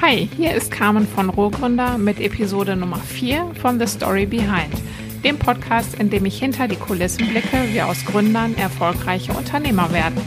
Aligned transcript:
Hi, 0.00 0.28
hier 0.36 0.54
ist 0.54 0.70
Carmen 0.70 1.08
von 1.08 1.28
Rohgründer 1.28 1.98
mit 1.98 2.20
Episode 2.20 2.76
Nummer 2.76 2.98
4 2.98 3.50
von 3.60 3.80
The 3.80 3.86
Story 3.88 4.26
Behind, 4.26 4.72
dem 5.24 5.36
Podcast, 5.40 5.96
in 5.96 6.08
dem 6.08 6.24
ich 6.24 6.38
hinter 6.38 6.68
die 6.68 6.76
Kulissen 6.76 7.26
blicke, 7.26 7.64
wie 7.72 7.82
aus 7.82 8.04
Gründern 8.04 8.56
erfolgreiche 8.56 9.32
Unternehmer 9.32 9.92
werden. 9.92 10.20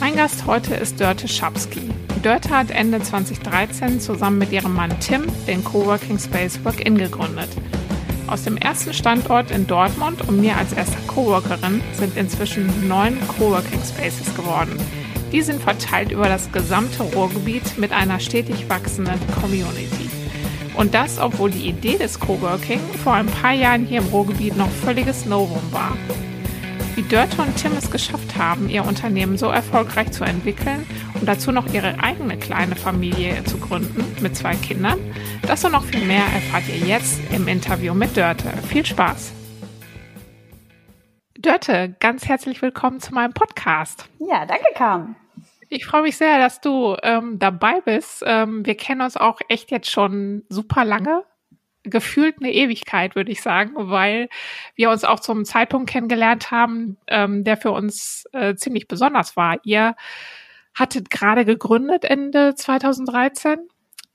Mein 0.00 0.16
Gast 0.16 0.46
heute 0.46 0.74
ist 0.76 0.98
Dörte 0.98 1.28
Schapski. 1.28 1.82
Dörte 2.22 2.48
hat 2.48 2.70
Ende 2.70 3.02
2013 3.02 4.00
zusammen 4.00 4.38
mit 4.38 4.50
ihrem 4.50 4.74
Mann 4.74 4.98
Tim 4.98 5.24
den 5.46 5.62
Coworking 5.62 6.18
Space 6.18 6.58
Work-In 6.64 6.96
gegründet. 6.96 7.50
Aus 8.28 8.44
dem 8.44 8.56
ersten 8.56 8.94
Standort 8.94 9.50
in 9.50 9.66
Dortmund 9.66 10.26
und 10.26 10.40
mir 10.40 10.56
als 10.56 10.72
erster 10.72 11.00
Coworkerin 11.06 11.82
sind 11.92 12.16
inzwischen 12.16 12.88
neun 12.88 13.18
Coworking 13.28 13.80
Spaces 13.84 14.34
geworden. 14.34 14.78
Die 15.32 15.42
sind 15.42 15.62
verteilt 15.62 16.10
über 16.10 16.28
das 16.28 16.50
gesamte 16.50 17.02
Ruhrgebiet 17.02 17.78
mit 17.78 17.92
einer 17.92 18.18
stetig 18.18 18.68
wachsenden 18.68 19.20
Community. 19.40 20.10
Und 20.74 20.94
das, 20.94 21.18
obwohl 21.18 21.50
die 21.50 21.68
Idee 21.68 21.98
des 21.98 22.18
Coworking 22.18 22.80
vor 23.04 23.14
ein 23.14 23.26
paar 23.26 23.52
Jahren 23.52 23.86
hier 23.86 24.00
im 24.00 24.06
Ruhrgebiet 24.06 24.56
noch 24.56 24.70
völliges 24.70 25.26
Novum 25.26 25.62
war. 25.70 25.96
Wie 26.96 27.02
Dörte 27.02 27.40
und 27.42 27.56
Tim 27.56 27.72
es 27.78 27.90
geschafft 27.90 28.36
haben, 28.36 28.68
ihr 28.68 28.84
Unternehmen 28.84 29.38
so 29.38 29.46
erfolgreich 29.46 30.10
zu 30.10 30.24
entwickeln 30.24 30.84
und 31.14 31.28
dazu 31.28 31.52
noch 31.52 31.72
ihre 31.72 32.02
eigene 32.02 32.36
kleine 32.36 32.76
Familie 32.76 33.44
zu 33.44 33.58
gründen 33.58 34.04
mit 34.20 34.36
zwei 34.36 34.54
Kindern, 34.56 34.98
das 35.46 35.64
und 35.64 35.72
noch 35.72 35.84
viel 35.84 36.04
mehr 36.04 36.24
erfahrt 36.34 36.64
ihr 36.68 36.86
jetzt 36.86 37.20
im 37.32 37.46
Interview 37.46 37.94
mit 37.94 38.16
Dörte. 38.16 38.52
Viel 38.68 38.84
Spaß! 38.84 39.39
Dörte, 41.42 41.96
ganz 42.00 42.28
herzlich 42.28 42.60
willkommen 42.60 43.00
zu 43.00 43.14
meinem 43.14 43.32
Podcast. 43.32 44.10
Ja, 44.18 44.44
danke, 44.44 44.66
Carmen. 44.74 45.16
Ich 45.70 45.86
freue 45.86 46.02
mich 46.02 46.18
sehr, 46.18 46.38
dass 46.38 46.60
du 46.60 46.98
ähm, 47.02 47.38
dabei 47.38 47.80
bist. 47.80 48.22
Ähm, 48.26 48.66
wir 48.66 48.76
kennen 48.76 49.00
uns 49.00 49.16
auch 49.16 49.40
echt 49.48 49.70
jetzt 49.70 49.90
schon 49.90 50.44
super 50.50 50.84
lange 50.84 51.24
gefühlt 51.82 52.36
eine 52.40 52.52
Ewigkeit, 52.52 53.16
würde 53.16 53.32
ich 53.32 53.40
sagen, 53.40 53.72
weil 53.74 54.28
wir 54.74 54.90
uns 54.90 55.02
auch 55.04 55.18
zum 55.18 55.46
Zeitpunkt 55.46 55.88
kennengelernt 55.88 56.50
haben, 56.50 56.98
ähm, 57.06 57.42
der 57.42 57.56
für 57.56 57.70
uns 57.70 58.24
äh, 58.32 58.54
ziemlich 58.54 58.86
besonders 58.86 59.34
war. 59.34 59.60
Ihr 59.62 59.96
hattet 60.74 61.08
gerade 61.08 61.46
gegründet 61.46 62.04
Ende 62.04 62.54
2013, 62.54 63.60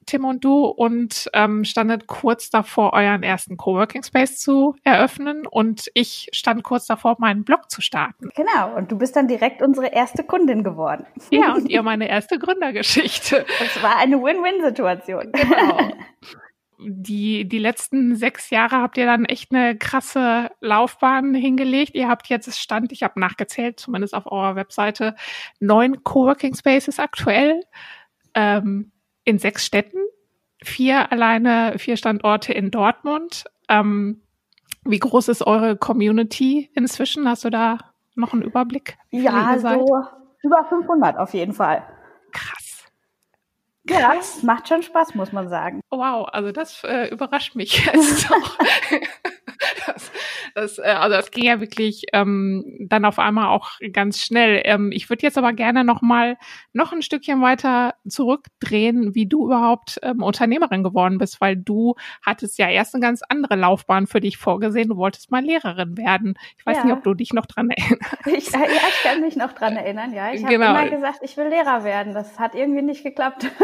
Tim 0.06 0.26
und 0.26 0.44
du, 0.44 0.66
und 0.66 1.30
ähm, 1.34 1.64
standet 1.64 2.08
kurz 2.08 2.50
davor, 2.50 2.94
euren 2.94 3.24
ersten 3.24 3.58
Coworking 3.58 4.04
Space 4.04 4.40
zu 4.40 4.76
eröffnen. 4.84 5.48
Und 5.48 5.90
ich 5.94 6.30
stand 6.32 6.64
kurz 6.64 6.86
davor, 6.86 7.16
meinen 7.20 7.44
Blog 7.44 7.70
zu 7.70 7.82
starten. 7.82 8.30
Genau, 8.36 8.76
und 8.76 8.92
du 8.92 8.98
bist 8.98 9.16
dann 9.16 9.28
direkt 9.28 9.62
unsere 9.62 9.88
erste 9.88 10.24
Kundin 10.24 10.64
geworden. 10.64 11.06
Ja, 11.32 11.54
und 11.54 11.70
ihr 11.70 11.84
meine 11.84 12.08
erste 12.08 12.40
Gründergeschichte. 12.40 13.46
Das 13.60 13.82
war 13.82 13.98
eine 13.98 14.22
Win-Win-Situation. 14.22 15.32
Genau. 15.32 15.92
die, 16.80 17.48
die 17.48 17.58
letzten 17.58 18.16
sechs 18.16 18.50
Jahre 18.50 18.78
habt 18.78 18.98
ihr 18.98 19.06
dann 19.06 19.26
echt 19.26 19.54
eine 19.54 19.78
krasse 19.78 20.50
Laufbahn 20.62 21.34
hingelegt. 21.34 21.96
Ihr 21.96 22.08
habt 22.08 22.28
jetzt, 22.28 22.48
es 22.48 22.60
stand, 22.60 22.92
ich 22.92 23.04
habe 23.04 23.20
nachgezählt, 23.20 23.80
zumindest 23.80 24.14
auf 24.14 24.26
eurer 24.26 24.56
Webseite, 24.56 25.16
neun 25.60 26.04
Coworking 26.04 26.56
Spaces 26.56 27.00
aktuell 27.00 27.62
ähm, 28.34 28.92
in 29.26 29.40
sechs 29.40 29.66
Städten, 29.66 30.00
vier 30.64 31.12
alleine, 31.12 31.78
vier 31.78 31.98
Standorte 31.98 32.54
in 32.54 32.72
Dortmund. 32.72 33.46
Ähm, 33.68 34.22
wie 34.84 35.00
groß 35.00 35.28
ist 35.30 35.46
eure 35.46 35.76
Community 35.76 36.70
inzwischen? 36.76 37.28
Hast 37.28 37.44
du 37.44 37.50
da 37.50 37.80
noch 38.16 38.34
einen 38.34 38.44
Überblick? 38.44 38.98
Ja, 39.10 39.58
so 39.60 39.86
über 40.44 40.64
500 40.70 41.18
auf 41.18 41.34
jeden 41.34 41.54
Fall. 41.54 41.84
Krass. 42.32 42.86
Ja, 43.90 44.16
das 44.16 44.44
macht 44.44 44.68
schon 44.68 44.82
Spaß, 44.84 45.16
muss 45.16 45.32
man 45.32 45.50
sagen. 45.50 45.82
Wow, 45.90 46.28
also 46.32 46.52
das 46.52 46.84
äh, 46.84 47.10
überrascht 47.10 47.56
mich 47.56 47.86
jetzt 47.94 48.32
auch. 48.32 48.58
das, 49.86 50.12
das, 50.54 50.78
äh, 50.80 50.84
also 50.84 51.16
das 51.16 51.32
ging 51.32 51.46
ja 51.46 51.60
wirklich 51.60 52.04
ähm, 52.14 52.78
dann 52.80 53.06
auf 53.06 53.20
einmal 53.20 53.48
auch 53.48 53.72
ganz 53.94 54.22
schnell. 54.22 54.62
Ähm, 54.66 54.92
ich 54.92 55.10
würde 55.10 55.24
jetzt 55.24 55.38
aber 55.38 55.54
gerne 55.54 55.84
noch 55.84 56.02
mal 56.02 56.38
noch 56.74 56.92
ein 56.92 57.02
Stückchen 57.02 57.42
weiter 57.42 57.96
zurückdrehen, 58.08 59.16
wie 59.16 59.28
du 59.28 59.46
überhaupt 59.46 60.00
ähm, 60.04 60.22
Unternehmerin 60.22 60.84
geworden 60.84 61.18
bist, 61.18 61.42
weil 61.42 61.56
du 61.56 61.96
hattest 62.22 62.58
ja 62.58 62.70
erst 62.70 62.96
eine 62.96 63.02
ganz 63.02 63.22
andere 63.28 63.56
Laufbahn 63.56 64.08
für 64.08 64.20
dich 64.20 64.38
vorgesehen. 64.38 64.90
Du 64.90 64.98
wolltest 64.98 65.32
mal 65.32 65.44
Lehrerin 65.44 65.98
werden. 65.98 66.38
Ich 66.58 66.66
weiß 66.66 66.78
ja. 66.78 66.84
nicht, 66.86 66.94
ob 66.94 67.04
du 67.04 67.14
dich 67.14 67.34
noch 67.34 67.46
dran 67.46 67.70
erinnerst. 67.70 68.28
Ich, 68.28 68.52
ja, 68.52 68.60
ich 68.66 69.04
kann 69.04 69.22
mich 69.22 69.36
noch 69.36 69.54
dran 69.54 69.76
erinnern. 69.76 70.14
Ja, 70.14 70.34
ich 70.34 70.44
habe 70.44 70.54
genau. 70.54 70.72
immer 70.72 70.90
gesagt, 70.90 71.20
ich 71.22 71.38
will 71.38 71.48
Lehrer 71.48 71.84
werden. 71.84 72.14
Das 72.14 72.40
hat 72.40 72.56
irgendwie 72.56 72.82
nicht 72.82 73.04
geklappt. 73.04 73.48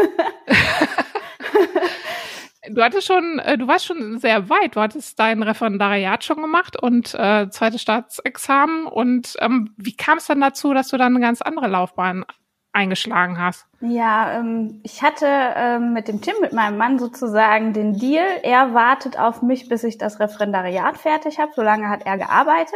du 2.70 2.82
hattest 2.82 3.06
schon, 3.06 3.38
äh, 3.38 3.58
du 3.58 3.66
warst 3.66 3.86
schon 3.86 4.18
sehr 4.18 4.48
weit. 4.48 4.76
Du 4.76 4.80
hattest 4.80 5.18
dein 5.18 5.42
Referendariat 5.42 6.24
schon 6.24 6.40
gemacht 6.40 6.80
und 6.80 7.14
äh, 7.14 7.48
zweites 7.50 7.82
Staatsexamen. 7.82 8.86
Und 8.86 9.36
ähm, 9.40 9.74
wie 9.76 9.96
kam 9.96 10.18
es 10.18 10.26
dann 10.26 10.40
dazu, 10.40 10.72
dass 10.74 10.88
du 10.88 10.96
dann 10.96 11.14
eine 11.14 11.24
ganz 11.24 11.42
andere 11.42 11.68
Laufbahn 11.68 12.24
eingeschlagen 12.72 13.38
hast? 13.38 13.66
Ja, 13.80 14.38
ähm, 14.38 14.80
ich 14.82 15.02
hatte 15.02 15.26
ähm, 15.28 15.92
mit 15.92 16.08
dem 16.08 16.20
Tim, 16.20 16.34
mit 16.40 16.52
meinem 16.52 16.78
Mann 16.78 16.98
sozusagen 16.98 17.72
den 17.72 17.98
Deal. 17.98 18.24
Er 18.42 18.74
wartet 18.74 19.18
auf 19.18 19.42
mich, 19.42 19.68
bis 19.68 19.84
ich 19.84 19.98
das 19.98 20.20
Referendariat 20.20 20.96
fertig 20.96 21.38
habe. 21.38 21.52
Solange 21.54 21.88
hat 21.88 22.06
er 22.06 22.16
gearbeitet. 22.16 22.74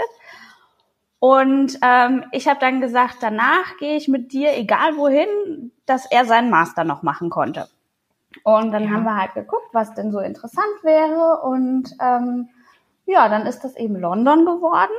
Und 1.19 1.79
ähm, 1.83 2.25
ich 2.33 2.47
habe 2.47 2.61
dann 2.61 2.81
gesagt, 2.81 3.17
danach 3.21 3.79
gehe 3.79 3.97
ich 3.97 4.07
mit 4.07 4.33
dir, 4.33 4.57
egal 4.57 4.97
wohin, 4.97 5.73
dass 5.87 6.11
er 6.11 6.27
seinen 6.27 6.51
Master 6.51 6.85
noch 6.85 7.03
machen 7.03 7.31
konnte. 7.31 7.69
Und 8.43 8.73
dann 8.73 8.85
ja. 8.85 8.91
haben 8.91 9.05
wir 9.05 9.17
halt 9.17 9.35
geguckt, 9.35 9.69
was 9.73 9.95
denn 9.95 10.13
so 10.13 10.21
interessant 10.21 10.83
wäre. 10.83 11.41
Und 11.43 11.95
ähm, 12.01 12.49
ja, 13.07 13.29
dann 13.29 13.47
ist 13.47 13.65
das 13.65 13.77
eben 13.77 13.97
London 13.97 14.45
geworden. 14.45 14.93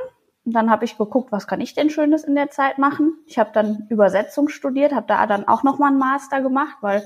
Und 0.44 0.52
dann 0.52 0.70
habe 0.70 0.84
ich 0.84 0.96
geguckt, 0.96 1.30
was 1.30 1.46
kann 1.46 1.60
ich 1.60 1.74
denn 1.74 1.90
Schönes 1.90 2.24
in 2.24 2.34
der 2.34 2.50
Zeit 2.50 2.78
machen. 2.78 3.14
Ich 3.26 3.38
habe 3.38 3.50
dann 3.52 3.86
Übersetzung 3.90 4.48
studiert, 4.48 4.94
habe 4.94 5.06
da 5.06 5.26
dann 5.26 5.46
auch 5.46 5.62
nochmal 5.62 5.90
einen 5.90 5.98
Master 5.98 6.40
gemacht, 6.40 6.76
weil 6.80 7.02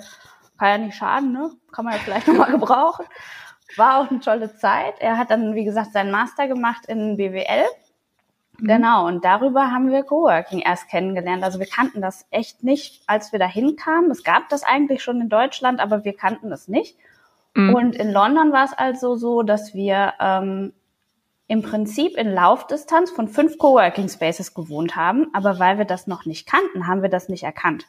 kann 0.63 0.69
ja 0.69 0.79
nicht 0.87 0.97
schaden, 0.97 1.33
ne? 1.33 1.51
Kann 1.73 1.85
man 1.85 1.95
ja 1.95 2.01
vielleicht 2.01 2.29
nochmal 2.29 2.51
gebrauchen. 2.59 3.05
War 3.77 3.99
auch 3.99 4.11
eine 4.11 4.21
tolle 4.21 4.55
Zeit. 4.55 4.95
Er 5.01 5.19
hat 5.19 5.33
dann, 5.33 5.57
wie 5.57 5.65
gesagt, 5.65 5.93
seinen 5.93 6.13
Master 6.13 6.47
gemacht 6.47 6.87
in 6.87 7.17
BWL. 7.17 7.65
Genau, 8.65 9.07
und 9.09 9.25
darüber 9.25 9.73
haben 9.73 9.91
wir 9.91 10.05
Coworking 10.05 10.61
erst 10.61 10.89
kennengelernt. 10.89 11.43
Also 11.43 11.59
wir 11.59 11.67
kannten 11.67 12.01
das 12.01 12.27
echt 12.31 12.63
nicht, 12.63 13.03
als 13.09 13.33
wir 13.33 13.41
da 13.41 13.47
hinkamen. 13.47 14.11
Es 14.11 14.23
gab 14.23 14.49
das 14.51 14.63
eigentlich 14.63 15.03
schon 15.03 15.21
in 15.21 15.29
Deutschland, 15.29 15.81
aber 15.81 16.05
wir 16.05 16.15
kannten 16.15 16.53
es 16.53 16.69
nicht. 16.69 16.97
Mhm. 17.55 17.75
Und 17.75 17.97
in 17.97 18.13
London 18.13 18.53
war 18.53 18.65
es 18.65 18.73
also 18.73 19.17
so, 19.17 19.43
dass 19.43 19.75
wir 19.75 20.15
ähm, 20.21 20.73
im 21.49 21.63
Prinzip 21.63 22.17
in 22.17 22.33
Laufdistanz 22.33 23.11
von 23.11 23.29
fünf 23.29 23.59
Coworking 23.59 24.09
Spaces 24.09 24.55
gewohnt 24.55 24.95
haben, 24.95 25.27
aber 25.33 25.59
weil 25.59 25.79
wir 25.79 25.85
das 25.85 26.07
noch 26.07 26.25
nicht 26.25 26.47
kannten, 26.47 26.87
haben 26.87 27.03
wir 27.03 27.11
das 27.11 27.29
nicht 27.29 27.43
erkannt. 27.43 27.87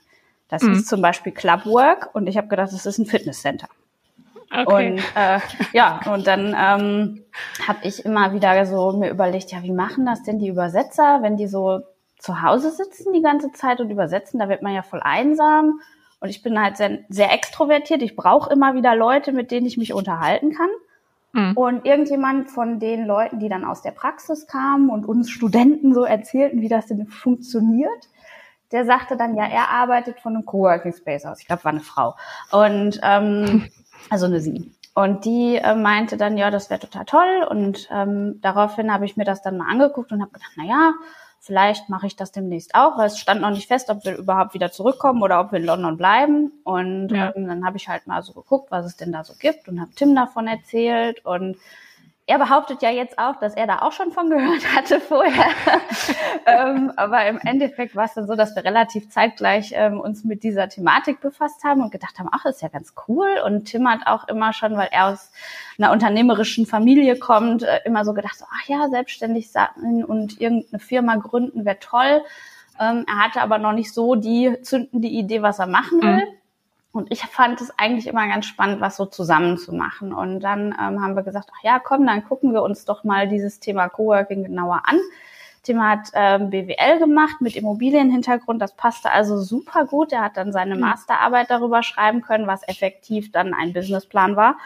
Das 0.47 0.63
mhm. 0.63 0.73
ist 0.73 0.87
zum 0.87 1.01
Beispiel 1.01 1.31
Clubwork 1.31 2.09
und 2.13 2.27
ich 2.27 2.35
habe 2.35 2.47
gedacht, 2.47 2.73
das 2.73 2.85
ist 2.85 2.97
ein 2.97 3.05
Fitnesscenter. 3.05 3.69
Okay. 4.53 4.91
Und 4.91 5.03
äh, 5.15 5.39
ja, 5.73 5.99
und 6.11 6.27
dann 6.27 6.55
ähm, 6.57 7.25
habe 7.67 7.79
ich 7.83 8.05
immer 8.05 8.33
wieder 8.33 8.65
so 8.65 8.93
mir 8.93 9.09
überlegt, 9.09 9.51
ja, 9.51 9.63
wie 9.63 9.71
machen 9.71 10.05
das 10.05 10.23
denn 10.23 10.39
die 10.39 10.49
Übersetzer, 10.49 11.19
wenn 11.21 11.37
die 11.37 11.47
so 11.47 11.81
zu 12.19 12.41
Hause 12.41 12.71
sitzen 12.71 13.11
die 13.13 13.21
ganze 13.21 13.51
Zeit 13.51 13.81
und 13.81 13.89
übersetzen, 13.89 14.39
da 14.39 14.47
wird 14.47 14.61
man 14.61 14.73
ja 14.73 14.81
voll 14.81 15.01
einsam. 15.01 15.81
Und 16.19 16.29
ich 16.29 16.41
bin 16.41 16.61
halt 16.61 16.77
sehr, 16.77 16.99
sehr 17.09 17.33
extrovertiert. 17.33 18.01
Ich 18.01 18.15
brauche 18.15 18.51
immer 18.53 18.75
wieder 18.75 18.95
Leute, 18.95 19.33
mit 19.33 19.51
denen 19.51 19.65
ich 19.65 19.77
mich 19.77 19.93
unterhalten 19.93 20.53
kann. 20.53 20.69
Mhm. 21.33 21.57
Und 21.57 21.85
irgendjemand 21.85 22.49
von 22.49 22.79
den 22.79 23.05
Leuten, 23.05 23.39
die 23.39 23.49
dann 23.49 23.65
aus 23.65 23.81
der 23.81 23.91
Praxis 23.91 24.47
kamen 24.47 24.89
und 24.89 25.05
uns 25.05 25.29
Studenten 25.29 25.93
so 25.93 26.05
erzählten, 26.05 26.61
wie 26.61 26.69
das 26.69 26.85
denn 26.85 27.07
funktioniert, 27.07 28.07
der 28.71 28.85
sagte 28.85 29.17
dann, 29.17 29.35
ja, 29.35 29.45
er 29.45 29.69
arbeitet 29.69 30.21
von 30.21 30.35
einem 30.35 30.45
Coworking 30.45 30.93
Space 30.93 31.25
aus. 31.25 31.41
Ich 31.41 31.47
glaube, 31.47 31.65
war 31.65 31.71
eine 31.71 31.81
Frau. 31.81 32.15
Und 32.51 33.01
ähm, 33.03 33.69
also 34.09 34.25
eine 34.25 34.39
sie. 34.39 34.71
Und 34.95 35.25
die 35.25 35.55
äh, 35.55 35.75
meinte 35.75 36.17
dann, 36.17 36.37
ja, 36.37 36.51
das 36.51 36.69
wäre 36.69 36.79
total 36.79 37.05
toll. 37.05 37.47
Und 37.49 37.89
ähm, 37.91 38.39
daraufhin 38.41 38.93
habe 38.93 39.05
ich 39.05 39.17
mir 39.17 39.25
das 39.25 39.41
dann 39.41 39.57
mal 39.57 39.69
angeguckt 39.69 40.11
und 40.11 40.21
habe 40.21 40.31
gedacht, 40.31 40.51
na 40.55 40.65
ja, 40.65 40.93
vielleicht 41.39 41.89
mache 41.89 42.07
ich 42.07 42.15
das 42.15 42.31
demnächst 42.31 42.73
auch, 42.75 42.97
weil 42.97 43.07
es 43.07 43.19
stand 43.19 43.41
noch 43.41 43.49
nicht 43.49 43.67
fest, 43.67 43.89
ob 43.89 44.05
wir 44.05 44.15
überhaupt 44.15 44.53
wieder 44.53 44.71
zurückkommen 44.71 45.21
oder 45.23 45.41
ob 45.41 45.51
wir 45.51 45.59
in 45.59 45.65
London 45.65 45.97
bleiben. 45.97 46.51
Und 46.63 47.09
ja. 47.09 47.33
ähm, 47.35 47.47
dann 47.47 47.65
habe 47.65 47.77
ich 47.77 47.89
halt 47.89 48.07
mal 48.07 48.21
so 48.21 48.33
geguckt, 48.33 48.71
was 48.71 48.85
es 48.85 48.95
denn 48.95 49.11
da 49.11 49.23
so 49.23 49.33
gibt 49.37 49.67
und 49.67 49.81
habe 49.81 49.91
Tim 49.95 50.15
davon 50.15 50.47
erzählt 50.47 51.25
und 51.25 51.57
er 52.25 52.39
behauptet 52.39 52.81
ja 52.81 52.89
jetzt 52.89 53.19
auch, 53.19 53.35
dass 53.37 53.53
er 53.55 53.67
da 53.67 53.79
auch 53.79 53.91
schon 53.91 54.11
von 54.11 54.29
gehört 54.29 54.63
hatte 54.75 54.99
vorher. 54.99 55.47
ähm, 56.45 56.91
aber 56.95 57.25
im 57.27 57.37
Endeffekt 57.39 57.95
war 57.95 58.05
es 58.05 58.13
dann 58.13 58.27
so, 58.27 58.35
dass 58.35 58.55
wir 58.55 58.63
relativ 58.63 59.09
zeitgleich 59.09 59.73
ähm, 59.75 59.99
uns 59.99 60.23
mit 60.23 60.43
dieser 60.43 60.69
Thematik 60.69 61.19
befasst 61.19 61.63
haben 61.63 61.81
und 61.81 61.91
gedacht 61.91 62.19
haben, 62.19 62.29
ach, 62.31 62.45
ist 62.45 62.61
ja 62.61 62.69
ganz 62.69 62.93
cool. 63.07 63.27
Und 63.45 63.65
Tim 63.65 63.89
hat 63.89 64.07
auch 64.07 64.27
immer 64.27 64.53
schon, 64.53 64.77
weil 64.77 64.89
er 64.91 65.07
aus 65.07 65.31
einer 65.77 65.91
unternehmerischen 65.91 66.65
Familie 66.65 67.17
kommt, 67.17 67.63
äh, 67.63 67.81
immer 67.83 68.05
so 68.05 68.13
gedacht, 68.13 68.37
ach 68.41 68.67
ja, 68.67 68.87
selbstständig 68.89 69.51
sein 69.51 70.05
und 70.05 70.39
irgendeine 70.39 70.79
Firma 70.79 71.17
gründen 71.17 71.65
wäre 71.65 71.79
toll. 71.79 72.23
Ähm, 72.79 73.05
er 73.07 73.25
hatte 73.25 73.41
aber 73.41 73.57
noch 73.57 73.73
nicht 73.73 73.93
so 73.93 74.15
die 74.15 74.57
zündende 74.61 75.07
Idee, 75.07 75.41
was 75.41 75.59
er 75.59 75.67
machen 75.67 76.01
will. 76.01 76.25
Mhm. 76.25 76.42
Und 76.93 77.11
ich 77.11 77.21
fand 77.23 77.59
es 77.59 77.77
eigentlich 77.79 78.05
immer 78.05 78.27
ganz 78.27 78.45
spannend, 78.45 78.79
was 78.79 78.97
so 78.97 79.05
zusammen 79.07 79.57
zu 79.57 79.73
machen. 79.73 80.13
Und 80.13 80.41
dann 80.41 80.67
ähm, 80.79 81.01
haben 81.01 81.15
wir 81.15 81.23
gesagt, 81.23 81.49
ach 81.51 81.63
ja, 81.63 81.79
komm, 81.79 82.05
dann 82.05 82.23
gucken 82.23 82.53
wir 82.53 82.61
uns 82.61 82.85
doch 82.85 83.03
mal 83.03 83.27
dieses 83.27 83.59
Thema 83.59 83.89
Coworking 83.89 84.43
genauer 84.43 84.83
an. 84.85 84.99
Thema 85.63 85.89
hat 85.89 86.09
ähm, 86.13 86.51
BWL 86.51 86.99
gemacht 86.99 87.41
mit 87.41 87.55
Immobilienhintergrund. 87.55 88.61
Das 88.61 88.75
passte 88.75 89.09
also 89.11 89.39
super 89.41 89.85
gut. 89.85 90.11
Er 90.11 90.21
hat 90.21 90.37
dann 90.37 90.51
seine 90.51 90.75
mhm. 90.75 90.81
Masterarbeit 90.81 91.49
darüber 91.49 91.81
schreiben 91.81 92.21
können, 92.21 92.45
was 92.45 92.67
effektiv 92.67 93.31
dann 93.31 93.55
ein 93.55 93.73
Businessplan 93.73 94.35
war. 94.35 94.57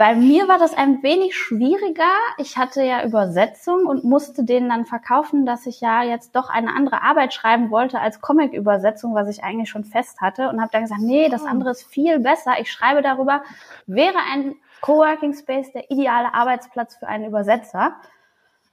Bei 0.00 0.14
mir 0.14 0.48
war 0.48 0.56
das 0.56 0.72
ein 0.72 1.02
wenig 1.02 1.36
schwieriger. 1.36 2.10
Ich 2.38 2.56
hatte 2.56 2.82
ja 2.82 3.04
Übersetzung 3.04 3.84
und 3.84 4.02
musste 4.02 4.44
denen 4.44 4.70
dann 4.70 4.86
verkaufen, 4.86 5.44
dass 5.44 5.66
ich 5.66 5.82
ja 5.82 6.02
jetzt 6.02 6.34
doch 6.34 6.48
eine 6.48 6.74
andere 6.74 7.02
Arbeit 7.02 7.34
schreiben 7.34 7.70
wollte 7.70 8.00
als 8.00 8.22
Comic-Übersetzung, 8.22 9.14
was 9.14 9.28
ich 9.28 9.44
eigentlich 9.44 9.68
schon 9.68 9.84
fest 9.84 10.22
hatte. 10.22 10.48
Und 10.48 10.62
habe 10.62 10.70
dann 10.72 10.84
gesagt, 10.84 11.02
nee, 11.02 11.28
das 11.28 11.42
oh. 11.42 11.48
andere 11.48 11.72
ist 11.72 11.84
viel 11.84 12.18
besser. 12.18 12.52
Ich 12.62 12.72
schreibe 12.72 13.02
darüber, 13.02 13.42
wäre 13.86 14.16
ein 14.32 14.54
Coworking 14.80 15.34
Space 15.34 15.70
der 15.72 15.90
ideale 15.90 16.32
Arbeitsplatz 16.32 16.96
für 16.96 17.06
einen 17.06 17.26
Übersetzer. 17.26 17.96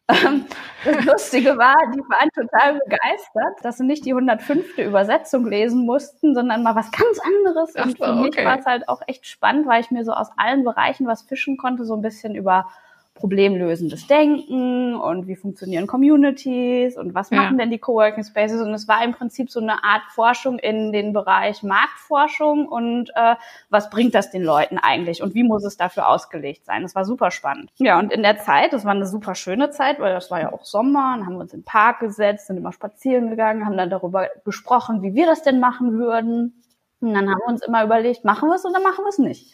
Ähm, 0.09 0.45
das 0.85 1.05
Lustige 1.05 1.57
war, 1.57 1.75
die 1.93 1.99
waren 1.99 2.29
total 2.33 2.79
begeistert, 2.79 3.63
dass 3.63 3.77
sie 3.77 3.85
nicht 3.85 4.05
die 4.05 4.11
105. 4.11 4.77
Übersetzung 4.77 5.45
lesen 5.45 5.85
mussten, 5.85 6.33
sondern 6.33 6.63
mal 6.63 6.75
was 6.75 6.91
ganz 6.91 7.19
anderes. 7.19 7.73
Ach, 7.75 7.85
und 7.85 7.97
für 7.97 8.03
okay. 8.03 8.21
mich 8.21 8.37
war 8.37 8.59
es 8.59 8.65
halt 8.65 8.87
auch 8.87 9.01
echt 9.07 9.25
spannend, 9.27 9.67
weil 9.67 9.81
ich 9.81 9.91
mir 9.91 10.05
so 10.05 10.13
aus 10.13 10.29
allen 10.37 10.63
Bereichen 10.63 11.07
was 11.07 11.23
fischen 11.23 11.57
konnte, 11.57 11.83
so 11.83 11.95
ein 11.95 12.01
bisschen 12.01 12.35
über 12.35 12.67
problemlösendes 13.17 14.07
Denken 14.07 14.95
und 14.95 15.27
wie 15.27 15.35
funktionieren 15.35 15.87
Communities 15.87 16.97
und 16.97 17.13
was 17.15 17.31
machen 17.31 17.57
ja. 17.57 17.63
denn 17.63 17.71
die 17.71 17.79
Coworking 17.79 18.23
Spaces. 18.23 18.61
Und 18.61 18.73
es 18.73 18.87
war 18.87 19.03
im 19.03 19.11
Prinzip 19.11 19.49
so 19.49 19.59
eine 19.59 19.83
Art 19.83 20.03
Forschung 20.09 20.59
in 20.59 20.91
den 20.91 21.13
Bereich 21.13 21.63
Marktforschung 21.63 22.67
und 22.67 23.09
äh, 23.15 23.35
was 23.69 23.89
bringt 23.89 24.15
das 24.15 24.31
den 24.31 24.43
Leuten 24.43 24.77
eigentlich 24.77 25.21
und 25.21 25.33
wie 25.33 25.43
muss 25.43 25.65
es 25.65 25.77
dafür 25.77 26.07
ausgelegt 26.07 26.65
sein. 26.65 26.83
Das 26.83 26.95
war 26.95 27.05
super 27.05 27.31
spannend. 27.31 27.71
Ja, 27.77 27.99
und 27.99 28.13
in 28.13 28.23
der 28.23 28.37
Zeit, 28.37 28.73
das 28.73 28.85
war 28.85 28.91
eine 28.91 29.07
super 29.07 29.35
schöne 29.35 29.71
Zeit, 29.71 29.99
weil 29.99 30.13
das 30.13 30.31
war 30.31 30.39
ja 30.39 30.53
auch 30.53 30.63
Sommer, 30.63 31.15
dann 31.17 31.25
haben 31.25 31.33
wir 31.33 31.41
uns 31.41 31.53
in 31.53 31.61
den 31.61 31.65
Park 31.65 31.99
gesetzt, 31.99 32.47
sind 32.47 32.57
immer 32.57 32.71
spazieren 32.71 33.29
gegangen, 33.29 33.65
haben 33.65 33.77
dann 33.77 33.89
darüber 33.89 34.27
gesprochen, 34.45 35.01
wie 35.01 35.15
wir 35.15 35.25
das 35.25 35.43
denn 35.43 35.59
machen 35.59 35.97
würden. 35.97 36.63
Und 36.99 37.13
dann 37.13 37.29
haben 37.29 37.39
wir 37.45 37.47
uns 37.47 37.65
immer 37.65 37.83
überlegt, 37.83 38.25
machen 38.25 38.49
wir 38.49 38.55
es 38.55 38.65
oder 38.65 38.79
machen 38.79 39.03
wir 39.03 39.09
es 39.09 39.19
nicht. 39.19 39.53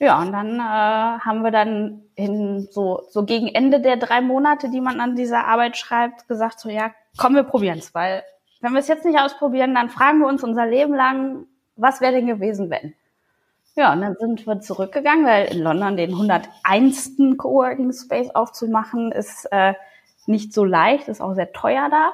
Ja, 0.00 0.20
und 0.20 0.32
dann 0.32 0.58
äh, 0.58 1.20
haben 1.20 1.42
wir 1.42 1.50
dann 1.50 2.02
in 2.16 2.68
so, 2.70 3.02
so 3.08 3.24
gegen 3.24 3.48
Ende 3.48 3.80
der 3.80 3.96
drei 3.96 4.20
Monate, 4.20 4.68
die 4.68 4.80
man 4.80 5.00
an 5.00 5.16
dieser 5.16 5.46
Arbeit 5.46 5.76
schreibt, 5.76 6.28
gesagt, 6.28 6.60
so 6.60 6.68
ja, 6.68 6.90
komm, 7.16 7.34
wir 7.34 7.44
probieren's, 7.44 7.94
weil 7.94 8.22
wenn 8.60 8.72
wir 8.72 8.80
es 8.80 8.88
jetzt 8.88 9.04
nicht 9.04 9.18
ausprobieren, 9.18 9.74
dann 9.74 9.90
fragen 9.90 10.20
wir 10.20 10.26
uns 10.26 10.42
unser 10.42 10.66
Leben 10.66 10.94
lang, 10.94 11.46
was 11.76 12.00
wäre 12.00 12.12
denn 12.12 12.26
gewesen, 12.26 12.70
wenn? 12.70 12.94
Ja, 13.76 13.92
und 13.92 14.02
dann 14.02 14.16
sind 14.18 14.46
wir 14.46 14.60
zurückgegangen, 14.60 15.26
weil 15.26 15.52
in 15.52 15.60
London 15.60 15.96
den 15.96 16.12
101. 16.12 17.16
Coworking 17.36 17.92
Space 17.92 18.30
aufzumachen, 18.30 19.10
ist 19.12 19.46
äh, 19.50 19.74
nicht 20.26 20.52
so 20.52 20.64
leicht, 20.64 21.08
ist 21.08 21.20
auch 21.20 21.34
sehr 21.34 21.52
teuer 21.52 21.88
da. 21.90 22.12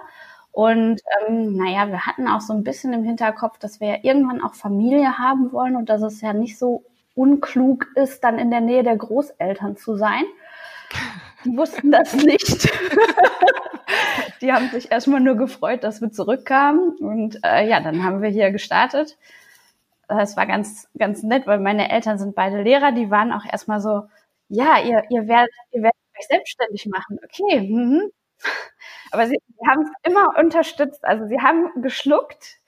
Und 0.53 1.01
ähm, 1.29 1.57
naja, 1.57 1.89
wir 1.89 2.07
hatten 2.07 2.27
auch 2.29 2.41
so 2.41 2.53
ein 2.53 2.65
bisschen 2.65 2.93
im 2.93 3.05
Hinterkopf, 3.05 3.59
dass 3.59 3.79
wir 3.81 3.89
ja 3.89 3.99
irgendwann 4.03 4.43
auch 4.43 4.55
Familie 4.55 5.19
haben 5.19 5.53
wollen 5.53 5.77
und 5.77 5.89
dass 5.89 6.03
es 6.03 6.21
ja 6.21 6.33
nicht 6.33 6.59
so 6.59 6.85
unklug 7.15 7.87
ist, 7.97 8.25
dann 8.25 8.39
in 8.39 8.51
der 8.51 8.61
Nähe 8.61 8.83
der 8.83 8.97
Großeltern 8.97 9.77
zu 9.77 9.97
sein. 9.97 10.25
Die 11.45 11.57
wussten 11.57 11.91
das 11.91 12.15
nicht. 12.15 12.69
die 14.41 14.53
haben 14.53 14.69
sich 14.71 14.91
erstmal 14.91 15.21
nur 15.21 15.37
gefreut, 15.37 15.85
dass 15.85 16.01
wir 16.01 16.11
zurückkamen. 16.11 16.97
Und 16.99 17.39
äh, 17.45 17.69
ja, 17.69 17.81
dann 17.81 18.05
haben 18.05 18.23
wir 18.23 18.31
hier 18.31 18.51
gestartet. 18.51 19.17
Es 20.09 20.37
war 20.37 20.47
ganz, 20.47 20.89
ganz 20.99 21.23
nett, 21.23 21.47
weil 21.47 21.61
meine 21.61 21.91
Eltern 21.91 22.19
sind 22.19 22.35
beide 22.35 22.63
Lehrer. 22.63 22.93
Die 22.93 23.11
waren 23.11 23.33
auch 23.33 23.45
erstmal 23.51 23.81
so, 23.81 24.03
ja, 24.49 24.79
ihr, 24.81 25.05
ihr 25.11 25.29
werdet, 25.29 25.55
ihr 25.71 25.83
werdet 25.83 26.01
euch 26.19 26.27
selbstständig 26.27 26.87
machen. 26.87 27.19
Okay. 27.25 27.61
Mhm. 27.61 28.11
Aber 29.13 29.27
sie, 29.27 29.39
sie 29.47 29.69
haben 29.69 29.83
es 29.83 30.11
immer 30.11 30.39
unterstützt. 30.39 31.05
Also 31.05 31.27
sie 31.27 31.41
haben 31.41 31.83
geschluckt, 31.83 32.60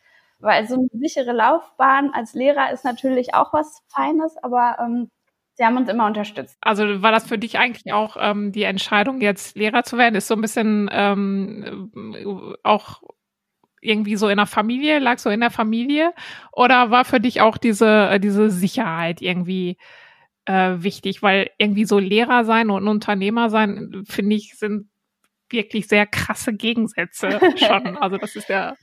weil 0.43 0.67
so 0.67 0.75
eine 0.75 0.89
sichere 0.93 1.33
Laufbahn 1.33 2.11
als 2.13 2.35
Lehrer 2.35 2.73
ist 2.73 2.85
natürlich 2.85 3.35
auch 3.35 3.53
was 3.53 3.83
Feines, 3.89 4.37
aber 4.43 4.77
ähm, 4.81 5.09
sie 5.55 5.65
haben 5.65 5.77
uns 5.77 5.89
immer 5.89 6.07
unterstützt. 6.07 6.57
Also 6.61 7.03
war 7.03 7.13
das 7.13 7.27
für 7.27 7.39
dich 7.39 7.59
eigentlich 7.59 7.93
auch 7.93 8.17
ähm, 8.19 8.53
die 8.53 8.65
Entscheidung, 8.65 9.21
jetzt 9.21 9.57
Lehrer 9.57 9.85
zu 9.85 9.99
werden? 9.99 10.17
Ist 10.17 10.29
so 10.29 10.35
ein 10.35 10.41
bisschen 10.41 10.91
ähm, 10.93 12.59
auch 12.65 13.03
irgendwie 13.81 14.17
so 14.17 14.29
in 14.29 14.37
der 14.37 14.47
Familie, 14.47 14.99
lag 14.99 15.19
so 15.19 15.31
in 15.31 15.41
der 15.41 15.51
Familie? 15.51 16.13
Oder 16.53 16.91
war 16.91 17.05
für 17.05 17.21
dich 17.21 17.41
auch 17.41 17.57
diese, 17.57 18.09
äh, 18.11 18.21
diese 18.21 18.51
Sicherheit 18.51 19.23
irgendwie 19.23 19.77
äh, 20.47 20.75
wichtig? 20.79 21.23
Weil 21.23 21.51
irgendwie 21.59 21.85
so 21.85 21.99
Lehrer 21.99 22.45
sein 22.45 22.71
und 22.71 22.89
Unternehmer 22.89 23.49
sein, 23.49 24.05
finde 24.09 24.37
ich, 24.37 24.57
sind 24.57 24.89
wirklich 25.51 25.87
sehr 25.87 26.07
krasse 26.07 26.53
Gegensätze 26.53 27.39
schon. 27.57 27.97
Also 27.99 28.17
das 28.17 28.35
ist 28.35 28.49
ja 28.49 28.75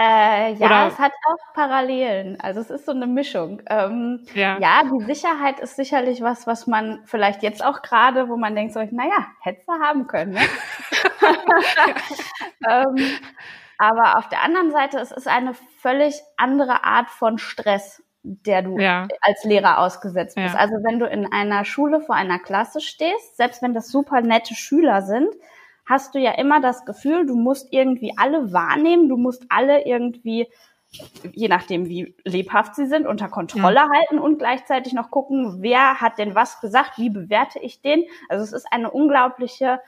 äh, 0.00 0.54
ja, 0.54 0.66
Oder? 0.66 0.86
es 0.86 0.98
hat 0.98 1.12
auch 1.26 1.54
Parallelen. 1.54 2.40
Also 2.40 2.60
es 2.60 2.70
ist 2.70 2.86
so 2.86 2.92
eine 2.92 3.06
Mischung. 3.06 3.60
Ähm, 3.68 4.24
ja. 4.32 4.58
ja, 4.58 4.82
die 4.84 5.04
Sicherheit 5.04 5.60
ist 5.60 5.76
sicherlich 5.76 6.22
was, 6.22 6.46
was 6.46 6.66
man 6.66 7.02
vielleicht 7.04 7.42
jetzt 7.42 7.62
auch 7.62 7.82
gerade, 7.82 8.30
wo 8.30 8.38
man 8.38 8.54
denkt 8.54 8.72
so, 8.72 8.80
naja, 8.80 9.26
hätte 9.42 9.60
du 9.66 9.72
haben 9.74 10.06
können. 10.06 10.32
Ne? 10.32 10.40
ähm, 12.66 12.96
aber 13.76 14.16
auf 14.16 14.30
der 14.30 14.42
anderen 14.42 14.70
Seite, 14.70 14.98
es 15.00 15.12
ist 15.12 15.28
eine 15.28 15.52
völlig 15.78 16.18
andere 16.38 16.82
Art 16.84 17.10
von 17.10 17.36
Stress, 17.36 18.02
der 18.22 18.62
du 18.62 18.78
ja. 18.78 19.06
als 19.20 19.44
Lehrer 19.44 19.80
ausgesetzt 19.80 20.36
bist. 20.36 20.54
Ja. 20.54 20.60
Also 20.60 20.76
wenn 20.82 20.98
du 20.98 21.06
in 21.06 21.30
einer 21.30 21.66
Schule 21.66 22.00
vor 22.00 22.14
einer 22.14 22.38
Klasse 22.38 22.80
stehst, 22.80 23.36
selbst 23.36 23.60
wenn 23.60 23.74
das 23.74 23.88
super 23.88 24.22
nette 24.22 24.54
Schüler 24.54 25.02
sind, 25.02 25.28
hast 25.90 26.14
du 26.14 26.20
ja 26.20 26.32
immer 26.32 26.60
das 26.60 26.84
Gefühl, 26.84 27.26
du 27.26 27.34
musst 27.34 27.72
irgendwie 27.72 28.14
alle 28.16 28.52
wahrnehmen, 28.52 29.08
du 29.08 29.16
musst 29.16 29.44
alle 29.48 29.84
irgendwie, 29.84 30.46
je 31.32 31.48
nachdem 31.48 31.88
wie 31.88 32.14
lebhaft 32.24 32.76
sie 32.76 32.86
sind, 32.86 33.08
unter 33.08 33.28
Kontrolle 33.28 33.74
ja. 33.74 33.88
halten 33.92 34.20
und 34.20 34.38
gleichzeitig 34.38 34.92
noch 34.92 35.10
gucken, 35.10 35.58
wer 35.60 36.00
hat 36.00 36.18
denn 36.18 36.36
was 36.36 36.60
gesagt, 36.60 36.96
wie 36.96 37.10
bewerte 37.10 37.58
ich 37.58 37.82
den. 37.82 38.04
Also 38.28 38.44
es 38.44 38.52
ist 38.52 38.72
eine 38.72 38.90
unglaubliche, 38.90 39.80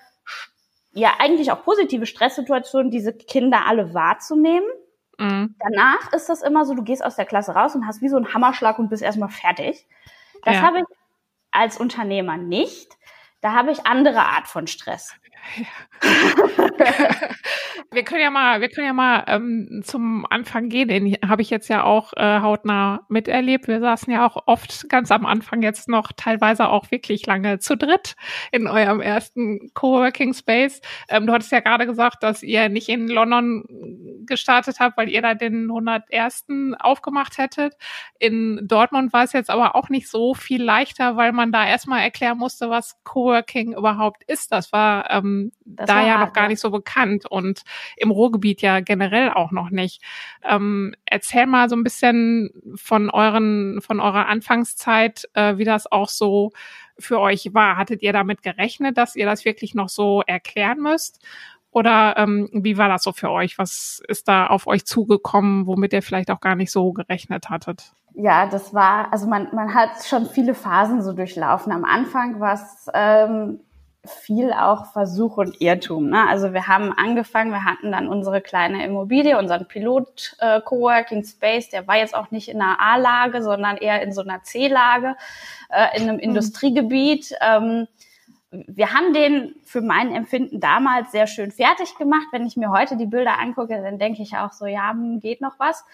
ja 0.93 1.13
eigentlich 1.21 1.53
auch 1.53 1.63
positive 1.63 2.05
Stresssituation, 2.05 2.91
diese 2.91 3.13
Kinder 3.13 3.65
alle 3.67 3.95
wahrzunehmen. 3.95 4.69
Mhm. 5.19 5.55
Danach 5.61 6.13
ist 6.13 6.29
das 6.29 6.43
immer 6.43 6.65
so, 6.65 6.75
du 6.75 6.83
gehst 6.83 7.05
aus 7.05 7.15
der 7.15 7.27
Klasse 7.27 7.53
raus 7.53 7.77
und 7.77 7.87
hast 7.87 8.03
wie 8.03 8.09
so 8.09 8.17
einen 8.17 8.35
Hammerschlag 8.35 8.81
und 8.81 8.91
bist 8.91 9.05
erstmal 9.05 9.29
fertig. 9.29 9.87
Das 10.43 10.57
ja. 10.57 10.63
habe 10.63 10.81
ich 10.81 10.85
als 11.53 11.79
Unternehmer 11.79 12.37
nicht. 12.39 12.91
Da 13.41 13.53
habe 13.53 13.71
ich 13.71 13.87
andere 13.87 14.21
Art 14.21 14.49
von 14.49 14.67
Stress. 14.67 15.15
wir 17.93 18.05
können 18.05 18.21
ja 18.21 18.31
mal, 18.31 18.61
wir 18.61 18.69
können 18.69 18.87
ja 18.87 18.93
mal 18.93 19.25
ähm, 19.27 19.83
zum 19.85 20.27
Anfang 20.31 20.69
gehen. 20.69 20.89
Den 20.89 21.17
habe 21.27 21.43
ich 21.43 21.51
jetzt 21.51 21.69
ja 21.69 21.85
auch 21.85 22.13
äh, 22.17 22.41
hautnah 22.41 23.05
miterlebt. 23.09 23.69
Wir 23.69 23.81
saßen 23.81 24.13
ja 24.13 24.27
auch 24.27 24.45
oft 24.47 24.89
ganz 24.89 25.11
am 25.11 25.27
Anfang 25.27 25.63
jetzt 25.63 25.89
noch 25.89 26.13
teilweise 26.17 26.69
auch 26.69 26.91
wirklich 26.91 27.27
lange 27.27 27.59
zu 27.59 27.77
dritt 27.77 28.15
in 28.51 28.67
eurem 28.67 29.01
ersten 29.01 29.71
Coworking 29.75 30.35
Space. 30.35 30.81
Ähm, 31.09 31.27
du 31.27 31.33
hattest 31.33 31.53
ja 31.53 31.61
gerade 31.61 31.87
gesagt, 31.87 32.23
dass 32.23 32.43
ihr 32.43 32.69
nicht 32.69 32.89
in 32.89 33.09
London 33.09 33.65
gestartet 34.27 34.81
habt, 34.81 34.97
weil 34.97 35.09
ihr 35.09 35.23
da 35.23 35.35
den 35.35 35.65
101. 35.65 36.47
aufgemacht 36.79 37.39
hättet. 37.39 37.75
In 38.19 38.61
Dortmund 38.67 39.13
war 39.13 39.25
es 39.25 39.33
jetzt 39.33 39.51
aber 39.51 39.77
auch 39.77 39.89
nicht 39.89 40.09
so 40.09 40.35
viel 40.35 40.63
leichter, 40.63 41.17
weil 41.17 41.33
man 41.33 41.53
da 41.53 41.67
erstmal 41.67 42.01
erklären 42.01 42.39
musste, 42.39 42.71
was 42.71 42.97
Coworking 43.05 43.77
überhaupt 43.77 44.23
ist. 44.27 44.53
Das 44.53 44.73
war 44.73 45.11
ähm, 45.11 45.32
ähm, 45.33 45.53
da 45.65 46.05
ja 46.05 46.19
hart, 46.19 46.29
noch 46.29 46.33
gar 46.33 46.49
nicht 46.49 46.61
so 46.61 46.71
bekannt 46.71 47.27
und 47.27 47.63
im 47.97 48.11
Ruhrgebiet 48.11 48.63
ja 48.63 48.81
generell 48.81 49.31
auch 49.31 49.51
noch 49.51 49.71
nicht. 49.71 50.03
Ähm, 50.43 50.95
erzähl 51.05 51.47
mal 51.47 51.69
so 51.69 51.77
ein 51.77 51.85
bisschen 51.85 52.51
von 52.75 53.11
euren, 53.11 53.81
von 53.83 54.01
eurer 54.01 54.27
Anfangszeit, 54.27 55.29
äh, 55.35 55.57
wie 55.57 55.65
das 55.65 55.91
auch 55.91 56.09
so 56.09 56.53
für 56.99 57.21
euch 57.21 57.55
war. 57.55 57.77
Hattet 57.77 58.03
ihr 58.03 58.13
damit 58.13 58.43
gerechnet, 58.43 58.97
dass 58.99 59.17
ihr 59.17 59.27
das 59.27 59.45
wirklich 59.45 59.75
noch 59.75 59.89
so 59.89 60.23
erklären 60.27 60.79
müsst? 60.79 61.25
Oder 61.73 62.19
ähm, 62.19 62.51
wie 62.53 62.77
war 62.77 62.89
das 62.89 63.03
so 63.03 63.13
für 63.13 63.31
euch? 63.31 63.59
Was 63.59 64.03
ist 64.07 64.29
da 64.29 64.47
auf 64.47 64.67
euch 64.67 64.85
zugekommen, 64.85 65.67
womit 65.67 65.95
ihr 65.95 66.03
vielleicht 66.03 66.31
auch 66.31 66.41
gar 66.41 66.55
nicht 66.55 66.71
so 66.71 66.93
gerechnet 66.93 67.49
hattet? 67.49 67.93
Ja, 68.15 68.47
das 68.47 68.75
war, 68.75 69.11
also 69.11 69.27
man, 69.27 69.49
man 69.55 69.75
hat 69.75 70.05
schon 70.05 70.27
viele 70.27 70.55
Phasen 70.55 71.03
so 71.03 71.15
durchlaufen. 71.15 71.73
Am 71.73 71.85
Anfang 71.85 72.41
war 72.41 72.55
es 72.55 72.91
ähm, 72.93 73.61
viel 74.05 74.53
auch 74.53 74.87
Versuch 74.93 75.37
und 75.37 75.61
Irrtum. 75.61 76.09
Ne? 76.09 76.27
Also 76.29 76.53
wir 76.53 76.67
haben 76.67 76.93
angefangen, 76.93 77.53
wir 77.53 77.65
hatten 77.65 77.93
dann 77.93 78.09
unsere 78.09 78.41
kleine 78.41 78.85
Immobilie, 78.85 79.39
unseren 79.39 79.69
Pilot 79.69 80.37
äh, 80.41 80.61
Coworking 80.61 81.25
Space, 81.25 81.69
der 81.69 81.87
war 81.87 81.99
jetzt 81.99 82.15
auch 82.15 82.33
nicht 82.33 82.49
in 82.49 82.61
einer 82.61 82.81
A-Lage, 82.81 83.43
sondern 83.43 83.77
eher 83.77 84.03
in 84.03 84.13
so 84.13 84.23
einer 84.23 84.43
C-Lage, 84.43 85.15
äh, 85.69 85.97
in 85.97 86.03
einem 86.03 86.17
mhm. 86.17 86.23
Industriegebiet. 86.23 87.33
Ähm, 87.41 87.87
wir 88.53 88.93
haben 88.93 89.15
den 89.15 89.55
für 89.65 89.81
mein 89.81 90.15
Empfinden 90.15 90.61
damals 90.61 91.11
sehr 91.11 91.27
schön 91.27 91.51
fertig 91.51 91.97
gemacht. 91.97 92.27
Wenn 92.33 92.47
ich 92.47 92.55
mir 92.57 92.71
heute 92.71 92.99
die 92.99 93.07
Bilder 93.07 93.39
angucke, 93.39 93.81
dann 93.83 93.99
denke 93.99 94.23
ich 94.23 94.37
auch 94.37 94.53
so, 94.53 94.67
ja, 94.67 94.91
hm, 94.91 95.21
geht 95.21 95.41
noch 95.41 95.59
was. 95.59 95.87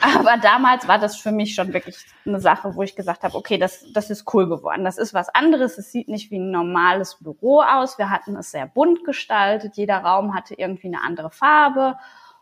Aber 0.00 0.36
damals 0.36 0.88
war 0.88 0.98
das 0.98 1.16
für 1.16 1.30
mich 1.30 1.54
schon 1.54 1.72
wirklich 1.72 1.96
eine 2.26 2.40
Sache, 2.40 2.74
wo 2.74 2.82
ich 2.82 2.96
gesagt 2.96 3.22
habe, 3.22 3.36
okay, 3.36 3.56
das, 3.56 3.86
das 3.92 4.10
ist 4.10 4.34
cool 4.34 4.48
geworden. 4.48 4.84
Das 4.84 4.98
ist 4.98 5.14
was 5.14 5.28
anderes. 5.28 5.78
Es 5.78 5.92
sieht 5.92 6.08
nicht 6.08 6.32
wie 6.32 6.40
ein 6.40 6.50
normales 6.50 7.18
Büro 7.20 7.60
aus. 7.60 7.98
Wir 7.98 8.10
hatten 8.10 8.36
es 8.36 8.50
sehr 8.50 8.66
bunt 8.66 9.04
gestaltet. 9.04 9.76
Jeder 9.76 9.98
Raum 9.98 10.34
hatte 10.34 10.54
irgendwie 10.54 10.88
eine 10.88 11.02
andere 11.04 11.30
Farbe. 11.30 11.96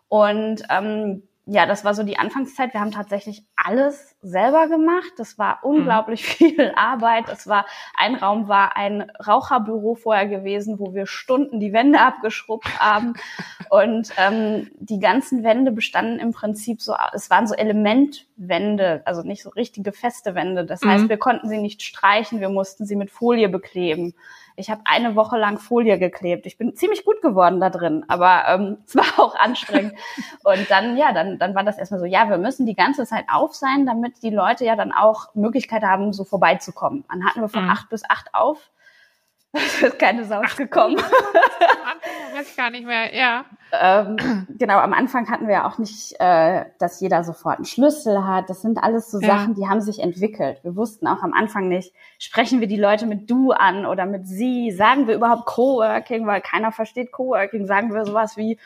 Und 0.08 0.62
ähm, 0.70 1.22
ja, 1.52 1.66
das 1.66 1.84
war 1.84 1.94
so 1.94 2.04
die 2.04 2.16
Anfangszeit. 2.16 2.74
Wir 2.74 2.80
haben 2.80 2.92
tatsächlich 2.92 3.44
alles 3.56 4.14
selber 4.22 4.68
gemacht. 4.68 5.10
Das 5.16 5.36
war 5.36 5.58
mhm. 5.64 5.70
unglaublich 5.70 6.24
viel 6.36 6.72
Arbeit. 6.76 7.24
Das 7.26 7.48
war, 7.48 7.66
ein 7.96 8.14
Raum 8.14 8.46
war 8.46 8.76
ein 8.76 9.10
Raucherbüro 9.26 9.96
vorher 9.96 10.28
gewesen, 10.28 10.78
wo 10.78 10.94
wir 10.94 11.06
Stunden 11.06 11.58
die 11.58 11.72
Wände 11.72 12.00
abgeschrubbt 12.00 12.78
haben. 12.78 13.14
Und 13.68 14.12
ähm, 14.16 14.70
die 14.78 15.00
ganzen 15.00 15.42
Wände 15.42 15.72
bestanden 15.72 16.20
im 16.20 16.30
Prinzip 16.30 16.80
so, 16.80 16.94
es 17.14 17.30
waren 17.30 17.48
so 17.48 17.54
Elementwände, 17.54 19.02
also 19.04 19.22
nicht 19.22 19.42
so 19.42 19.50
richtige 19.50 19.90
feste 19.90 20.36
Wände. 20.36 20.64
Das 20.64 20.82
heißt, 20.82 21.04
mhm. 21.04 21.08
wir 21.08 21.18
konnten 21.18 21.48
sie 21.48 21.58
nicht 21.58 21.82
streichen, 21.82 22.38
wir 22.38 22.48
mussten 22.48 22.86
sie 22.86 22.96
mit 22.96 23.10
Folie 23.10 23.48
bekleben. 23.48 24.14
Ich 24.60 24.70
habe 24.70 24.82
eine 24.84 25.16
Woche 25.16 25.38
lang 25.38 25.58
Folie 25.58 25.98
geklebt. 25.98 26.46
Ich 26.46 26.58
bin 26.58 26.76
ziemlich 26.76 27.04
gut 27.04 27.22
geworden 27.22 27.60
da 27.60 27.70
drin, 27.70 28.04
aber 28.08 28.44
ähm, 28.46 28.78
es 28.86 28.94
war 28.94 29.18
auch 29.18 29.34
anstrengend. 29.34 29.94
Und 30.44 30.70
dann, 30.70 30.96
ja, 30.96 31.12
dann, 31.12 31.38
dann 31.38 31.54
war 31.54 31.64
das 31.64 31.78
erstmal 31.78 32.00
so, 32.00 32.06
ja, 32.06 32.28
wir 32.28 32.38
müssen 32.38 32.66
die 32.66 32.76
ganze 32.76 33.06
Zeit 33.06 33.24
auf 33.32 33.54
sein, 33.54 33.86
damit 33.86 34.22
die 34.22 34.30
Leute 34.30 34.64
ja 34.64 34.76
dann 34.76 34.92
auch 34.92 35.34
Möglichkeit 35.34 35.82
haben, 35.82 36.12
so 36.12 36.24
vorbeizukommen. 36.24 37.04
Dann 37.10 37.24
hatten 37.24 37.40
wir 37.40 37.48
von 37.48 37.64
mhm. 37.64 37.70
acht 37.70 37.88
bis 37.88 38.08
acht 38.08 38.34
auf 38.34 38.70
es 39.52 39.82
ist 39.82 39.98
keine 39.98 40.24
Sau 40.24 40.42
gekommen. 40.56 40.96
weiß 42.40 42.56
gar 42.56 42.70
nicht 42.70 42.86
mehr, 42.86 43.14
ja. 43.14 43.44
Ähm, 43.72 44.46
genau, 44.58 44.78
am 44.78 44.92
Anfang 44.92 45.30
hatten 45.30 45.48
wir 45.48 45.66
auch 45.66 45.78
nicht, 45.78 46.14
äh, 46.18 46.64
dass 46.78 47.00
jeder 47.00 47.22
sofort 47.24 47.56
einen 47.56 47.64
Schlüssel 47.64 48.24
hat. 48.24 48.50
Das 48.50 48.62
sind 48.62 48.78
alles 48.78 49.10
so 49.10 49.20
ja. 49.20 49.28
Sachen, 49.28 49.54
die 49.54 49.68
haben 49.68 49.80
sich 49.80 50.00
entwickelt. 50.00 50.60
Wir 50.62 50.76
wussten 50.76 51.06
auch 51.06 51.22
am 51.22 51.32
Anfang 51.32 51.68
nicht, 51.68 51.92
sprechen 52.18 52.60
wir 52.60 52.66
die 52.66 52.80
Leute 52.80 53.06
mit 53.06 53.30
du 53.30 53.52
an 53.52 53.86
oder 53.86 54.06
mit 54.06 54.26
sie? 54.26 54.70
Sagen 54.70 55.06
wir 55.06 55.14
überhaupt 55.14 55.46
Coworking, 55.46 56.26
weil 56.26 56.40
keiner 56.40 56.72
versteht 56.72 57.12
Coworking? 57.12 57.66
Sagen 57.66 57.92
wir 57.92 58.04
sowas 58.04 58.36
wie 58.36 58.58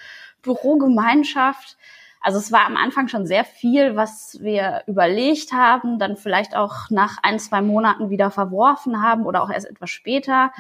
Bürogemeinschaft? 0.43 1.77
Also 2.25 2.39
es 2.39 2.51
war 2.53 2.65
am 2.65 2.79
Anfang 2.79 3.09
schon 3.09 3.27
sehr 3.27 3.45
viel, 3.45 3.97
was 3.97 4.39
wir 4.41 4.83
überlegt 4.87 5.53
haben, 5.53 5.99
dann 5.99 6.17
vielleicht 6.17 6.57
auch 6.57 6.89
nach 6.89 7.19
ein, 7.23 7.39
zwei 7.39 7.61
Monaten 7.61 8.09
wieder 8.09 8.31
verworfen 8.31 9.03
haben 9.03 9.27
oder 9.27 9.43
auch 9.43 9.51
erst 9.51 9.69
etwas 9.69 9.91
später 9.91 10.51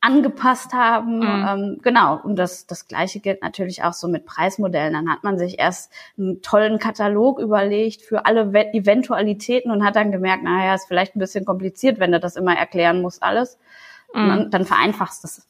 angepasst 0.00 0.72
haben. 0.72 1.18
Mhm. 1.20 1.46
Ähm, 1.48 1.78
genau. 1.82 2.18
Und 2.20 2.34
das, 2.34 2.66
das 2.66 2.88
Gleiche 2.88 3.20
gilt 3.20 3.42
natürlich 3.42 3.84
auch 3.84 3.92
so 3.92 4.08
mit 4.08 4.26
Preismodellen. 4.26 4.92
Dann 4.92 5.08
hat 5.08 5.22
man 5.22 5.38
sich 5.38 5.60
erst 5.60 5.92
einen 6.18 6.42
tollen 6.42 6.80
Katalog 6.80 7.38
überlegt 7.38 8.02
für 8.02 8.26
alle 8.26 8.42
Eventualitäten 8.72 9.70
und 9.70 9.84
hat 9.84 9.94
dann 9.94 10.10
gemerkt, 10.10 10.42
naja, 10.42 10.74
ist 10.74 10.88
vielleicht 10.88 11.14
ein 11.14 11.20
bisschen 11.20 11.44
kompliziert, 11.44 12.00
wenn 12.00 12.10
du 12.10 12.18
das 12.18 12.34
immer 12.34 12.58
erklären 12.58 13.00
musst 13.00 13.22
alles. 13.22 13.56
Mhm. 14.12 14.20
Und 14.20 14.28
dann, 14.28 14.50
dann 14.50 14.64
vereinfachst 14.64 15.22
du 15.22 15.28
es 15.28 15.46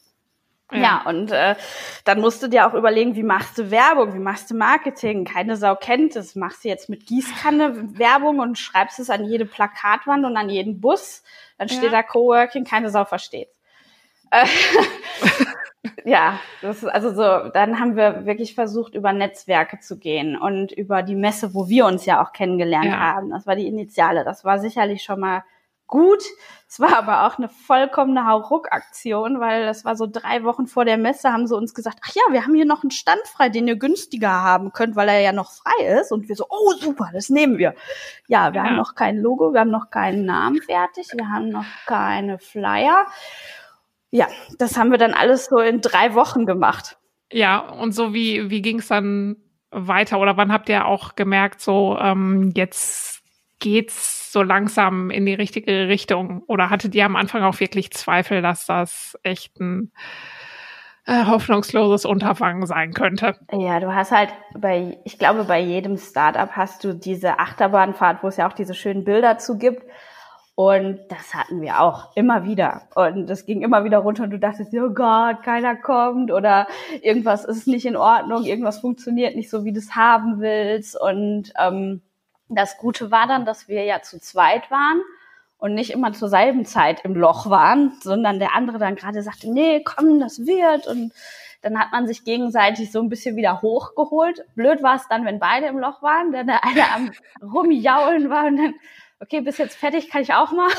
ja, 0.73 0.78
ja 0.78 1.02
und 1.06 1.30
äh, 1.30 1.56
dann 2.04 2.21
musst 2.21 2.42
du 2.42 2.49
dir 2.49 2.66
auch 2.66 2.75
überlegen, 2.75 3.16
wie 3.16 3.23
machst 3.23 3.59
du 3.59 3.71
Werbung, 3.71 4.14
wie 4.14 4.18
machst 4.18 4.50
du 4.50 4.54
Marketing? 4.54 5.25
Keine 5.25 5.56
Sau 5.56 5.76
kennt 5.76 6.16
es. 6.16 6.35
Machst 6.35 6.64
du 6.64 6.68
jetzt 6.68 6.88
mit 6.88 7.06
Gießkanne 7.06 7.99
Werbung 7.99 8.38
und 8.38 8.59
schreibst 8.59 8.99
es 8.99 9.11
an 9.11 9.25
jede 9.25 9.47
Plakatwand 9.47 10.25
und 10.25 10.37
an 10.37 10.49
jeden 10.49 10.80
Bus. 10.80 11.23
Dann 11.59 11.68
steht 11.68 11.85
ja. 11.85 11.90
da 11.90 12.02
Coworking, 12.02 12.64
keine 12.64 12.90
Sau 12.90 13.04
versteht. 13.04 13.49
Äh, 14.30 14.47
ja, 16.04 16.40
das 16.62 16.78
ist 16.83 16.88
also 16.88 17.11
so, 17.11 17.50
dann 17.50 17.78
haben 17.78 17.97
wir 17.97 18.26
wirklich 18.26 18.54
versucht, 18.54 18.94
über 18.94 19.12
Netzwerke 19.12 19.80
zu 19.80 19.99
gehen 19.99 20.37
und 20.37 20.73
über 20.73 21.02
die 21.02 21.14
Messe, 21.14 21.54
wo 21.54 21.68
wir 21.68 21.87
uns 21.87 22.06
ja 22.06 22.23
auch 22.23 22.33
kennengelernt 22.33 22.87
ja. 22.87 22.99
haben. 22.99 23.30
Das 23.30 23.47
war 23.47 23.54
die 23.54 23.68
Initiale. 23.68 24.25
Das 24.25 24.44
war 24.44 24.59
sicherlich 24.59 25.02
schon 25.02 25.21
mal 25.21 25.44
gut. 25.94 26.24
Es 26.66 26.80
war 26.80 26.98
aber 26.98 27.24
auch 27.24 27.38
eine 27.38 27.48
vollkommene 27.48 28.26
Hauruck-Aktion, 28.26 29.38
weil 29.38 29.64
das 29.64 29.84
war 29.84 29.94
so 29.94 30.08
drei 30.10 30.42
Wochen 30.42 30.66
vor 30.66 30.84
der 30.84 30.98
Messe, 30.98 31.32
haben 31.32 31.46
sie 31.46 31.56
uns 31.56 31.72
gesagt, 31.72 32.00
ach 32.04 32.12
ja, 32.16 32.22
wir 32.32 32.42
haben 32.42 32.54
hier 32.56 32.64
noch 32.64 32.82
einen 32.82 32.90
Stand 32.90 33.22
frei, 33.28 33.48
den 33.48 33.68
ihr 33.68 33.76
günstiger 33.76 34.42
haben 34.42 34.72
könnt, 34.72 34.96
weil 34.96 35.08
er 35.08 35.20
ja 35.20 35.30
noch 35.30 35.52
frei 35.52 36.00
ist. 36.00 36.10
Und 36.10 36.28
wir 36.28 36.34
so, 36.34 36.46
oh 36.50 36.72
super, 36.80 37.10
das 37.12 37.28
nehmen 37.28 37.58
wir. 37.58 37.76
Ja, 38.26 38.52
wir 38.52 38.60
ja. 38.60 38.66
haben 38.66 38.76
noch 38.76 38.96
kein 38.96 39.18
Logo, 39.18 39.52
wir 39.52 39.60
haben 39.60 39.70
noch 39.70 39.90
keinen 39.90 40.24
Namen 40.24 40.60
fertig, 40.62 41.06
wir 41.14 41.28
haben 41.28 41.50
noch 41.50 41.66
keine 41.86 42.40
Flyer. 42.40 43.06
Ja, 44.10 44.26
das 44.58 44.76
haben 44.76 44.90
wir 44.90 44.98
dann 44.98 45.14
alles 45.14 45.46
so 45.46 45.58
in 45.58 45.80
drei 45.80 46.14
Wochen 46.14 46.44
gemacht. 46.44 46.98
Ja, 47.30 47.58
und 47.58 47.92
so 47.92 48.12
wie, 48.12 48.50
wie 48.50 48.62
ging 48.62 48.80
es 48.80 48.88
dann 48.88 49.36
weiter? 49.70 50.18
Oder 50.18 50.36
wann 50.36 50.52
habt 50.52 50.68
ihr 50.68 50.86
auch 50.86 51.14
gemerkt, 51.14 51.60
so 51.60 51.96
ähm, 52.00 52.52
jetzt 52.56 53.13
geht's 53.64 54.30
so 54.30 54.42
langsam 54.42 55.11
in 55.11 55.25
die 55.25 55.33
richtige 55.33 55.88
Richtung? 55.88 56.42
Oder 56.47 56.68
hattet 56.68 56.94
ihr 56.94 57.06
am 57.06 57.16
Anfang 57.16 57.42
auch 57.42 57.61
wirklich 57.61 57.90
Zweifel, 57.92 58.42
dass 58.42 58.66
das 58.66 59.18
echt 59.23 59.59
ein 59.59 59.90
äh, 61.06 61.25
hoffnungsloses 61.25 62.04
Unterfangen 62.04 62.66
sein 62.66 62.92
könnte? 62.92 63.37
Ja, 63.52 63.80
du 63.80 63.94
hast 63.94 64.12
halt 64.12 64.35
bei, 64.54 64.99
ich 65.04 65.18
glaube, 65.18 65.44
bei 65.44 65.61
jedem 65.61 65.97
Startup 65.97 66.50
hast 66.50 66.85
du 66.85 66.92
diese 66.92 67.38
Achterbahnfahrt, 67.38 68.23
wo 68.23 68.28
es 68.28 68.37
ja 68.37 68.47
auch 68.47 68.52
diese 68.52 68.75
schönen 68.75 69.04
Bilder 69.04 69.38
zu 69.38 69.56
gibt. 69.56 69.83
Und 70.56 71.00
das 71.09 71.35
hatten 71.35 71.62
wir 71.62 71.80
auch 71.80 72.14
immer 72.16 72.44
wieder. 72.44 72.83
Und 72.94 73.28
das 73.28 73.47
ging 73.47 73.62
immer 73.62 73.85
wieder 73.85 73.99
runter 73.99 74.25
und 74.25 74.30
du 74.30 74.38
dachtest, 74.38 74.75
oh 74.75 74.90
Gott, 74.90 75.42
keiner 75.42 75.75
kommt 75.75 76.30
oder 76.30 76.66
irgendwas 77.00 77.47
ist 77.47 77.66
nicht 77.66 77.87
in 77.87 77.97
Ordnung, 77.97 78.44
irgendwas 78.44 78.78
funktioniert 78.78 79.37
nicht 79.37 79.49
so, 79.49 79.64
wie 79.64 79.73
du 79.73 79.78
es 79.78 79.97
haben 79.97 80.38
willst. 80.38 81.00
Und 81.00 81.50
ähm, 81.59 82.02
das 82.54 82.78
Gute 82.78 83.11
war 83.11 83.26
dann, 83.26 83.44
dass 83.44 83.68
wir 83.68 83.84
ja 83.84 84.02
zu 84.02 84.20
zweit 84.20 84.70
waren 84.70 85.02
und 85.58 85.75
nicht 85.75 85.90
immer 85.90 86.12
zur 86.12 86.28
selben 86.28 86.64
Zeit 86.64 87.04
im 87.04 87.14
Loch 87.14 87.49
waren, 87.49 87.92
sondern 88.02 88.38
der 88.38 88.54
andere 88.54 88.78
dann 88.78 88.96
gerade 88.96 89.23
sagte, 89.23 89.52
nee, 89.52 89.82
komm, 89.82 90.20
das 90.20 90.46
wird 90.46 90.87
und 90.87 91.12
dann 91.62 91.78
hat 91.78 91.92
man 91.92 92.06
sich 92.06 92.25
gegenseitig 92.25 92.92
so 92.92 93.00
ein 93.00 93.08
bisschen 93.08 93.37
wieder 93.37 93.62
hochgeholt. 93.62 94.44
Blöd 94.54 94.82
war 94.82 94.96
es 94.96 95.08
dann, 95.08 95.25
wenn 95.25 95.38
beide 95.38 95.66
im 95.66 95.78
Loch 95.78 96.02
waren, 96.02 96.30
denn 96.30 96.46
der 96.46 96.62
eine 96.62 96.92
am 96.92 97.11
rumjaulen 97.42 98.28
war 98.28 98.46
und 98.46 98.58
dann, 98.58 98.75
okay, 99.20 99.40
bis 99.40 99.56
jetzt 99.56 99.76
fertig, 99.76 100.11
kann 100.11 100.20
ich 100.20 100.34
auch 100.34 100.52
mal. 100.52 100.70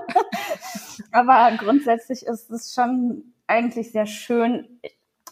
Aber 1.10 1.50
grundsätzlich 1.56 2.22
ist 2.22 2.48
es 2.50 2.72
schon 2.72 3.34
eigentlich 3.48 3.90
sehr 3.90 4.06
schön, 4.06 4.80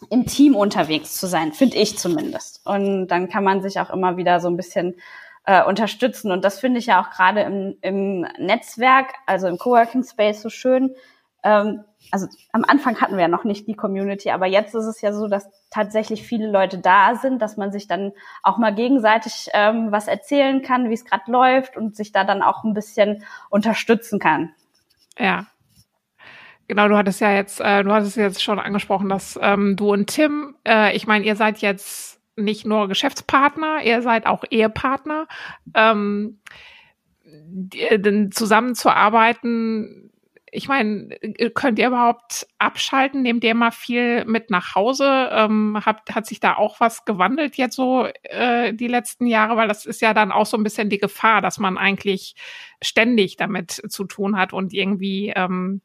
im 0.09 0.25
Team 0.25 0.55
unterwegs 0.55 1.17
zu 1.17 1.27
sein, 1.27 1.53
finde 1.53 1.77
ich 1.77 1.97
zumindest. 1.97 2.61
Und 2.65 3.07
dann 3.07 3.29
kann 3.29 3.43
man 3.43 3.61
sich 3.61 3.79
auch 3.79 3.89
immer 3.89 4.17
wieder 4.17 4.39
so 4.39 4.47
ein 4.47 4.57
bisschen 4.57 4.95
äh, 5.47 5.63
unterstützen. 5.63 6.31
Und 6.31 6.43
das 6.43 6.59
finde 6.59 6.79
ich 6.79 6.85
ja 6.87 7.01
auch 7.01 7.09
gerade 7.09 7.41
im, 7.41 7.77
im 7.81 8.21
Netzwerk, 8.37 9.13
also 9.25 9.47
im 9.47 9.57
Coworking 9.57 10.03
Space 10.03 10.41
so 10.41 10.49
schön. 10.49 10.93
Ähm, 11.41 11.83
also 12.11 12.27
am 12.51 12.65
Anfang 12.65 12.99
hatten 12.99 13.15
wir 13.15 13.21
ja 13.21 13.27
noch 13.29 13.45
nicht 13.45 13.67
die 13.67 13.75
Community, 13.75 14.29
aber 14.29 14.45
jetzt 14.45 14.75
ist 14.75 14.85
es 14.85 15.01
ja 15.01 15.13
so, 15.13 15.27
dass 15.27 15.49
tatsächlich 15.69 16.23
viele 16.23 16.51
Leute 16.51 16.77
da 16.79 17.15
sind, 17.15 17.41
dass 17.41 17.55
man 17.55 17.71
sich 17.71 17.87
dann 17.87 18.11
auch 18.43 18.57
mal 18.57 18.75
gegenseitig 18.75 19.49
ähm, 19.53 19.91
was 19.91 20.07
erzählen 20.07 20.61
kann, 20.61 20.89
wie 20.89 20.93
es 20.93 21.05
gerade 21.05 21.31
läuft 21.31 21.77
und 21.77 21.95
sich 21.95 22.11
da 22.11 22.25
dann 22.25 22.41
auch 22.41 22.65
ein 22.65 22.73
bisschen 22.73 23.23
unterstützen 23.49 24.19
kann. 24.19 24.53
Ja, 25.17 25.47
Genau, 26.69 26.89
du 26.89 26.97
hattest 26.97 27.21
ja 27.21 27.31
jetzt, 27.31 27.61
äh, 27.61 27.81
du 27.81 27.93
hattest 27.93 28.17
jetzt 28.17 28.43
schon 28.43 28.59
angesprochen, 28.59 29.07
dass 29.07 29.39
ähm, 29.41 29.77
du 29.77 29.93
und 29.93 30.07
Tim, 30.07 30.53
äh, 30.67 30.93
ich 30.97 31.07
meine, 31.07 31.23
ihr 31.23 31.37
seid 31.37 31.59
jetzt 31.59 32.16
nicht 32.37 32.65
nur 32.65 32.87
Geschäftspartner, 32.87 33.83
ihr 33.83 34.01
seid 34.01 34.25
auch 34.25 34.43
Ehepartner. 34.49 35.27
Ähm, 35.73 36.39
denn 37.25 38.31
zusammenzuarbeiten, 38.31 40.07
ich 40.49 40.69
meine, 40.69 41.09
könnt 41.53 41.77
ihr 41.77 41.87
überhaupt 41.87 42.47
abschalten? 42.57 43.21
Nehmt 43.21 43.43
ihr 43.43 43.53
mal 43.53 43.71
viel 43.71 44.23
mit 44.25 44.49
nach 44.49 44.75
Hause? 44.75 45.29
Ähm, 45.31 45.77
hat, 45.85 46.09
hat 46.15 46.25
sich 46.25 46.39
da 46.39 46.55
auch 46.55 46.79
was 46.79 47.03
gewandelt 47.03 47.57
jetzt 47.57 47.75
so 47.75 48.07
äh, 48.23 48.73
die 48.73 48.87
letzten 48.87 49.27
Jahre? 49.27 49.57
Weil 49.57 49.67
das 49.67 49.85
ist 49.85 50.01
ja 50.01 50.13
dann 50.13 50.31
auch 50.31 50.45
so 50.45 50.55
ein 50.55 50.63
bisschen 50.63 50.89
die 50.89 50.99
Gefahr, 50.99 51.41
dass 51.41 51.59
man 51.59 51.77
eigentlich 51.77 52.35
ständig 52.81 53.35
damit 53.35 53.71
zu 53.71 54.05
tun 54.05 54.37
hat 54.37 54.53
und 54.53 54.73
irgendwie 54.73 55.33
ähm, 55.35 55.81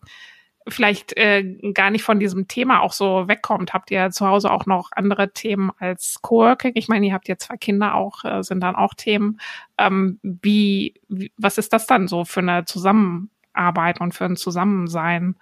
vielleicht 0.69 1.17
äh, 1.17 1.43
gar 1.73 1.91
nicht 1.91 2.05
von 2.05 2.21
diesem 2.21 2.49
Thema 2.49 2.81
auch 2.81 2.93
so 2.93 3.29
wegkommt. 3.29 3.73
Habt 3.73 3.91
ihr 3.91 4.11
zu 4.11 4.27
Hause 4.27 4.51
auch 4.51 4.67
noch 4.67 4.91
andere 4.93 5.33
Themen 5.33 5.71
als 5.79 6.19
Coworking? 6.23 6.73
Ich 6.75 6.89
meine, 6.89 7.07
ihr 7.07 7.15
habt 7.15 7.29
ja 7.29 7.37
zwei 7.37 7.57
Kinder 7.57 7.95
auch, 7.95 8.25
äh, 8.25 8.43
sind 8.43 8.61
dann 8.61 8.77
auch 8.77 8.95
Themen. 8.95 9.41
Ähm, 9.79 10.19
wie, 10.23 10.95
wie, 11.09 11.33
was 11.37 11.59
ist 11.59 11.73
das 11.73 11.87
dann 11.87 12.09
so 12.09 12.25
für 12.25 12.41
eine 12.41 12.65
Zusammenarbeit 12.65 14.01
und 14.01 14.15
für 14.15 14.25
ein 14.25 14.37
Zusammensein 14.37 15.37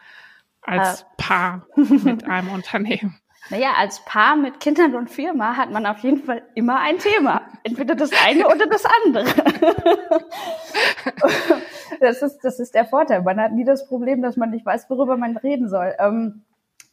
als 0.63 1.03
äh. 1.03 1.05
Paar 1.17 1.67
mit 1.77 2.25
einem 2.25 2.51
Unternehmen? 2.51 3.19
Naja, 3.49 3.73
als 3.77 4.05
Paar 4.05 4.37
mit 4.37 4.61
Kindern 4.61 4.95
und 4.95 5.11
Firma 5.11 5.57
hat 5.57 5.73
man 5.73 5.87
auf 5.87 5.99
jeden 6.01 6.23
Fall 6.23 6.43
immer 6.55 6.79
ein 6.79 6.99
Thema. 6.99 7.43
Entweder 7.65 7.97
das 7.97 8.11
eine 8.25 8.47
oder 8.47 8.67
das 8.67 8.85
andere. 9.05 9.25
das 12.01 12.23
ist, 12.23 12.39
das 12.41 12.59
ist 12.59 12.75
der 12.75 12.85
Vorteil. 12.85 13.23
Man 13.23 13.41
hat 13.41 13.53
nie 13.53 13.65
das 13.65 13.87
Problem, 13.87 14.23
dass 14.23 14.37
man 14.37 14.51
nicht 14.51 14.67
weiß, 14.67 14.89
worüber 14.91 15.17
man 15.17 15.37
reden 15.37 15.69
soll. 15.69 15.95
Ähm, 15.99 16.43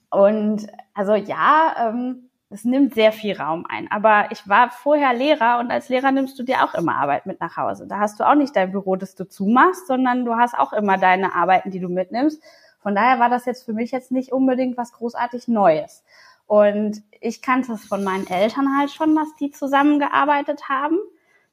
und 0.09 0.67
also 0.93 1.15
ja, 1.15 1.89
ähm, 1.89 2.29
es 2.49 2.63
nimmt 2.63 2.93
sehr 2.93 3.11
viel 3.11 3.35
Raum 3.35 3.65
ein. 3.67 3.91
Aber 3.91 4.27
ich 4.31 4.47
war 4.47 4.69
vorher 4.69 5.13
Lehrer 5.13 5.59
und 5.59 5.71
als 5.71 5.89
Lehrer 5.89 6.11
nimmst 6.11 6.39
du 6.39 6.43
dir 6.43 6.63
auch 6.63 6.73
immer 6.75 6.95
Arbeit 6.95 7.25
mit 7.25 7.41
nach 7.41 7.57
Hause. 7.57 7.87
Da 7.87 7.99
hast 7.99 8.19
du 8.19 8.27
auch 8.27 8.35
nicht 8.35 8.55
dein 8.55 8.71
Büro, 8.71 8.95
das 8.95 9.15
du 9.15 9.27
zumachst, 9.27 9.87
sondern 9.87 10.25
du 10.25 10.35
hast 10.35 10.57
auch 10.57 10.73
immer 10.73 10.97
deine 10.97 11.35
Arbeiten, 11.35 11.71
die 11.71 11.79
du 11.79 11.89
mitnimmst. 11.89 12.41
Von 12.79 12.95
daher 12.95 13.19
war 13.19 13.29
das 13.29 13.45
jetzt 13.45 13.65
für 13.65 13.73
mich 13.73 13.91
jetzt 13.91 14.11
nicht 14.11 14.31
unbedingt 14.31 14.77
was 14.77 14.93
großartig 14.93 15.47
Neues. 15.49 16.03
Und 16.45 17.03
ich 17.19 17.41
kannte 17.41 17.73
es 17.73 17.85
von 17.85 18.03
meinen 18.03 18.27
Eltern 18.27 18.77
halt 18.77 18.91
schon, 18.91 19.13
dass 19.15 19.35
die 19.35 19.51
zusammengearbeitet 19.51 20.69
haben 20.69 20.97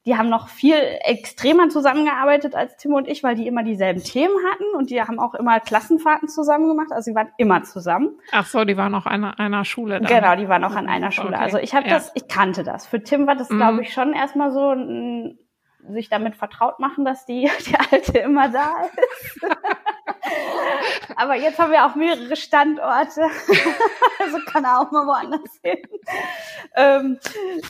die 0.07 0.17
haben 0.17 0.29
noch 0.29 0.49
viel 0.49 0.77
extremer 1.01 1.71
zusammengearbeitet 1.71 2.55
als 2.55 2.77
Tim 2.77 2.93
und 2.93 3.09
ich, 3.09 3.23
weil 3.23 3.37
die 3.37 3.47
immer 3.47 3.63
dieselben 3.63 4.03
Themen 4.03 4.35
hatten 4.51 4.65
und 4.77 4.91
die 4.91 5.01
haben 5.01 5.19
auch 5.19 5.35
immer 5.35 5.61
Klassenfahrten 5.61 6.29
zusammen 6.29 6.69
gemacht. 6.69 6.89
Also 6.91 7.11
sie 7.11 7.15
waren 7.15 7.29
immer 7.39 7.63
zusammen. 7.63 8.19
Ach 8.31 8.47
so, 8.47 8.65
die 8.65 8.77
waren 8.77 8.95
auch 8.95 9.07
an 9.07 9.25
einer 9.25 9.65
Schule. 9.65 10.01
Dann. 10.01 10.09
Genau, 10.09 10.37
die 10.37 10.49
waren 10.49 10.63
auch 10.65 10.77
an 10.77 10.89
einer 10.89 11.11
Schule. 11.11 11.29
Okay. 11.29 11.43
Also 11.43 11.59
ich 11.59 11.75
habe 11.75 11.89
ja. 11.89 11.95
das, 11.95 12.13
ich 12.15 12.29
kannte 12.29 12.65
das. 12.65 12.87
Für 12.87 13.03
Tim 13.03 13.27
war 13.27 13.35
das, 13.35 13.49
mhm. 13.49 13.57
glaube 13.57 13.83
ich, 13.83 13.95
schon 13.95 14.13
erstmal 14.13 14.53
so 14.53 14.73
ein 14.73 15.39
sich 15.91 16.09
damit 16.09 16.37
vertraut 16.37 16.79
machen, 16.79 17.05
dass 17.05 17.27
die, 17.27 17.51
die 17.67 17.77
Alte 17.91 18.19
immer 18.19 18.49
da 18.49 18.75
ist. 18.83 19.45
Aber 21.17 21.37
jetzt 21.37 21.59
haben 21.59 21.71
wir 21.71 21.85
auch 21.85 21.95
mehrere 21.95 22.37
Standorte. 22.37 23.23
also 24.19 24.39
kann 24.47 24.65
er 24.65 24.81
auch 24.81 24.91
mal 24.91 25.07
woanders 25.07 25.61
hin. 25.63 25.79
Ähm, 26.75 27.19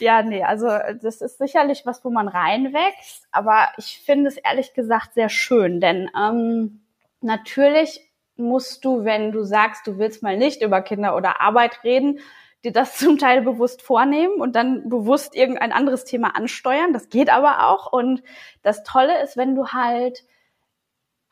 ja, 0.01 0.23
nee, 0.23 0.43
also 0.43 0.69
das 1.03 1.21
ist 1.21 1.39
sicherlich 1.39 1.85
was, 1.85 2.05
wo 2.05 2.11
man 2.11 2.29
reinwächst. 2.29 3.27
Aber 3.33 3.69
ich 3.77 4.01
finde 4.05 4.29
es 4.29 4.37
ehrlich 4.37 4.75
gesagt 4.75 5.15
sehr 5.15 5.29
schön, 5.29 5.81
denn 5.81 6.11
ähm, 6.17 6.83
natürlich 7.21 8.01
musst 8.37 8.85
du, 8.85 9.05
wenn 9.05 9.33
du 9.33 9.45
sagst, 9.45 9.87
du 9.87 9.99
willst 9.99 10.23
mal 10.23 10.37
nicht 10.37 10.63
über 10.63 10.83
Kinder 10.83 11.17
oder 11.17 11.41
Arbeit 11.41 11.85
reden, 11.85 12.21
dir 12.65 12.73
das 12.73 12.97
zum 12.99 13.19
Teil 13.19 13.43
bewusst 13.43 13.83
vornehmen 13.83 14.41
und 14.41 14.57
dann 14.57 14.89
bewusst 14.89 15.35
irgendein 15.37 15.73
anderes 15.73 16.05
Thema 16.05 16.37
ansteuern. 16.37 16.93
Das 16.93 17.09
geht 17.09 17.31
aber 17.31 17.69
auch. 17.69 17.93
Und 17.93 18.23
das 18.63 18.83
Tolle 18.83 19.23
ist, 19.23 19.37
wenn 19.37 19.55
du 19.55 19.69
halt 19.69 20.25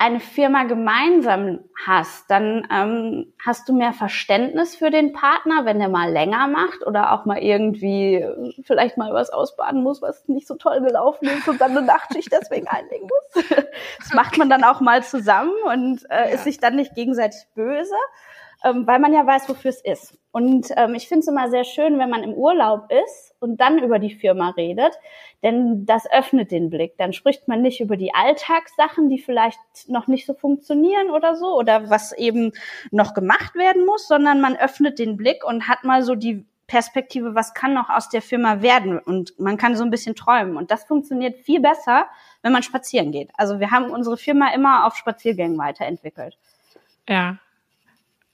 eine 0.03 0.19
Firma 0.19 0.65
gemeinsam 0.65 1.61
hast, 1.87 2.29
dann 2.29 2.67
ähm, 2.73 3.33
hast 3.45 3.69
du 3.69 3.73
mehr 3.73 3.93
Verständnis 3.93 4.75
für 4.75 4.91
den 4.91 5.13
Partner, 5.13 5.65
wenn 5.65 5.79
der 5.79 5.89
mal 5.89 6.11
länger 6.11 6.49
macht 6.49 6.85
oder 6.85 7.13
auch 7.13 7.25
mal 7.25 7.39
irgendwie 7.39 8.15
äh, 8.17 8.53
vielleicht 8.65 8.97
mal 8.97 9.15
was 9.15 9.31
ausbaden 9.31 9.85
muss, 9.85 10.03
was 10.03 10.27
nicht 10.27 10.49
so 10.49 10.57
toll 10.57 10.81
gelaufen 10.81 11.29
ist 11.29 11.47
und 11.47 11.61
dann 11.61 11.77
eine 11.77 11.87
Nachtschicht 11.87 12.33
deswegen 12.33 12.67
einlegen 12.67 13.07
muss. 13.07 13.45
Das 13.99 14.13
macht 14.13 14.39
man 14.39 14.51
dann 14.51 14.65
auch 14.65 14.81
mal 14.81 15.05
zusammen 15.05 15.53
und 15.65 16.05
äh, 16.11 16.15
ja. 16.15 16.35
ist 16.35 16.45
sich 16.45 16.59
dann 16.59 16.75
nicht 16.75 16.95
gegenseitig 16.95 17.47
böse 17.55 17.95
ähm, 18.65 18.87
weil 18.87 18.99
man 18.99 19.13
ja 19.13 19.27
weiß, 19.27 19.49
wofür 19.49 19.71
es 19.71 19.81
ist. 19.81 20.19
Und 20.31 20.69
ähm, 20.77 20.95
ich 20.95 21.09
finde 21.09 21.21
es 21.21 21.29
immer 21.29 21.51
sehr 21.51 21.65
schön, 21.65 21.99
wenn 21.99 22.09
man 22.09 22.23
im 22.23 22.33
Urlaub 22.33 22.91
ist 23.05 23.35
und 23.41 23.61
dann 23.61 23.79
über 23.79 23.99
die 23.99 24.15
Firma 24.15 24.51
redet, 24.51 24.93
denn 25.43 25.85
das 25.85 26.11
öffnet 26.11 26.51
den 26.51 26.71
Blick. 26.71 26.97
Dann 26.97 27.13
spricht 27.13 27.49
man 27.49 27.61
nicht 27.61 27.81
über 27.81 27.97
die 27.97 28.15
Alltagssachen, 28.15 29.09
die 29.09 29.19
vielleicht 29.19 29.59
noch 29.89 30.07
nicht 30.07 30.27
so 30.27 30.35
funktionieren 30.35 31.11
oder 31.11 31.37
so 31.37 31.57
oder 31.57 31.91
was 31.91 32.13
eben 32.13 32.53
noch 32.91 33.15
gemacht 33.15 33.55
werden 33.55 33.85
muss, 33.85 34.09
sondern 34.09 34.41
man 34.41 34.57
öffnet 34.57 34.99
den 34.99 35.17
Blick 35.17 35.45
und 35.45 35.69
hat 35.69 35.85
mal 35.85 36.03
so 36.03 36.15
die 36.15 36.47
Perspektive, 36.67 37.35
was 37.35 37.53
kann 37.53 37.75
noch 37.75 37.91
aus 37.91 38.09
der 38.09 38.23
Firma 38.23 38.63
werden 38.63 38.99
und 38.99 39.39
man 39.39 39.59
kann 39.59 39.77
so 39.77 39.85
ein 39.85 39.91
bisschen 39.91 40.15
träumen 40.15 40.57
und 40.57 40.71
das 40.71 40.85
funktioniert 40.85 41.37
viel 41.41 41.61
besser, 41.61 42.07
wenn 42.41 42.53
man 42.53 42.63
spazieren 42.63 43.13
geht. 43.13 43.29
Also 43.37 43.61
wir 43.61 43.71
haben 43.71 43.91
unsere 43.91 44.17
Firma 44.17 44.55
immer 44.55 44.87
auf 44.87 44.97
Spaziergängen 44.97 45.59
weiterentwickelt. 45.59 46.39
Ja, 47.07 47.37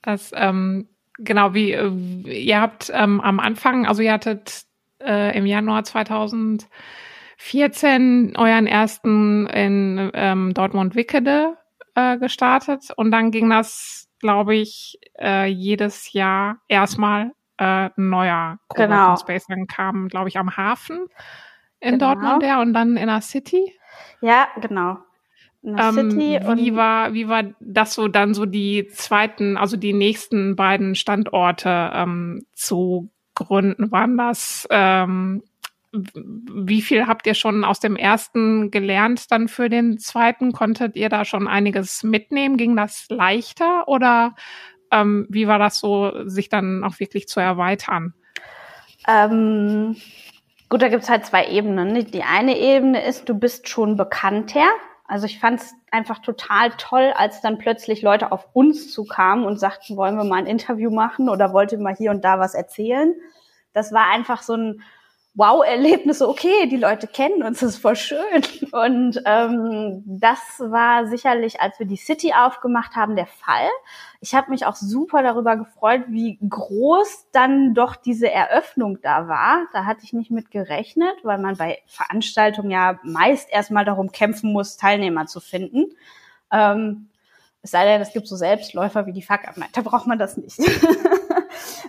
das, 0.01 0.31
ähm, 0.35 0.87
genau, 1.17 1.53
wie, 1.53 1.73
äh, 1.73 1.89
ihr 1.89 2.61
habt 2.61 2.91
ähm, 2.93 3.19
am 3.21 3.39
Anfang, 3.39 3.85
also 3.85 4.01
ihr 4.01 4.13
hattet 4.13 4.63
äh, 5.01 5.37
im 5.37 5.45
Januar 5.45 5.83
2014 5.83 8.33
euren 8.37 8.67
ersten 8.67 9.47
in 9.47 10.11
ähm, 10.13 10.53
Dortmund-Wickede 10.53 11.57
äh, 11.95 12.17
gestartet 12.17 12.91
und 12.95 13.11
dann 13.11 13.31
ging 13.31 13.49
das, 13.49 14.07
glaube 14.19 14.55
ich, 14.55 14.99
äh, 15.19 15.47
jedes 15.47 16.13
Jahr 16.13 16.57
erstmal 16.67 17.31
äh, 17.57 17.89
neuer 17.95 18.59
genau. 18.73 19.17
Space. 19.17 19.47
Dann 19.47 19.67
kam, 19.67 20.07
glaube 20.07 20.29
ich, 20.29 20.37
am 20.37 20.55
Hafen 20.55 21.07
in 21.79 21.93
genau. 21.93 22.13
Dortmund 22.13 22.41
der 22.41 22.59
und 22.59 22.73
dann 22.73 22.97
in 22.97 23.07
der 23.07 23.21
City. 23.21 23.73
Ja, 24.21 24.47
genau. 24.59 24.97
Ähm, 25.63 26.17
wie 26.17 26.75
war, 26.75 27.13
wie 27.13 27.27
war 27.27 27.43
das 27.59 27.93
so 27.93 28.07
dann 28.07 28.33
so 28.33 28.45
die 28.45 28.87
zweiten, 28.87 29.57
also 29.57 29.75
die 29.75 29.93
nächsten 29.93 30.55
beiden 30.55 30.95
Standorte 30.95 31.91
ähm, 31.93 32.45
zu 32.53 33.09
gründen? 33.35 33.91
Waren 33.91 34.17
das, 34.17 34.67
ähm, 34.69 35.43
wie 35.91 36.81
viel 36.81 37.07
habt 37.07 37.27
ihr 37.27 37.33
schon 37.33 37.65
aus 37.65 37.79
dem 37.79 37.97
ersten 37.97 38.71
gelernt 38.71 39.31
dann 39.31 39.47
für 39.47 39.69
den 39.69 39.97
zweiten? 39.97 40.53
Konntet 40.53 40.95
ihr 40.95 41.09
da 41.09 41.25
schon 41.25 41.47
einiges 41.47 42.03
mitnehmen? 42.03 42.57
Ging 42.57 42.75
das 42.77 43.07
leichter 43.09 43.87
oder 43.87 44.35
ähm, 44.91 45.27
wie 45.29 45.47
war 45.47 45.59
das 45.59 45.79
so, 45.79 46.13
sich 46.25 46.47
dann 46.47 46.83
auch 46.83 46.99
wirklich 46.99 47.27
zu 47.27 47.41
erweitern? 47.41 48.13
Ähm, 49.07 49.97
gut, 50.69 50.81
da 50.81 50.87
gibt's 50.87 51.09
halt 51.09 51.25
zwei 51.25 51.47
Ebenen. 51.47 52.05
Die 52.11 52.23
eine 52.23 52.57
Ebene 52.57 53.03
ist, 53.03 53.27
du 53.27 53.33
bist 53.33 53.67
schon 53.67 53.97
bekannter 53.97 54.67
also 55.09 55.25
ich 55.25 55.39
fand 55.39 55.59
es 55.59 55.73
einfach 55.89 56.19
total 56.19 56.69
toll, 56.77 57.11
als 57.15 57.41
dann 57.41 57.57
plötzlich 57.57 58.03
Leute 58.03 58.31
auf 58.31 58.47
uns 58.53 58.91
zukamen 58.91 59.43
und 59.43 59.59
sagten, 59.59 59.97
wollen 59.97 60.15
wir 60.15 60.23
mal 60.23 60.37
ein 60.37 60.45
Interview 60.45 60.91
machen 60.91 61.29
oder 61.29 61.51
wollte 61.51 61.79
mal 61.79 61.95
hier 61.95 62.11
und 62.11 62.23
da 62.23 62.37
was 62.37 62.53
erzählen. 62.53 63.15
Das 63.73 63.91
war 63.91 64.05
einfach 64.11 64.43
so 64.43 64.53
ein 64.53 64.83
Wow-Erlebnis, 65.39 66.21
okay, 66.21 66.67
die 66.67 66.75
Leute 66.75 67.07
kennen 67.07 67.43
uns, 67.43 67.61
das 67.61 67.75
ist 67.75 67.81
voll 67.81 67.95
schön. 67.95 68.43
Und 68.73 69.21
ähm, 69.25 70.03
das 70.05 70.39
war 70.59 71.07
sicherlich, 71.07 71.61
als 71.61 71.79
wir 71.79 71.85
die 71.85 71.95
City 71.95 72.33
aufgemacht 72.33 72.97
haben, 72.97 73.15
der 73.15 73.25
Fall. 73.25 73.69
Ich 74.19 74.35
habe 74.35 74.51
mich 74.51 74.65
auch 74.65 74.75
super 74.75 75.23
darüber 75.23 75.55
gefreut, 75.55 76.01
wie 76.09 76.37
groß 76.47 77.27
dann 77.31 77.73
doch 77.73 77.95
diese 77.95 78.29
Eröffnung 78.29 78.99
da 79.01 79.29
war. 79.29 79.65
Da 79.71 79.85
hatte 79.85 80.01
ich 80.03 80.11
nicht 80.11 80.29
mit 80.29 80.51
gerechnet, 80.51 81.15
weil 81.23 81.37
man 81.37 81.55
bei 81.55 81.79
Veranstaltungen 81.87 82.69
ja 82.69 82.99
meist 83.03 83.49
erstmal 83.49 83.85
darum 83.85 84.11
kämpfen 84.11 84.51
muss, 84.51 84.75
Teilnehmer 84.75 85.25
zu 85.25 85.39
finden. 85.39 85.85
Ähm, 86.51 87.07
es 87.61 87.71
sei 87.71 87.85
denn, 87.85 88.01
es 88.01 88.11
gibt 88.11 88.27
so 88.27 88.35
Selbstläufer 88.35 89.05
wie 89.05 89.13
die 89.13 89.21
Fuck 89.21 89.41
Da 89.71 89.81
braucht 89.81 90.05
man 90.05 90.19
das 90.19 90.35
nicht. 90.35 90.59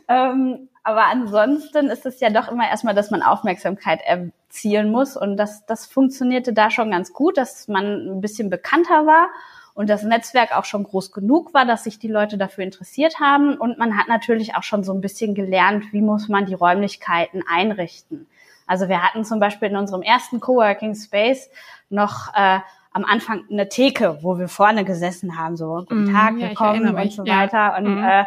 ähm, 0.09 0.69
aber 0.83 1.05
ansonsten 1.07 1.89
ist 1.89 2.07
es 2.07 2.21
ja 2.21 2.31
doch 2.31 2.49
immer 2.49 2.69
erstmal, 2.69 2.95
dass 2.95 3.11
man 3.11 3.23
Aufmerksamkeit 3.23 4.01
erzielen 4.03 4.91
muss. 4.91 5.17
Und 5.17 5.37
das, 5.37 5.67
das 5.67 5.87
funktionierte 5.87 6.53
da 6.53 6.71
schon 6.71 6.91
ganz 6.91 7.13
gut, 7.13 7.37
dass 7.37 7.69
man 7.69 7.85
ein 7.85 8.21
bisschen 8.21 8.51
bekannter 8.51 9.07
war 9.07 9.29
und 9.75 9.89
das 9.91 10.03
Netzwerk 10.03 10.57
auch 10.57 10.65
schon 10.65 10.85
groß 10.85 11.13
genug 11.13 11.55
war, 11.55 11.65
dass 11.67 11.85
sich 11.85 11.99
die 11.99 12.09
Leute 12.09 12.39
dafür 12.39 12.65
interessiert 12.65 13.21
haben. 13.21 13.57
Und 13.57 13.79
man 13.79 13.97
hat 13.97 14.09
natürlich 14.09 14.55
auch 14.57 14.63
schon 14.63 14.85
so 14.85 14.93
ein 14.93 15.01
bisschen 15.01 15.35
gelernt, 15.35 15.93
wie 15.93 16.03
muss 16.03 16.29
man 16.29 16.47
die 16.47 16.55
Räumlichkeiten 16.55 17.45
einrichten. 17.49 18.27
Also 18.67 18.89
wir 18.89 19.03
hatten 19.03 19.25
zum 19.25 19.41
Beispiel 19.41 19.69
in 19.69 19.77
unserem 19.77 20.03
ersten 20.03 20.41
Coworking 20.41 20.95
Space 20.95 21.51
noch 21.89 22.33
äh, 22.35 22.61
am 22.93 23.05
Anfang 23.05 23.45
eine 23.51 23.69
Theke, 23.69 24.19
wo 24.23 24.39
wir 24.39 24.49
vorne 24.49 24.85
gesessen 24.85 25.39
haben, 25.39 25.57
so 25.57 25.85
guten 25.89 26.05
mm, 26.05 26.13
Tag, 26.13 26.39
ja, 26.39 26.49
willkommen 26.49 26.95
und 26.95 27.13
so 27.13 27.27
weiter. 27.27 27.57
Ja. 27.57 27.77
Und 27.77 28.01
mm. 28.01 28.05
äh, 28.05 28.25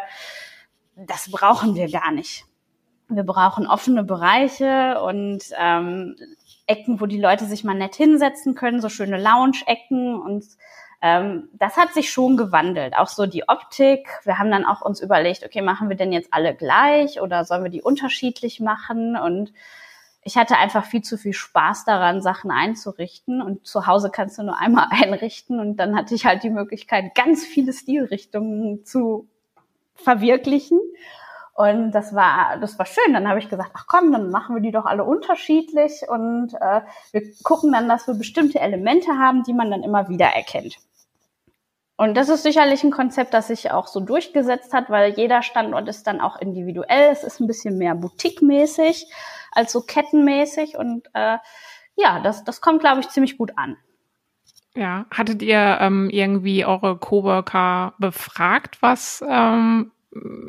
das 0.96 1.30
brauchen 1.30 1.74
wir 1.74 1.90
gar 1.90 2.12
nicht. 2.12 2.44
Wir 3.08 3.24
brauchen 3.24 3.66
offene 3.66 4.04
Bereiche 4.04 5.00
und 5.02 5.42
ähm, 5.58 6.16
Ecken, 6.66 7.00
wo 7.00 7.06
die 7.06 7.20
Leute 7.20 7.44
sich 7.44 7.64
mal 7.64 7.74
nett 7.74 7.94
hinsetzen 7.94 8.54
können, 8.54 8.80
so 8.80 8.88
schöne 8.88 9.20
Lounge-Ecken 9.20 10.18
und 10.20 10.44
ähm, 11.04 11.50
das 11.52 11.76
hat 11.76 11.92
sich 11.92 12.10
schon 12.10 12.38
gewandelt. 12.38 12.96
Auch 12.96 13.08
so 13.08 13.26
die 13.26 13.46
Optik. 13.46 14.08
Wir 14.24 14.38
haben 14.38 14.50
dann 14.50 14.64
auch 14.64 14.80
uns 14.80 15.02
überlegt, 15.02 15.44
okay, 15.44 15.60
machen 15.60 15.90
wir 15.90 15.96
denn 15.96 16.12
jetzt 16.12 16.32
alle 16.32 16.54
gleich 16.54 17.20
oder 17.20 17.44
sollen 17.44 17.62
wir 17.62 17.70
die 17.70 17.82
unterschiedlich 17.82 18.58
machen? 18.58 19.14
Und 19.14 19.52
ich 20.22 20.38
hatte 20.38 20.56
einfach 20.56 20.86
viel 20.86 21.02
zu 21.02 21.18
viel 21.18 21.34
Spaß 21.34 21.84
daran, 21.84 22.22
Sachen 22.22 22.50
einzurichten. 22.50 23.42
Und 23.42 23.66
zu 23.66 23.86
Hause 23.86 24.10
kannst 24.10 24.38
du 24.38 24.44
nur 24.44 24.58
einmal 24.58 24.86
einrichten. 24.90 25.60
Und 25.60 25.76
dann 25.76 25.94
hatte 25.94 26.14
ich 26.14 26.24
halt 26.24 26.42
die 26.42 26.48
Möglichkeit, 26.48 27.14
ganz 27.14 27.44
viele 27.44 27.74
Stilrichtungen 27.74 28.86
zu 28.86 29.28
verwirklichen. 29.94 30.80
Und 31.54 31.92
das 31.92 32.14
war, 32.14 32.58
das 32.58 32.78
war 32.78 32.86
schön. 32.86 33.12
Dann 33.12 33.28
habe 33.28 33.38
ich 33.38 33.48
gesagt, 33.48 33.70
ach 33.74 33.86
komm, 33.86 34.10
dann 34.10 34.30
machen 34.30 34.56
wir 34.56 34.62
die 34.62 34.72
doch 34.72 34.86
alle 34.86 35.04
unterschiedlich 35.04 36.02
und 36.08 36.52
äh, 36.54 36.80
wir 37.12 37.22
gucken 37.44 37.72
dann, 37.72 37.88
dass 37.88 38.08
wir 38.08 38.14
bestimmte 38.14 38.58
Elemente 38.58 39.12
haben, 39.12 39.44
die 39.44 39.52
man 39.52 39.70
dann 39.70 39.84
immer 39.84 40.08
wieder 40.08 40.26
erkennt. 40.26 40.76
Und 41.96 42.16
das 42.16 42.28
ist 42.28 42.42
sicherlich 42.42 42.82
ein 42.82 42.90
Konzept, 42.90 43.34
das 43.34 43.46
sich 43.46 43.70
auch 43.70 43.86
so 43.86 44.00
durchgesetzt 44.00 44.72
hat, 44.72 44.90
weil 44.90 45.12
jeder 45.12 45.42
Standort 45.42 45.88
ist 45.88 46.08
dann 46.08 46.20
auch 46.20 46.40
individuell. 46.40 47.12
Es 47.12 47.22
ist 47.22 47.38
ein 47.38 47.46
bisschen 47.46 47.78
mehr 47.78 47.94
boutique-mäßig 47.94 49.06
als 49.52 49.70
so 49.70 49.82
kettenmäßig 49.82 50.76
und 50.76 51.08
äh, 51.14 51.38
ja, 51.94 52.18
das, 52.18 52.42
das 52.42 52.60
kommt, 52.60 52.80
glaube 52.80 53.00
ich, 53.00 53.08
ziemlich 53.10 53.38
gut 53.38 53.52
an. 53.56 53.76
Ja, 54.76 55.06
hattet 55.10 55.40
ihr 55.42 55.78
ähm, 55.80 56.10
irgendwie 56.10 56.64
eure 56.64 56.96
Coworker 56.96 57.94
befragt, 57.98 58.78
was 58.80 59.22
ähm, 59.28 59.92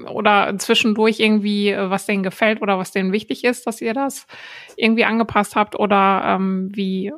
oder 0.08 0.58
zwischendurch 0.58 1.20
irgendwie, 1.20 1.70
äh, 1.70 1.90
was 1.90 2.06
denen 2.06 2.24
gefällt 2.24 2.62
oder 2.62 2.78
was 2.78 2.92
denen 2.92 3.12
wichtig 3.12 3.44
ist, 3.44 3.68
dass 3.68 3.82
ihr 3.82 3.94
das 3.94 4.28
irgendwie 4.78 5.06
angepasst 5.06 5.56
habt? 5.56 5.78
Oder 5.78 6.24
ähm, 6.26 6.72
wie 6.74 7.14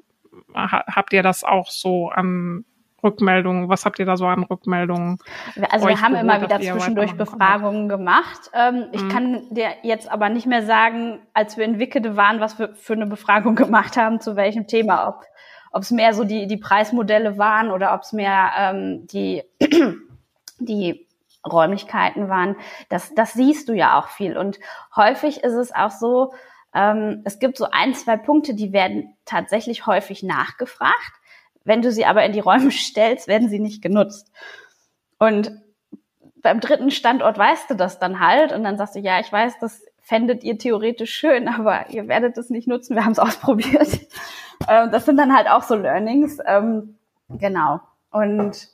ha 0.53 0.83
habt 0.87 1.13
ihr 1.13 1.23
das 1.23 1.43
auch 1.43 1.69
so 1.69 2.09
an 2.09 2.65
Rückmeldungen? 3.03 3.69
Was 3.69 3.85
habt 3.85 3.99
ihr 3.99 4.05
da 4.05 4.17
so 4.17 4.25
an 4.25 4.43
Rückmeldungen? 4.43 5.19
Also 5.69 5.87
wir 5.87 6.01
haben 6.01 6.13
geholt, 6.13 6.23
immer 6.23 6.41
wieder 6.41 6.59
zwischendurch 6.59 7.13
Befragungen 7.13 7.89
gemacht. 7.89 8.51
Ähm, 8.53 8.85
ich 8.91 9.03
mhm. 9.03 9.09
kann 9.09 9.41
dir 9.51 9.69
jetzt 9.83 10.09
aber 10.11 10.29
nicht 10.29 10.47
mehr 10.47 10.63
sagen, 10.63 11.19
als 11.33 11.57
wir 11.57 11.65
in 11.65 11.79
Wickede 11.79 12.15
waren, 12.15 12.39
was 12.39 12.59
wir 12.59 12.75
für 12.75 12.93
eine 12.93 13.07
Befragung 13.07 13.55
gemacht 13.55 13.97
haben, 13.97 14.19
zu 14.19 14.35
welchem 14.35 14.67
Thema, 14.67 15.07
ob 15.07 15.23
ob 15.77 15.83
es 15.83 15.91
mehr 15.91 16.15
so 16.15 16.23
die, 16.23 16.47
die 16.47 16.57
Preismodelle 16.57 17.37
waren 17.37 17.69
oder 17.69 17.93
ob 17.93 18.01
es 18.01 18.11
mehr 18.11 18.49
ähm, 18.57 19.05
die, 19.05 19.43
die 20.59 21.07
Räumlichkeiten 21.45 22.29
waren. 22.29 22.55
Das, 22.89 23.13
das 23.13 23.33
siehst 23.33 23.69
du 23.69 23.73
ja 23.73 23.99
auch 23.99 24.07
viel. 24.07 24.39
Und 24.39 24.59
häufig 24.95 25.43
ist 25.43 25.53
es 25.53 25.71
auch 25.71 25.91
so, 25.91 26.33
ähm, 26.73 27.21
es 27.25 27.37
gibt 27.37 27.57
so 27.57 27.67
ein, 27.71 27.93
zwei 27.93 28.17
Punkte, 28.17 28.55
die 28.55 28.73
werden 28.73 29.15
tatsächlich 29.25 29.85
häufig 29.85 30.23
nachgefragt. 30.23 31.13
Wenn 31.63 31.83
du 31.83 31.91
sie 31.91 32.07
aber 32.07 32.25
in 32.25 32.33
die 32.33 32.39
Räume 32.39 32.71
stellst, 32.71 33.27
werden 33.27 33.47
sie 33.47 33.59
nicht 33.59 33.83
genutzt. 33.83 34.31
Und 35.19 35.51
beim 36.41 36.59
dritten 36.59 36.89
Standort 36.89 37.37
weißt 37.37 37.69
du 37.69 37.75
das 37.75 37.99
dann 37.99 38.19
halt 38.19 38.51
und 38.51 38.63
dann 38.63 38.77
sagst 38.77 38.95
du, 38.95 38.99
ja, 38.99 39.19
ich 39.19 39.31
weiß, 39.31 39.59
das 39.59 39.85
fändet 40.07 40.43
ihr 40.43 40.57
theoretisch 40.57 41.13
schön, 41.13 41.47
aber 41.59 41.89
ihr 41.89 42.07
werdet 42.07 42.37
es 42.37 42.49
nicht 42.49 42.67
nutzen, 42.67 42.95
wir 42.95 43.05
haben 43.05 43.13
es 43.13 43.19
ausprobiert. 43.19 43.99
Ähm, 44.67 44.89
das 44.91 45.05
sind 45.05 45.17
dann 45.17 45.35
halt 45.35 45.47
auch 45.47 45.61
so 45.61 45.75
Learnings. 45.75 46.39
Ähm, 46.43 46.95
genau. 47.29 47.79
Und 48.09 48.69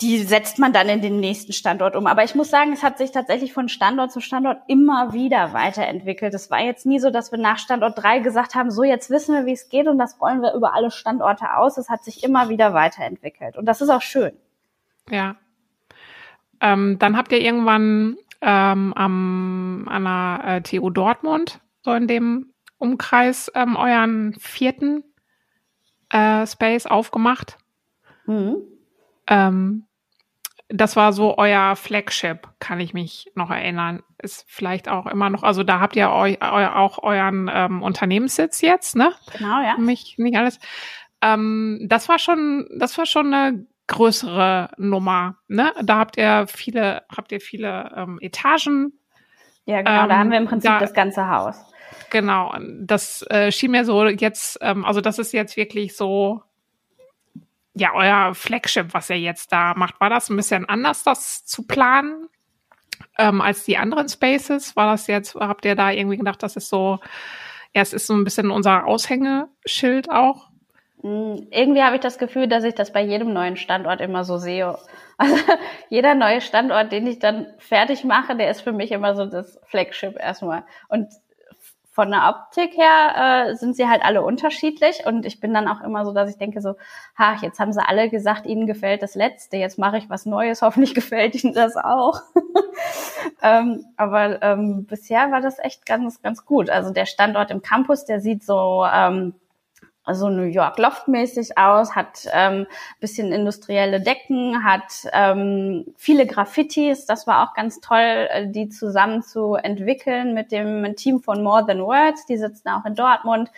die 0.00 0.18
setzt 0.22 0.58
man 0.58 0.72
dann 0.72 0.88
in 0.88 1.02
den 1.02 1.20
nächsten 1.20 1.52
Standort 1.52 1.94
um. 1.94 2.06
Aber 2.06 2.24
ich 2.24 2.34
muss 2.34 2.48
sagen, 2.48 2.72
es 2.72 2.82
hat 2.82 2.96
sich 2.96 3.12
tatsächlich 3.12 3.52
von 3.52 3.68
Standort 3.68 4.12
zu 4.12 4.20
Standort 4.20 4.62
immer 4.66 5.12
wieder 5.12 5.52
weiterentwickelt. 5.52 6.32
Es 6.32 6.50
war 6.50 6.60
jetzt 6.60 6.86
nie 6.86 6.98
so, 7.00 7.10
dass 7.10 7.32
wir 7.32 7.38
nach 7.38 7.58
Standort 7.58 8.02
drei 8.02 8.20
gesagt 8.20 8.54
haben, 8.54 8.70
so 8.70 8.82
jetzt 8.82 9.10
wissen 9.10 9.34
wir, 9.34 9.44
wie 9.44 9.52
es 9.52 9.68
geht 9.68 9.88
und 9.88 9.98
das 9.98 10.18
rollen 10.22 10.40
wir 10.40 10.54
über 10.54 10.72
alle 10.72 10.90
Standorte 10.90 11.56
aus. 11.58 11.76
Es 11.76 11.90
hat 11.90 12.02
sich 12.02 12.24
immer 12.24 12.48
wieder 12.48 12.72
weiterentwickelt. 12.72 13.58
Und 13.58 13.66
das 13.66 13.82
ist 13.82 13.90
auch 13.90 14.02
schön. 14.02 14.32
Ja. 15.10 15.36
Ähm, 16.62 16.98
dann 16.98 17.16
habt 17.16 17.30
ihr 17.30 17.42
irgendwann 17.42 18.16
ähm, 18.44 18.92
am, 18.94 19.88
an 19.88 20.04
der 20.04 20.40
äh, 20.44 20.62
TU 20.62 20.90
Dortmund, 20.90 21.60
so 21.82 21.92
in 21.92 22.06
dem 22.06 22.52
Umkreis 22.78 23.50
ähm, 23.54 23.76
euren 23.76 24.34
vierten 24.38 25.02
äh, 26.10 26.46
Space 26.46 26.86
aufgemacht. 26.86 27.56
Mhm. 28.26 28.56
Ähm, 29.26 29.86
das 30.68 30.96
war 30.96 31.12
so 31.12 31.38
euer 31.38 31.76
Flagship, 31.76 32.48
kann 32.58 32.80
ich 32.80 32.94
mich 32.94 33.30
noch 33.34 33.50
erinnern. 33.50 34.02
Ist 34.18 34.44
vielleicht 34.48 34.88
auch 34.88 35.06
immer 35.06 35.30
noch, 35.30 35.42
also 35.42 35.62
da 35.62 35.80
habt 35.80 35.96
ihr 35.96 36.10
eu, 36.10 36.26
eu, 36.26 36.36
auch 36.40 37.02
euren 37.02 37.50
ähm, 37.52 37.82
Unternehmenssitz 37.82 38.60
jetzt, 38.60 38.96
ne? 38.96 39.12
Genau, 39.36 39.62
ja. 39.62 39.76
Mich 39.78 40.16
nicht 40.18 40.36
alles. 40.36 40.58
Ähm, 41.22 41.86
das 41.88 42.08
war 42.08 42.18
schon, 42.18 42.68
das 42.78 42.96
war 42.98 43.06
schon 43.06 43.32
eine 43.32 43.66
größere 43.86 44.70
Nummer, 44.78 45.36
ne? 45.48 45.72
Da 45.82 45.98
habt 45.98 46.16
ihr 46.16 46.46
viele, 46.48 47.02
habt 47.14 47.32
ihr 47.32 47.40
viele 47.40 47.92
ähm, 47.96 48.18
Etagen. 48.20 48.98
Ja, 49.66 49.78
genau, 49.78 50.06
da 50.06 50.18
haben 50.18 50.30
wir 50.30 50.38
im 50.38 50.44
ähm, 50.44 50.48
Prinzip 50.48 50.70
da, 50.70 50.78
das 50.78 50.94
ganze 50.94 51.28
Haus. 51.28 51.56
Genau, 52.10 52.54
das 52.80 53.22
äh, 53.30 53.50
schien 53.50 53.70
mir 53.70 53.84
so 53.84 54.06
jetzt, 54.06 54.58
ähm, 54.60 54.84
also 54.84 55.00
das 55.00 55.18
ist 55.18 55.32
jetzt 55.32 55.56
wirklich 55.56 55.96
so, 55.96 56.42
ja, 57.74 57.92
euer 57.94 58.34
Flagship, 58.34 58.94
was 58.94 59.10
ihr 59.10 59.18
jetzt 59.18 59.52
da 59.52 59.74
macht. 59.74 60.00
War 60.00 60.10
das 60.10 60.30
ein 60.30 60.36
bisschen 60.36 60.68
anders, 60.68 61.02
das 61.02 61.44
zu 61.44 61.66
planen, 61.66 62.28
ähm, 63.18 63.40
als 63.40 63.64
die 63.64 63.76
anderen 63.76 64.08
Spaces? 64.08 64.76
War 64.76 64.92
das 64.92 65.06
jetzt, 65.08 65.34
habt 65.34 65.64
ihr 65.64 65.74
da 65.74 65.90
irgendwie 65.90 66.18
gedacht, 66.18 66.42
das 66.42 66.56
ist 66.56 66.68
so, 66.68 67.00
ja, 67.74 67.82
es 67.82 67.92
ist 67.92 68.06
so 68.06 68.14
ein 68.14 68.24
bisschen 68.24 68.50
unser 68.50 68.86
Aushängeschild 68.86 70.10
auch? 70.10 70.50
Hm, 71.04 71.48
irgendwie 71.50 71.82
habe 71.82 71.96
ich 71.96 72.00
das 72.00 72.16
Gefühl, 72.16 72.48
dass 72.48 72.64
ich 72.64 72.74
das 72.74 72.90
bei 72.90 73.02
jedem 73.02 73.34
neuen 73.34 73.58
Standort 73.58 74.00
immer 74.00 74.24
so 74.24 74.38
sehe. 74.38 74.76
Also 75.16 75.36
jeder 75.90 76.16
neue 76.16 76.40
Standort, 76.40 76.90
den 76.90 77.06
ich 77.06 77.20
dann 77.20 77.46
fertig 77.58 78.02
mache, 78.02 78.34
der 78.34 78.50
ist 78.50 78.62
für 78.62 78.72
mich 78.72 78.90
immer 78.90 79.14
so 79.14 79.26
das 79.26 79.60
Flagship 79.64 80.18
erstmal. 80.18 80.64
Und 80.88 81.06
von 81.92 82.10
der 82.10 82.28
Optik 82.28 82.76
her 82.76 83.46
äh, 83.46 83.54
sind 83.54 83.76
sie 83.76 83.86
halt 83.86 84.04
alle 84.04 84.22
unterschiedlich 84.22 85.06
und 85.06 85.24
ich 85.24 85.38
bin 85.38 85.54
dann 85.54 85.68
auch 85.68 85.82
immer 85.82 86.04
so, 86.04 86.12
dass 86.12 86.28
ich 86.28 86.36
denke 86.36 86.60
so, 86.60 86.74
ha, 87.16 87.36
jetzt 87.42 87.60
haben 87.60 87.72
sie 87.72 87.80
alle 87.80 88.10
gesagt, 88.10 88.44
ihnen 88.44 88.66
gefällt 88.66 89.02
das 89.02 89.14
Letzte, 89.14 89.56
jetzt 89.56 89.78
mache 89.78 89.98
ich 89.98 90.10
was 90.10 90.26
Neues, 90.26 90.62
hoffentlich 90.62 90.96
gefällt 90.96 91.44
ihnen 91.44 91.54
das 91.54 91.76
auch. 91.76 92.22
ähm, 93.42 93.84
aber 93.96 94.42
ähm, 94.42 94.86
bisher 94.86 95.30
war 95.30 95.42
das 95.42 95.60
echt 95.60 95.86
ganz, 95.86 96.20
ganz 96.22 96.44
gut. 96.44 96.70
Also 96.70 96.92
der 96.92 97.06
Standort 97.06 97.52
im 97.52 97.62
Campus, 97.62 98.04
der 98.04 98.18
sieht 98.18 98.42
so 98.42 98.84
ähm, 98.92 99.34
also 100.04 100.28
New 100.28 100.44
York 100.44 100.78
Loftmäßig 100.78 101.56
aus, 101.56 101.94
hat 101.94 102.28
ähm, 102.32 102.66
bisschen 103.00 103.32
industrielle 103.32 104.00
Decken, 104.00 104.62
hat 104.62 105.08
ähm, 105.12 105.86
viele 105.96 106.26
Graffitis. 106.26 107.06
Das 107.06 107.26
war 107.26 107.48
auch 107.48 107.54
ganz 107.54 107.80
toll, 107.80 108.28
äh, 108.30 108.46
die 108.46 108.68
zusammen 108.68 109.22
zu 109.22 109.54
entwickeln 109.54 110.34
mit 110.34 110.52
dem 110.52 110.94
Team 110.96 111.20
von 111.20 111.42
More 111.42 111.66
Than 111.66 111.80
Words. 111.80 112.26
Die 112.26 112.36
sitzen 112.36 112.68
auch 112.68 112.84
in 112.84 112.94
Dortmund. 112.94 113.50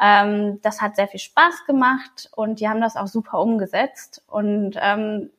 Ähm, 0.00 0.60
das 0.62 0.82
hat 0.82 0.96
sehr 0.96 1.08
viel 1.08 1.20
Spaß 1.20 1.64
gemacht 1.66 2.28
und 2.36 2.60
die 2.60 2.68
haben 2.68 2.82
das 2.82 2.96
auch 2.96 3.08
super 3.08 3.40
umgesetzt. 3.40 4.22
Und 4.28 4.78
ähm, 4.80 5.30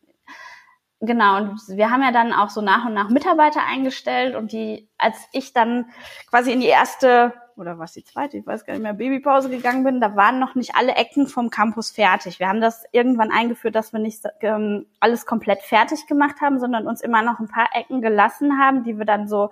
Genau, 1.02 1.38
und 1.38 1.60
wir 1.68 1.92
haben 1.92 2.02
ja 2.02 2.12
dann 2.12 2.34
auch 2.34 2.50
so 2.50 2.62
nach 2.62 2.86
und 2.86 2.94
nach 2.94 3.10
Mitarbeiter 3.10 3.62
eingestellt 3.64 4.34
und 4.34 4.54
die, 4.54 4.88
als 4.98 5.18
ich 5.34 5.54
dann 5.54 5.90
quasi 6.30 6.52
in 6.54 6.62
die 6.62 6.68
erste 6.68 7.34
oder 7.58 7.80
was 7.80 7.94
die 7.94 8.04
zweite, 8.04 8.38
ich 8.38 8.46
weiß 8.46 8.66
gar 8.66 8.74
nicht 8.74 8.84
mehr, 8.84 8.94
Babypause 8.94 9.50
gegangen 9.50 9.84
bin, 9.84 10.02
da 10.02 10.16
waren 10.16 10.40
noch 10.40 10.56
nicht 10.56 10.76
alle 10.76 10.96
Ecken 10.96 11.28
vom 11.28 11.50
Campus 11.50 11.92
fertig. 11.92 12.40
Wir 12.40 12.48
haben 12.48 12.62
das 12.62 12.84
irgendwann 12.92 13.32
eingeführt, 13.32 13.76
dass 13.76 13.94
wir 13.94 14.00
nicht 14.00 14.24
ähm, 14.42 14.86
alles 15.00 15.26
komplett 15.26 15.62
fertig 15.62 16.08
gemacht 16.08 16.42
haben, 16.42 16.60
sondern 16.60 16.88
uns 16.88 17.02
immer 17.02 17.22
noch 17.22 17.40
ein 17.40 17.48
paar 17.48 17.70
Ecken 17.74 18.02
gelassen 18.02 18.60
haben, 18.60 18.84
die 18.84 18.98
wir 18.98 19.06
dann 19.06 19.28
so 19.28 19.52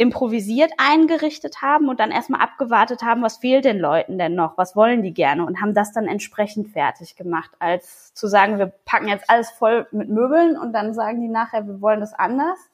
improvisiert 0.00 0.72
eingerichtet 0.78 1.60
haben 1.60 1.90
und 1.90 2.00
dann 2.00 2.10
erstmal 2.10 2.40
abgewartet 2.40 3.02
haben, 3.02 3.20
was 3.20 3.36
fehlt 3.36 3.66
den 3.66 3.78
Leuten 3.78 4.16
denn 4.16 4.34
noch, 4.34 4.56
was 4.56 4.74
wollen 4.74 5.02
die 5.02 5.12
gerne? 5.12 5.44
Und 5.44 5.60
haben 5.60 5.74
das 5.74 5.92
dann 5.92 6.06
entsprechend 6.06 6.68
fertig 6.68 7.16
gemacht, 7.16 7.50
als 7.58 8.14
zu 8.14 8.26
sagen, 8.26 8.58
wir 8.58 8.72
packen 8.86 9.08
jetzt 9.08 9.28
alles 9.28 9.50
voll 9.50 9.86
mit 9.90 10.08
Möbeln 10.08 10.56
und 10.56 10.72
dann 10.72 10.94
sagen 10.94 11.20
die 11.20 11.28
nachher, 11.28 11.66
wir 11.66 11.82
wollen 11.82 12.00
das 12.00 12.14
anders 12.14 12.69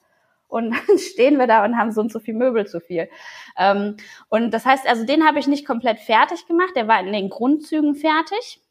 und 0.47 0.71
dann 0.87 0.97
stehen 0.97 1.37
wir 1.37 1.47
da 1.47 1.63
und 1.63 1.77
haben 1.77 1.91
so 1.91 2.01
und 2.01 2.11
so 2.11 2.19
viel 2.19 2.33
Möbel 2.33 2.67
zu 2.67 2.79
viel. 2.79 3.09
Ähm, 3.57 3.97
und 4.29 4.51
das 4.51 4.65
heißt, 4.65 4.87
also 4.87 5.05
den 5.05 5.25
habe 5.25 5.39
ich 5.39 5.47
nicht 5.47 5.65
komplett 5.65 5.99
fertig 5.99 6.47
gemacht, 6.47 6.73
der 6.75 6.87
war 6.87 6.99
in 6.99 7.13
den 7.13 7.29
Grundzügen 7.29 7.95
fertig. 7.95 8.61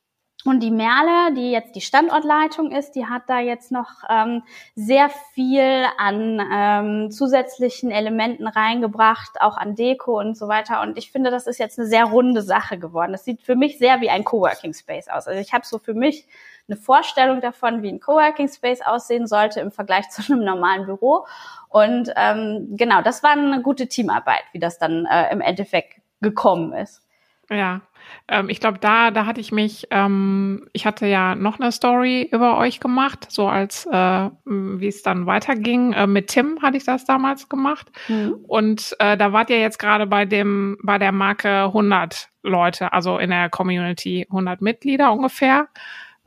Und 0.46 0.60
die 0.60 0.70
Merle, 0.70 1.34
die 1.34 1.50
jetzt 1.50 1.74
die 1.74 1.80
Standortleitung 1.80 2.70
ist, 2.70 2.92
die 2.92 3.06
hat 3.06 3.22
da 3.26 3.40
jetzt 3.40 3.72
noch 3.72 4.04
ähm, 4.08 4.44
sehr 4.76 5.10
viel 5.34 5.84
an 5.98 6.40
ähm, 6.52 7.10
zusätzlichen 7.10 7.90
Elementen 7.90 8.46
reingebracht, 8.46 9.40
auch 9.40 9.56
an 9.56 9.74
Deko 9.74 10.20
und 10.20 10.36
so 10.36 10.46
weiter. 10.46 10.82
Und 10.82 10.96
ich 10.98 11.10
finde, 11.10 11.32
das 11.32 11.48
ist 11.48 11.58
jetzt 11.58 11.80
eine 11.80 11.88
sehr 11.88 12.04
runde 12.04 12.42
Sache 12.42 12.78
geworden. 12.78 13.10
Das 13.10 13.24
sieht 13.24 13.42
für 13.42 13.56
mich 13.56 13.78
sehr 13.78 14.00
wie 14.00 14.08
ein 14.08 14.22
Coworking 14.22 14.72
Space 14.72 15.08
aus. 15.08 15.26
Also 15.26 15.40
ich 15.40 15.52
habe 15.52 15.66
so 15.66 15.78
für 15.78 15.94
mich 15.94 16.28
eine 16.68 16.76
Vorstellung 16.76 17.40
davon, 17.40 17.82
wie 17.82 17.88
ein 17.88 17.98
Coworking 17.98 18.48
Space 18.48 18.82
aussehen 18.82 19.26
sollte 19.26 19.58
im 19.58 19.72
Vergleich 19.72 20.08
zu 20.10 20.32
einem 20.32 20.44
normalen 20.44 20.86
Büro. 20.86 21.26
Und 21.70 22.12
ähm, 22.14 22.68
genau, 22.76 23.02
das 23.02 23.24
war 23.24 23.32
eine 23.32 23.62
gute 23.62 23.88
Teamarbeit, 23.88 24.44
wie 24.52 24.60
das 24.60 24.78
dann 24.78 25.06
äh, 25.06 25.32
im 25.32 25.40
Endeffekt 25.40 25.94
gekommen 26.20 26.72
ist. 26.72 27.02
Ja, 27.48 27.82
ähm, 28.28 28.48
ich 28.48 28.60
glaube, 28.60 28.78
da, 28.78 29.10
da 29.10 29.26
hatte 29.26 29.40
ich 29.40 29.52
mich, 29.52 29.86
ähm, 29.90 30.68
ich 30.72 30.84
hatte 30.86 31.06
ja 31.06 31.34
noch 31.34 31.60
eine 31.60 31.70
Story 31.70 32.28
über 32.30 32.58
euch 32.58 32.80
gemacht, 32.80 33.26
so 33.30 33.48
als 33.48 33.86
äh, 33.86 34.30
wie 34.44 34.88
es 34.88 35.02
dann 35.02 35.26
weiterging. 35.26 35.92
Äh, 35.92 36.06
mit 36.06 36.28
Tim 36.28 36.60
hatte 36.62 36.76
ich 36.76 36.84
das 36.84 37.04
damals 37.04 37.48
gemacht. 37.48 37.86
Mhm. 38.08 38.34
Und 38.48 38.96
äh, 38.98 39.16
da 39.16 39.32
wart 39.32 39.50
ihr 39.50 39.60
jetzt 39.60 39.78
gerade 39.78 40.06
bei 40.06 40.24
dem, 40.24 40.76
bei 40.82 40.98
der 40.98 41.12
Marke 41.12 41.64
100 41.64 42.30
Leute, 42.42 42.92
also 42.92 43.18
in 43.18 43.30
der 43.30 43.48
Community 43.48 44.26
100 44.28 44.60
Mitglieder 44.60 45.12
ungefähr 45.12 45.68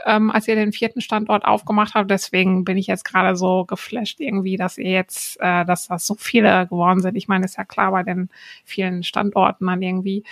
ähm, 0.06 0.32
als 0.32 0.48
ihr 0.48 0.56
den 0.56 0.72
vierten 0.72 1.02
Standort 1.02 1.46
aufgemacht 1.46 1.94
habt. 1.94 2.10
Deswegen 2.10 2.64
bin 2.64 2.78
ich 2.78 2.88
jetzt 2.88 3.04
gerade 3.04 3.36
so 3.36 3.66
geflasht 3.66 4.20
irgendwie, 4.20 4.58
dass 4.58 4.78
ihr 4.78 4.92
jetzt, 4.92 5.40
äh, 5.40 5.66
dass 5.66 5.88
das 5.88 6.06
so 6.06 6.16
viele 6.16 6.68
geworden 6.68 7.02
sind. 7.02 7.16
Ich 7.16 7.28
meine, 7.28 7.46
ist 7.46 7.58
ja 7.58 7.66
klar 7.66 7.92
bei 7.92 8.04
den 8.04 8.30
vielen 8.64 9.04
Standorten 9.04 9.68
dann 9.68 9.82
irgendwie. 9.82 10.24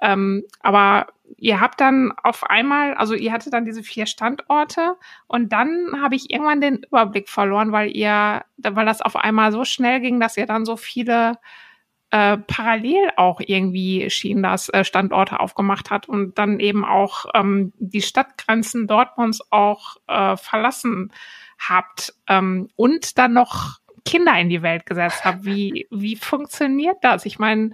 Ähm, 0.00 0.44
aber 0.60 1.08
ihr 1.36 1.60
habt 1.60 1.80
dann 1.80 2.12
auf 2.22 2.48
einmal, 2.48 2.94
also 2.94 3.14
ihr 3.14 3.32
hattet 3.32 3.52
dann 3.52 3.64
diese 3.64 3.82
vier 3.82 4.06
Standorte 4.06 4.96
und 5.26 5.52
dann 5.52 6.02
habe 6.02 6.14
ich 6.14 6.30
irgendwann 6.30 6.60
den 6.60 6.82
Überblick 6.82 7.28
verloren, 7.28 7.72
weil 7.72 7.94
ihr, 7.94 8.44
weil 8.58 8.86
das 8.86 9.02
auf 9.02 9.16
einmal 9.16 9.52
so 9.52 9.64
schnell 9.64 10.00
ging, 10.00 10.20
dass 10.20 10.36
ihr 10.36 10.46
dann 10.46 10.64
so 10.64 10.76
viele 10.76 11.38
äh, 12.10 12.38
parallel 12.38 13.10
auch 13.16 13.40
irgendwie 13.40 14.10
schien 14.10 14.42
das 14.42 14.68
äh, 14.68 14.84
Standorte 14.84 15.38
aufgemacht 15.38 15.90
hat 15.90 16.08
und 16.08 16.38
dann 16.38 16.58
eben 16.58 16.84
auch 16.84 17.26
ähm, 17.34 17.72
die 17.78 18.02
Stadtgrenzen 18.02 18.86
Dortmunds 18.88 19.40
auch 19.50 19.96
äh, 20.08 20.36
verlassen 20.36 21.12
habt 21.58 22.14
ähm, 22.28 22.68
und 22.74 23.16
dann 23.18 23.32
noch 23.32 23.78
Kinder 24.04 24.36
in 24.40 24.48
die 24.48 24.62
Welt 24.62 24.86
gesetzt 24.86 25.24
habt. 25.24 25.44
Wie, 25.44 25.86
wie 25.90 26.16
funktioniert 26.16 26.96
das? 27.02 27.26
Ich 27.26 27.38
meine, 27.38 27.72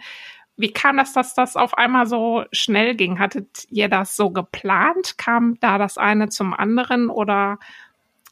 wie 0.56 0.72
kam 0.72 0.96
das, 0.96 1.12
dass 1.12 1.34
das 1.34 1.56
auf 1.56 1.76
einmal 1.76 2.06
so 2.06 2.44
schnell 2.52 2.94
ging? 2.94 3.18
Hattet 3.18 3.66
ihr 3.70 3.88
das 3.88 4.16
so 4.16 4.30
geplant? 4.30 5.18
Kam 5.18 5.58
da 5.60 5.78
das 5.78 5.98
eine 5.98 6.28
zum 6.28 6.54
anderen 6.54 7.10
oder? 7.10 7.58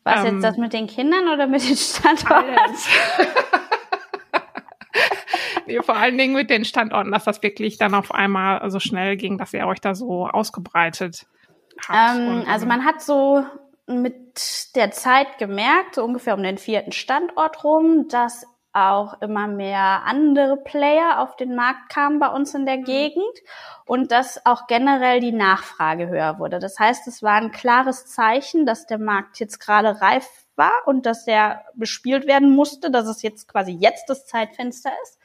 Was 0.05 0.25
ähm, 0.25 0.35
jetzt 0.35 0.45
das 0.45 0.57
mit 0.57 0.73
den 0.73 0.87
Kindern 0.87 1.29
oder 1.29 1.47
mit 1.47 1.69
den 1.69 1.77
Standorten? 1.77 2.55
nee, 5.67 5.81
vor 5.83 5.97
allen 5.97 6.17
Dingen 6.17 6.35
mit 6.35 6.51
den 6.51 6.65
Standorten, 6.65 7.13
dass 7.13 7.25
das 7.25 7.43
wirklich 7.43 7.77
dann 7.77 7.95
auf 7.95 8.13
einmal 8.13 8.71
so 8.71 8.81
schnell 8.81 9.17
ging, 9.17 9.39
dass 9.39 9.53
ihr 9.53 9.67
euch 9.67 9.81
da 9.81 9.95
so 9.95 10.27
ausgebreitet 10.27 11.27
habt. 11.87 12.19
Ähm, 12.19 12.45
also 12.49 12.67
man 12.67 12.85
hat 12.85 13.03
so 13.03 13.45
mit 13.87 14.75
der 14.75 14.93
Zeit 14.93 15.39
gemerkt, 15.39 15.97
so 15.97 16.05
ungefähr 16.05 16.35
um 16.35 16.43
den 16.43 16.57
vierten 16.57 16.93
Standort 16.93 17.65
rum, 17.65 18.09
dass 18.09 18.47
auch 18.75 19.21
immer 19.23 19.47
mehr 19.47 20.03
andere 20.05 20.57
Player 20.57 21.21
auf 21.21 21.37
den 21.37 21.55
Markt 21.55 21.89
kamen 21.89 22.19
bei 22.19 22.29
uns 22.29 22.55
in 22.55 22.67
der 22.67 22.79
mhm. 22.79 22.85
Gegend 22.85 23.35
und 23.87 24.11
dass 24.11 24.45
auch 24.45 24.67
generell 24.67 25.21
die 25.21 25.33
Nachfrage 25.33 26.09
höher 26.09 26.39
wurde. 26.39 26.59
Das 26.59 26.79
heißt, 26.79 27.07
es 27.07 27.23
war 27.23 27.35
ein 27.35 27.53
klares 27.53 28.07
Zeichen, 28.07 28.67
dass 28.67 28.87
der 28.87 28.99
Markt 28.99 29.39
jetzt 29.39 29.61
gerade 29.61 30.01
reif 30.01 30.29
war 30.57 30.73
und 30.87 31.07
dass 31.07 31.27
er 31.27 31.65
bespielt 31.75 32.27
werden 32.27 32.55
musste, 32.55 32.91
dass 32.91 33.07
es 33.07 33.23
jetzt 33.23 33.49
quasi 33.49 33.73
jetzt 33.73 34.09
das 34.09 34.27
Zeitfenster 34.27 34.91
ist. 35.03 35.19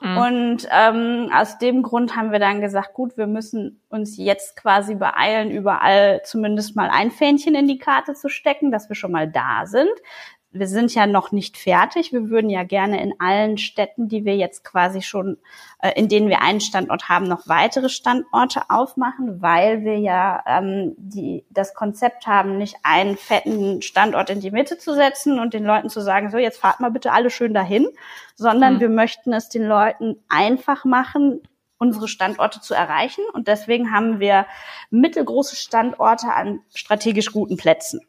Mhm. 0.00 0.16
Und 0.18 0.68
ähm, 0.70 1.30
aus 1.34 1.58
dem 1.58 1.82
Grund 1.82 2.16
haben 2.16 2.32
wir 2.32 2.38
dann 2.38 2.60
gesagt, 2.60 2.94
gut, 2.94 3.16
wir 3.16 3.26
müssen 3.26 3.80
uns 3.88 4.16
jetzt 4.16 4.56
quasi 4.56 4.94
beeilen, 4.94 5.50
überall 5.50 6.20
zumindest 6.24 6.76
mal 6.76 6.90
ein 6.90 7.10
Fähnchen 7.10 7.54
in 7.54 7.68
die 7.68 7.78
Karte 7.78 8.14
zu 8.14 8.28
stecken, 8.28 8.70
dass 8.70 8.88
wir 8.88 8.96
schon 8.96 9.12
mal 9.12 9.30
da 9.30 9.66
sind 9.66 9.92
wir 10.54 10.68
sind 10.68 10.94
ja 10.94 11.06
noch 11.06 11.32
nicht 11.32 11.58
fertig. 11.58 12.12
Wir 12.12 12.30
würden 12.30 12.48
ja 12.48 12.62
gerne 12.62 13.02
in 13.02 13.14
allen 13.18 13.58
Städten, 13.58 14.08
die 14.08 14.24
wir 14.24 14.36
jetzt 14.36 14.62
quasi 14.62 15.02
schon, 15.02 15.36
äh, 15.80 15.92
in 15.96 16.08
denen 16.08 16.28
wir 16.28 16.42
einen 16.42 16.60
Standort 16.60 17.08
haben, 17.08 17.26
noch 17.26 17.48
weitere 17.48 17.88
Standorte 17.88 18.62
aufmachen, 18.70 19.42
weil 19.42 19.82
wir 19.82 19.98
ja 19.98 20.44
ähm, 20.46 20.94
die, 20.96 21.44
das 21.50 21.74
Konzept 21.74 22.28
haben, 22.28 22.56
nicht 22.56 22.76
einen 22.84 23.16
fetten 23.16 23.82
Standort 23.82 24.30
in 24.30 24.40
die 24.40 24.52
Mitte 24.52 24.78
zu 24.78 24.94
setzen 24.94 25.40
und 25.40 25.54
den 25.54 25.64
Leuten 25.64 25.90
zu 25.90 26.00
sagen, 26.00 26.30
so 26.30 26.38
jetzt 26.38 26.60
fahrt 26.60 26.78
mal 26.78 26.92
bitte 26.92 27.10
alle 27.10 27.30
schön 27.30 27.52
dahin, 27.52 27.88
sondern 28.36 28.76
mhm. 28.76 28.80
wir 28.80 28.88
möchten 28.90 29.32
es 29.32 29.48
den 29.48 29.66
Leuten 29.66 30.22
einfach 30.28 30.84
machen, 30.84 31.40
unsere 31.78 32.06
Standorte 32.06 32.60
zu 32.60 32.74
erreichen. 32.74 33.24
Und 33.32 33.48
deswegen 33.48 33.92
haben 33.92 34.20
wir 34.20 34.46
mittelgroße 34.90 35.56
Standorte 35.56 36.28
an 36.32 36.60
strategisch 36.72 37.32
guten 37.32 37.56
Plätzen. 37.56 38.00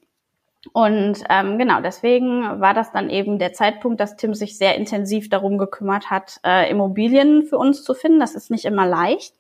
Und 0.73 1.23
ähm, 1.30 1.58
genau, 1.58 1.82
deswegen 1.82 2.60
war 2.60 2.73
das 2.73 2.91
dann 2.91 3.10
eben 3.10 3.39
der 3.39 3.54
Zeitpunkt, 3.54 3.99
dass 3.99 4.15
Tim 4.15 4.34
sich 4.34 4.58
sehr 4.58 4.75
intensiv 4.75 5.30
darum 5.30 5.58
gekümmert 5.58 6.10
hat, 6.10 6.39
äh, 6.45 6.69
Immobilien 6.69 7.43
für 7.43 7.58
uns 7.58 7.84
zu 7.84 7.93
finden. 7.93 8.19
Das 8.19 8.36
ist 8.36 8.51
nicht 8.51 8.65
immer 8.65 8.86
leicht, 8.86 9.36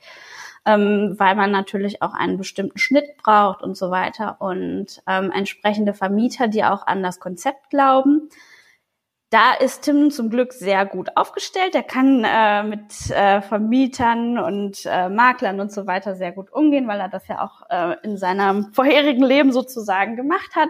ähm, 0.65 1.15
weil 1.17 1.35
man 1.35 1.51
natürlich 1.51 2.01
auch 2.01 2.13
einen 2.13 2.37
bestimmten 2.37 2.77
Schnitt 2.77 3.17
braucht 3.17 3.63
und 3.63 3.75
so 3.75 3.91
weiter 3.91 4.37
und 4.39 5.01
ähm, 5.07 5.31
entsprechende 5.31 5.93
Vermieter, 5.93 6.47
die 6.47 6.63
auch 6.63 6.85
an 6.85 7.03
das 7.03 7.19
Konzept 7.19 7.69
glauben. 7.69 8.29
Da 9.31 9.53
ist 9.53 9.81
Tim 9.81 10.11
zum 10.11 10.29
Glück 10.29 10.53
sehr 10.53 10.85
gut 10.85 11.17
aufgestellt. 11.17 11.73
Er 11.73 11.83
kann 11.83 12.23
äh, 12.23 12.63
mit 12.63 13.09
äh, 13.09 13.41
Vermietern 13.41 14.37
und 14.37 14.85
äh, 14.85 15.09
Maklern 15.09 15.59
und 15.59 15.71
so 15.71 15.87
weiter 15.87 16.15
sehr 16.15 16.31
gut 16.31 16.53
umgehen, 16.53 16.87
weil 16.87 16.99
er 16.99 17.09
das 17.09 17.27
ja 17.27 17.43
auch 17.43 17.69
äh, 17.69 17.97
in 18.03 18.17
seinem 18.17 18.71
vorherigen 18.73 19.23
Leben 19.23 19.51
sozusagen 19.51 20.15
gemacht 20.15 20.55
hat. 20.55 20.69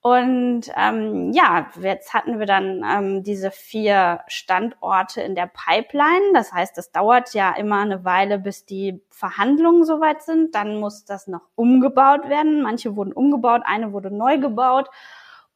Und 0.00 0.62
ähm, 0.76 1.32
ja, 1.32 1.70
jetzt 1.80 2.14
hatten 2.14 2.38
wir 2.38 2.46
dann 2.46 2.84
ähm, 2.88 3.24
diese 3.24 3.50
vier 3.50 4.20
Standorte 4.28 5.22
in 5.22 5.34
der 5.34 5.50
Pipeline. 5.52 6.32
Das 6.34 6.52
heißt, 6.52 6.78
es 6.78 6.92
dauert 6.92 7.34
ja 7.34 7.52
immer 7.56 7.80
eine 7.80 8.04
Weile, 8.04 8.38
bis 8.38 8.64
die 8.64 9.02
Verhandlungen 9.10 9.84
soweit 9.84 10.22
sind. 10.22 10.54
Dann 10.54 10.78
muss 10.78 11.04
das 11.04 11.26
noch 11.26 11.42
umgebaut 11.56 12.28
werden. 12.28 12.62
Manche 12.62 12.94
wurden 12.94 13.12
umgebaut, 13.12 13.62
eine 13.64 13.92
wurde 13.92 14.12
neu 14.12 14.38
gebaut. 14.38 14.88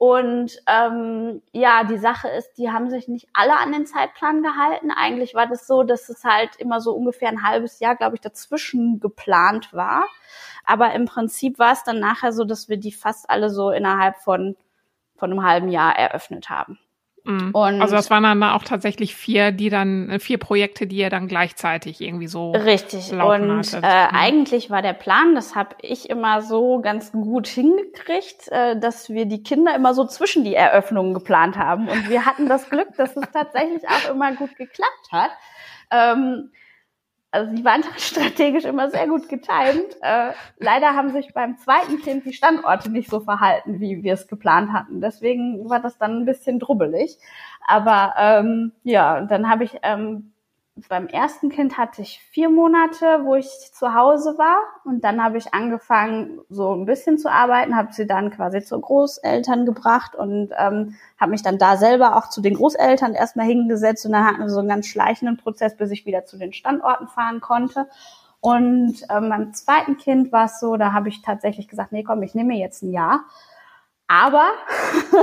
Und 0.03 0.59
ähm, 0.67 1.43
ja, 1.53 1.85
die 1.85 1.97
Sache 1.97 2.27
ist, 2.27 2.55
die 2.55 2.73
haben 2.73 2.91
sich 2.91 3.07
nicht 3.07 3.29
alle 3.35 3.57
an 3.57 3.71
den 3.71 3.87
Zeitplan 3.87 4.43
gehalten. 4.43 4.91
Eigentlich 4.91 5.33
war 5.37 5.47
das 5.47 5.69
so, 5.69 5.85
dass 5.85 6.09
es 6.09 6.25
halt 6.25 6.57
immer 6.57 6.81
so 6.81 6.93
ungefähr 6.93 7.29
ein 7.29 7.45
halbes 7.45 7.79
Jahr, 7.79 7.95
glaube 7.95 8.17
ich, 8.17 8.21
dazwischen 8.21 8.99
geplant 8.99 9.73
war. 9.73 10.09
Aber 10.65 10.93
im 10.93 11.05
Prinzip 11.05 11.61
war 11.61 11.73
es 11.73 11.85
dann 11.85 12.01
nachher 12.01 12.33
so, 12.33 12.43
dass 12.43 12.69
wir 12.69 12.79
die 12.79 12.91
fast 12.91 13.31
alle 13.31 13.49
so 13.49 13.71
innerhalb 13.71 14.17
von, 14.17 14.57
von 15.15 15.31
einem 15.31 15.45
halben 15.45 15.69
Jahr 15.69 15.97
eröffnet 15.97 16.51
haben. 16.51 16.81
Mhm. 17.25 17.55
Also 17.55 17.95
das 17.95 18.11
waren 18.11 18.25
dann 18.25 18.43
auch 18.43 18.65
tatsächlich 18.65 19.15
vier, 19.15 19.53
die 19.53 19.71
dann 19.71 20.11
äh, 20.11 20.19
vier 20.19 20.39
Projekte, 20.39 20.89
die 20.89 20.97
ihr 20.97 21.11
dann 21.11 21.29
gleichzeitig 21.29 22.01
irgendwie 22.01 22.27
so 22.27 22.51
richtig. 22.51 23.13
Und 23.13 23.75
äh, 23.75 23.77
mhm. 23.77 23.83
eigentlich 23.85 24.71
war 24.71 24.83
der 24.83 24.93
Plan, 24.93 25.35
das 25.35 25.55
habe 25.55 25.77
ich 25.83 26.11
immer 26.11 26.43
so 26.43 26.81
ganz 26.81 27.13
gut 27.13 27.47
hingekriegt, 27.47 28.49
äh, 28.49 28.79
dass 28.79 29.09
wir 29.09 29.27
die 29.27 29.43
Kinder 29.43 29.75
immer 29.75 29.95
so 29.95 30.05
zwischen 30.05 30.43
die 30.43 30.55
Eröffnungen 30.55 31.15
geplant 31.15 31.57
haben. 31.57 31.89
Und 31.89 32.09
wir 32.09 32.27
hatten 32.27 32.49
das 32.49 32.69
Glück, 32.69 32.89
dass 32.97 33.17
es 33.17 33.31
tatsächlich 33.33 33.83
auch 33.89 34.11
immer 34.11 34.33
gut 34.35 34.57
geklappt 34.57 35.13
hat. 35.13 35.31
Ähm, 35.93 36.51
also 37.33 37.53
die 37.55 37.65
waren 37.65 37.83
strategisch 37.97 38.65
immer 38.65 38.91
sehr 38.91 39.09
gut 39.09 39.29
getimt. 39.29 39.97
Äh, 40.03 40.33
leider 40.59 40.95
haben 40.95 41.11
sich 41.11 41.33
beim 41.35 41.57
zweiten 41.57 42.01
Kind 42.01 42.25
die 42.27 42.35
Standorte 42.35 42.91
nicht 42.91 43.11
so 43.11 43.21
verhalten, 43.21 43.81
wie 43.81 44.03
wir 44.03 44.13
es 44.13 44.29
geplant 44.29 44.73
hatten. 44.73 45.01
Deswegen 45.01 45.69
war 45.69 45.81
das 45.81 45.99
dann 45.99 46.19
ein 46.19 46.27
bisschen 46.27 46.61
drubbelig. 46.61 47.19
Aber 47.67 48.15
ähm, 48.19 48.73
ja, 48.85 49.23
dann 49.23 49.49
habe 49.49 49.65
ich 49.65 49.79
ähm, 49.83 50.33
beim 50.89 51.07
ersten 51.07 51.51
Kind 51.51 51.77
hatte 51.77 52.01
ich 52.01 52.21
vier 52.31 52.49
Monate, 52.49 53.21
wo 53.25 53.35
ich 53.35 53.49
zu 53.75 53.95
Hause 53.95 54.39
war. 54.39 54.57
Und 54.85 55.05
dann 55.05 55.23
habe 55.23 55.37
ich 55.37 55.53
angefangen, 55.53 56.41
so 56.49 56.75
ein 56.75 56.87
bisschen 56.87 57.19
zu 57.19 57.31
arbeiten, 57.31 57.77
habe 57.77 57.93
sie 57.93 58.07
dann 58.07 58.31
quasi 58.31 58.63
zu 58.63 58.81
Großeltern 58.81 59.67
gebracht 59.67 60.15
und 60.15 60.51
ähm, 60.57 60.97
habe 61.21 61.33
mich 61.33 61.43
dann 61.43 61.59
da 61.59 61.77
selber 61.77 62.17
auch 62.17 62.31
zu 62.31 62.41
den 62.41 62.55
Großeltern 62.55 63.15
erstmal 63.15 63.47
hingesetzt. 63.47 64.07
Und 64.07 64.13
dann 64.13 64.25
hatten 64.25 64.41
wir 64.41 64.49
so 64.49 64.61
einen 64.61 64.69
ganz 64.69 64.87
schleichenden 64.87 65.37
Prozess, 65.37 65.77
bis 65.77 65.91
ich 65.91 66.07
wieder 66.07 66.25
zu 66.25 66.39
den 66.39 66.55
Standorten 66.55 67.07
fahren 67.07 67.41
konnte. 67.41 67.89
Und 68.41 69.03
ähm, 69.11 69.29
beim 69.29 69.53
zweiten 69.53 69.99
Kind 69.99 70.33
war 70.33 70.47
es 70.47 70.59
so, 70.59 70.77
da 70.77 70.93
habe 70.93 71.11
ich 71.11 71.23
tatsächlich 71.23 71.69
gesagt, 71.69 71.93
nee, 71.93 72.03
komm, 72.03 72.23
ich 72.23 72.35
nehme 72.35 72.55
jetzt 72.55 72.83
ein 72.83 72.91
Jahr 72.91 73.25
aber 74.13 74.53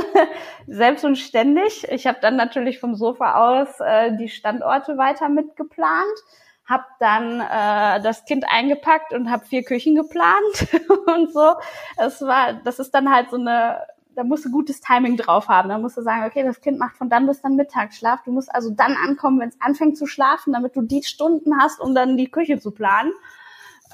selbst 0.67 1.05
und 1.05 1.15
ständig, 1.15 1.87
ich 1.91 2.07
habe 2.07 2.17
dann 2.21 2.35
natürlich 2.35 2.79
vom 2.79 2.95
Sofa 2.95 3.35
aus 3.35 3.79
äh, 3.79 4.17
die 4.17 4.29
Standorte 4.29 4.97
weiter 4.97 5.29
mitgeplant, 5.29 6.17
habe 6.65 6.85
dann 6.99 7.39
äh, 7.39 8.01
das 8.01 8.25
Kind 8.25 8.45
eingepackt 8.49 9.13
und 9.13 9.29
habe 9.29 9.45
vier 9.45 9.61
Küchen 9.61 9.93
geplant 9.93 10.67
und 11.05 11.31
so. 11.31 11.53
Es 11.97 12.19
war, 12.21 12.53
das 12.63 12.79
ist 12.79 12.89
dann 12.95 13.13
halt 13.13 13.29
so 13.29 13.37
eine, 13.37 13.79
da 14.15 14.23
musst 14.23 14.45
du 14.45 14.49
gutes 14.49 14.81
Timing 14.81 15.17
drauf 15.17 15.49
haben. 15.49 15.69
Da 15.69 15.77
musst 15.77 15.97
du 15.97 16.01
sagen, 16.01 16.25
okay, 16.25 16.41
das 16.41 16.59
Kind 16.59 16.79
macht 16.79 16.97
von 16.97 17.11
dann 17.11 17.27
bis 17.27 17.43
dann 17.43 17.55
Mittagsschlaf. 17.55 18.23
Du 18.23 18.31
musst 18.31 18.53
also 18.55 18.71
dann 18.71 18.97
ankommen, 18.97 19.39
wenn 19.39 19.49
es 19.49 19.61
anfängt 19.61 19.99
zu 19.99 20.07
schlafen, 20.07 20.51
damit 20.51 20.75
du 20.75 20.81
die 20.81 21.03
Stunden 21.03 21.61
hast, 21.61 21.79
um 21.79 21.93
dann 21.93 22.17
die 22.17 22.31
Küche 22.31 22.59
zu 22.59 22.71
planen. 22.71 23.11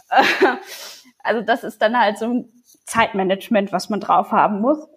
also 1.21 1.41
das 1.41 1.65
ist 1.65 1.81
dann 1.81 1.99
halt 1.99 2.17
so 2.17 2.25
ein 2.27 2.54
Zeitmanagement, 2.85 3.71
was 3.71 3.89
man 3.89 3.99
drauf 3.99 4.31
haben 4.31 4.61
muss. 4.61 4.87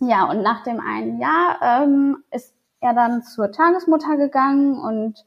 Ja, 0.00 0.24
und 0.24 0.42
nach 0.42 0.62
dem 0.64 0.80
einen 0.80 1.20
Jahr 1.20 1.58
ähm, 1.62 2.22
ist 2.30 2.54
er 2.80 2.94
dann 2.94 3.22
zur 3.22 3.50
Tagesmutter 3.52 4.16
gegangen 4.16 4.78
und 4.78 5.24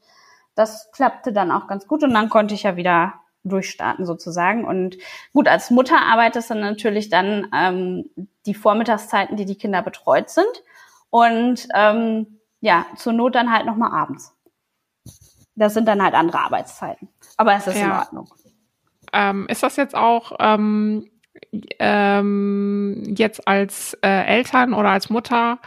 das 0.54 0.90
klappte 0.92 1.32
dann 1.32 1.50
auch 1.50 1.66
ganz 1.66 1.86
gut 1.86 2.02
und 2.02 2.12
dann 2.12 2.28
konnte 2.28 2.54
ich 2.54 2.64
ja 2.64 2.76
wieder 2.76 3.14
durchstarten 3.44 4.06
sozusagen. 4.06 4.64
Und 4.64 4.98
gut, 5.32 5.48
als 5.48 5.70
Mutter 5.70 6.00
arbeitest 6.00 6.50
du 6.50 6.54
natürlich 6.54 7.08
dann 7.08 7.48
ähm, 7.54 8.10
die 8.46 8.54
Vormittagszeiten, 8.54 9.36
die 9.36 9.46
die 9.46 9.56
Kinder 9.56 9.82
betreut 9.82 10.30
sind 10.30 10.62
und 11.10 11.66
ähm, 11.74 12.38
ja, 12.60 12.86
zur 12.96 13.12
Not 13.12 13.34
dann 13.34 13.52
halt 13.52 13.66
nochmal 13.66 13.92
abends. 13.92 14.36
Das 15.54 15.74
sind 15.74 15.86
dann 15.86 16.02
halt 16.02 16.14
andere 16.14 16.40
Arbeitszeiten. 16.40 17.08
Aber 17.36 17.54
es 17.54 17.66
ist 17.66 17.78
ja. 17.78 17.86
in 17.86 17.92
Ordnung. 17.92 18.34
Ähm, 19.12 19.46
ist 19.48 19.62
das 19.62 19.76
jetzt 19.76 19.94
auch 19.94 20.32
ähm, 20.38 21.10
ähm, 21.78 23.02
jetzt 23.16 23.46
als 23.46 23.94
äh, 24.02 24.26
Eltern 24.26 24.74
oder 24.74 24.90
als 24.90 25.10
Mutter 25.10 25.58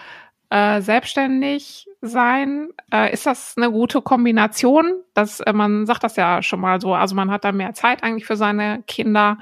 äh, 0.49 0.81
selbstständig 0.81 1.87
sein? 2.01 2.69
Äh, 2.91 3.11
ist 3.11 3.25
das 3.25 3.55
eine 3.57 3.71
gute 3.71 4.01
Kombination? 4.01 5.01
Das, 5.13 5.39
äh, 5.39 5.51
man 5.51 5.85
sagt 5.85 6.03
das 6.03 6.15
ja 6.15 6.41
schon 6.43 6.59
mal 6.59 6.79
so. 6.79 6.93
Also 6.93 7.15
man 7.15 7.31
hat 7.31 7.43
da 7.43 7.51
mehr 7.51 7.73
Zeit 7.73 8.03
eigentlich 8.03 8.25
für 8.25 8.37
seine 8.37 8.83
Kinder. 8.87 9.39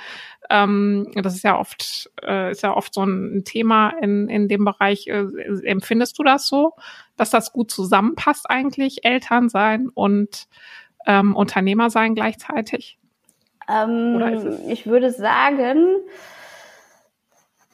Ähm, 0.50 1.12
das 1.16 1.36
ist 1.36 1.44
ja 1.44 1.60
oft, 1.60 2.10
äh, 2.24 2.52
ist 2.52 2.64
ja 2.64 2.76
oft 2.76 2.94
so 2.94 3.04
ein 3.04 3.44
Thema 3.46 3.90
in, 4.02 4.30
in 4.30 4.48
dem 4.48 4.64
Bereich. 4.64 5.08
Äh, 5.08 5.26
empfindest 5.64 6.18
du 6.18 6.24
das 6.24 6.48
so, 6.48 6.74
dass 7.18 7.30
das 7.30 7.52
gut 7.52 7.72
zusammenpasst 7.72 8.50
eigentlich, 8.50 9.04
Eltern 9.04 9.50
sein 9.50 9.90
und 9.94 10.48
ähm, 11.06 11.36
Unternehmer 11.36 11.90
sein 11.90 12.16
gleichzeitig? 12.16 13.01
Ähm, 13.70 14.60
ich 14.68 14.88
würde 14.88 15.12
sagen, 15.12 16.02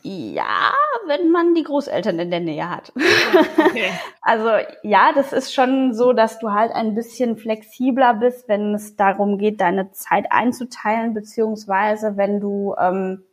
ja, 0.03 0.73
wenn 1.07 1.31
man 1.31 1.53
die 1.53 1.63
Großeltern 1.63 2.19
in 2.19 2.31
der 2.31 2.39
Nähe 2.39 2.69
hat. 2.69 2.93
Okay. 2.95 3.91
also 4.21 4.49
ja, 4.83 5.11
das 5.13 5.33
ist 5.33 5.53
schon 5.53 5.93
so, 5.93 6.13
dass 6.13 6.39
du 6.39 6.51
halt 6.51 6.71
ein 6.71 6.95
bisschen 6.95 7.37
flexibler 7.37 8.13
bist, 8.13 8.47
wenn 8.47 8.73
es 8.75 8.95
darum 8.95 9.37
geht, 9.37 9.59
deine 9.59 9.91
Zeit 9.91 10.31
einzuteilen, 10.31 11.13
beziehungsweise 11.13 12.15
wenn 12.15 12.39
du 12.39 12.75
ähm, 12.79 13.23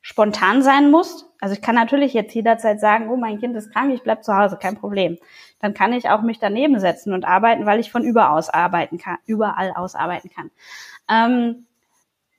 spontan 0.00 0.62
sein 0.62 0.90
musst. 0.90 1.26
Also 1.40 1.54
ich 1.54 1.62
kann 1.62 1.74
natürlich 1.74 2.12
jetzt 2.12 2.34
jederzeit 2.34 2.78
sagen, 2.80 3.08
oh, 3.10 3.16
mein 3.16 3.40
Kind 3.40 3.56
ist 3.56 3.72
krank, 3.72 3.92
ich 3.92 4.02
bleib 4.02 4.22
zu 4.22 4.36
Hause, 4.36 4.58
kein 4.60 4.76
Problem. 4.76 5.18
Dann 5.60 5.74
kann 5.74 5.92
ich 5.92 6.08
auch 6.08 6.22
mich 6.22 6.38
daneben 6.38 6.78
setzen 6.78 7.14
und 7.14 7.24
arbeiten, 7.24 7.66
weil 7.66 7.80
ich 7.80 7.90
von 7.90 8.04
überall 8.04 8.38
aus 8.38 8.48
arbeiten 8.48 8.98
kann, 8.98 9.18
überall 9.26 9.72
aus 9.74 9.94
arbeiten 9.94 10.30
kann. 10.30 10.50
Ähm, 11.08 11.66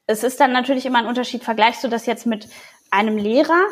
es 0.08 0.24
ist 0.24 0.40
dann 0.40 0.52
natürlich 0.52 0.86
immer 0.86 1.00
ein 1.00 1.06
Unterschied. 1.08 1.44
Vergleichst 1.44 1.84
du 1.84 1.88
das 1.88 2.06
jetzt 2.06 2.26
mit 2.26 2.48
einem 2.92 3.18
Lehrer, 3.18 3.66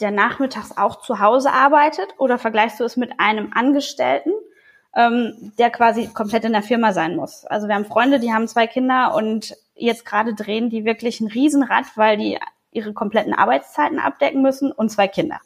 der 0.00 0.10
nachmittags 0.10 0.76
auch 0.76 1.00
zu 1.00 1.20
Hause 1.20 1.52
arbeitet, 1.52 2.08
oder 2.18 2.38
vergleichst 2.38 2.80
du 2.80 2.84
es 2.84 2.96
mit 2.96 3.18
einem 3.18 3.52
Angestellten, 3.54 4.32
ähm, 4.96 5.52
der 5.58 5.70
quasi 5.70 6.08
komplett 6.08 6.44
in 6.44 6.52
der 6.52 6.62
Firma 6.62 6.92
sein 6.92 7.16
muss? 7.16 7.44
Also 7.44 7.68
wir 7.68 7.74
haben 7.74 7.84
Freunde, 7.84 8.18
die 8.18 8.32
haben 8.32 8.48
zwei 8.48 8.66
Kinder 8.66 9.14
und 9.14 9.56
jetzt 9.74 10.04
gerade 10.04 10.34
drehen 10.34 10.70
die 10.70 10.84
wirklich 10.84 11.20
ein 11.20 11.28
Riesenrad, 11.28 11.86
weil 11.96 12.16
die 12.16 12.38
ihre 12.72 12.92
kompletten 12.92 13.34
Arbeitszeiten 13.34 13.98
abdecken 13.98 14.42
müssen 14.42 14.72
und 14.72 14.90
zwei 14.90 15.08
Kinder. 15.08 15.40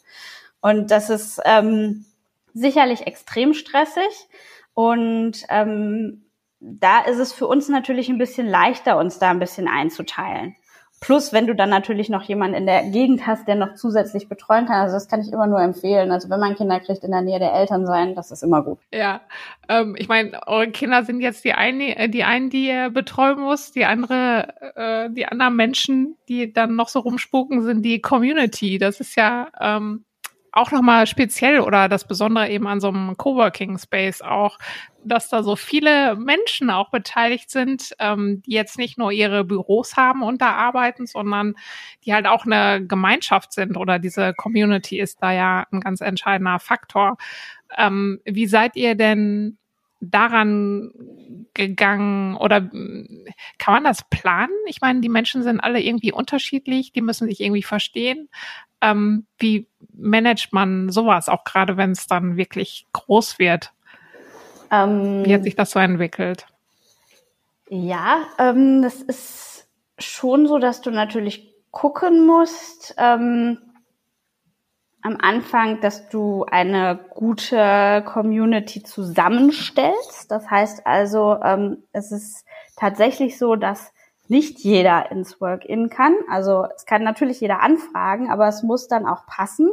Und 0.60 0.90
das 0.90 1.10
ist 1.10 1.40
ähm, 1.44 2.06
sicherlich 2.54 3.06
extrem 3.06 3.54
stressig. 3.54 4.28
Und 4.74 5.44
ähm, 5.50 6.23
da 6.64 7.00
ist 7.00 7.18
es 7.18 7.33
für 7.33 7.46
uns 7.46 7.68
natürlich 7.68 8.09
ein 8.09 8.18
bisschen 8.18 8.48
leichter, 8.48 8.96
uns 8.96 9.18
da 9.18 9.31
ein 9.31 9.38
bisschen 9.38 9.68
einzuteilen. 9.68 10.57
Plus, 11.00 11.35
wenn 11.35 11.46
du 11.46 11.55
dann 11.55 11.68
natürlich 11.68 12.09
noch 12.09 12.22
jemanden 12.22 12.57
in 12.57 12.64
der 12.64 12.85
Gegend 12.85 13.27
hast, 13.27 13.46
der 13.46 13.57
noch 13.57 13.74
zusätzlich 13.74 14.27
betreuen 14.27 14.64
kann. 14.64 14.77
Also 14.77 14.94
das 14.94 15.07
kann 15.07 15.20
ich 15.20 15.31
immer 15.31 15.46
nur 15.46 15.61
empfehlen. 15.61 16.11
Also 16.11 16.31
wenn 16.31 16.40
man 16.40 16.55
Kinder 16.55 16.81
kriegt, 16.81 17.05
in 17.05 17.11
der 17.11 17.20
Nähe 17.20 17.38
der 17.38 17.53
Eltern 17.53 17.85
sein, 17.85 18.14
das 18.14 18.31
ist 18.31 18.42
immer 18.42 18.62
gut. 18.62 18.79
Ja, 18.90 19.20
ähm, 19.68 19.96
ich 19.98 20.09
meine, 20.09 20.40
eure 20.46 20.70
Kinder 20.70 21.05
sind 21.05 21.20
jetzt 21.20 21.44
die 21.44 21.53
eine, 21.53 22.09
die 22.09 22.24
einen, 22.24 22.48
die 22.48 22.68
ihr 22.68 22.88
betreuen 22.88 23.38
muss, 23.38 23.72
die 23.72 23.85
andere, 23.85 24.55
äh, 24.77 25.11
die 25.11 25.27
anderen 25.27 25.57
Menschen, 25.57 26.16
die 26.27 26.55
dann 26.55 26.74
noch 26.74 26.88
so 26.88 27.00
rumspuken, 27.00 27.62
sind 27.62 27.83
die 27.83 28.00
Community. 28.00 28.79
Das 28.79 29.00
ist 29.00 29.14
ja 29.14 29.48
ähm, 29.61 30.07
auch 30.55 30.70
nochmal 30.70 31.07
speziell 31.07 31.61
oder 31.61 31.88
das 31.88 32.07
Besondere 32.07 32.48
eben 32.48 32.66
an 32.66 32.81
so 32.81 32.88
einem 32.88 33.16
Coworking 33.16 33.77
Space 33.79 34.22
auch, 34.22 34.59
dass 35.05 35.29
da 35.29 35.43
so 35.43 35.57
viele 35.57 36.17
Menschen 36.17 36.71
auch 36.71 36.90
beteiligt 36.90 37.51
sind, 37.51 37.95
ähm, 37.99 38.43
die 38.47 38.53
jetzt 38.53 38.79
nicht 38.79 38.99
nur 38.99 39.12
ihre 39.12 39.45
Büros 39.45 39.97
haben 39.97 40.23
und 40.23 40.40
da 40.40 40.53
arbeiten, 40.53 41.07
sondern 41.07 41.55
die 42.05 42.14
halt 42.14 42.27
auch 42.27 42.47
eine 42.47 42.87
Gemeinschaft 42.87 43.53
sind 43.53 43.77
oder 43.77 43.99
diese 43.99 44.35
Community 44.35 44.99
ist 44.99 45.23
da 45.23 45.33
ja 45.33 45.67
ein 45.71 45.81
ganz 45.81 46.01
entscheidender 46.01 46.59
Faktor. 46.59 47.17
Ähm, 47.77 48.21
wie 48.25 48.47
seid 48.47 48.77
ihr 48.77 48.95
denn 48.95 49.59
daran 50.01 50.90
gegangen 51.55 52.37
oder 52.37 52.61
kann 53.59 53.75
man 53.75 53.85
das 53.85 54.03
planen? 54.11 54.53
Ich 54.67 54.81
meine, 54.81 55.01
die 55.01 55.09
Menschen 55.09 55.43
sind 55.43 55.61
alle 55.61 55.81
irgendwie 55.81 56.12
unterschiedlich, 56.12 56.93
die 56.93 57.01
müssen 57.01 57.29
sich 57.29 57.40
irgendwie 57.40 57.62
verstehen. 57.62 58.29
Ähm, 58.81 59.27
wie 59.38 59.69
managt 59.93 60.53
man 60.53 60.90
sowas, 60.90 61.29
auch 61.29 61.45
gerade 61.45 61.77
wenn 61.77 61.93
es 61.93 62.07
dann 62.07 62.37
wirklich 62.37 62.87
groß 62.93 63.38
wird? 63.38 63.73
Ähm, 64.82 65.24
wie 65.24 65.34
hat 65.34 65.44
sich 65.44 65.56
das 65.56 65.70
so 65.70 65.78
entwickelt? 65.78 66.46
Ja, 67.68 68.24
ähm, 68.38 68.82
das 68.82 69.02
ist 69.02 69.66
schon 69.98 70.46
so, 70.46 70.58
dass 70.58 70.80
du 70.80 70.90
natürlich 70.90 71.54
gucken 71.70 72.26
musst, 72.26 72.94
ähm, 72.98 73.58
am 75.02 75.18
Anfang, 75.20 75.80
dass 75.82 76.08
du 76.08 76.46
eine 76.50 76.98
gute 77.10 78.02
Community 78.06 78.82
zusammenstellst. 78.82 80.30
Das 80.30 80.50
heißt 80.50 80.87
also, 80.87 81.37
ähm, 81.44 81.82
es 81.92 82.10
ist 82.10 82.46
tatsächlich 82.76 83.38
so, 83.38 83.54
dass 83.54 83.92
nicht 84.28 84.60
jeder 84.60 85.10
ins 85.10 85.40
Work-in 85.42 85.90
kann. 85.90 86.14
Also 86.30 86.66
es 86.74 86.87
kann 86.87 87.02
natürlich 87.02 87.40
jeder 87.40 87.60
anfragen, 87.60 88.30
aber 88.30 88.48
es 88.48 88.62
muss 88.62 88.88
dann 88.88 89.06
auch 89.06 89.26
passen. 89.26 89.70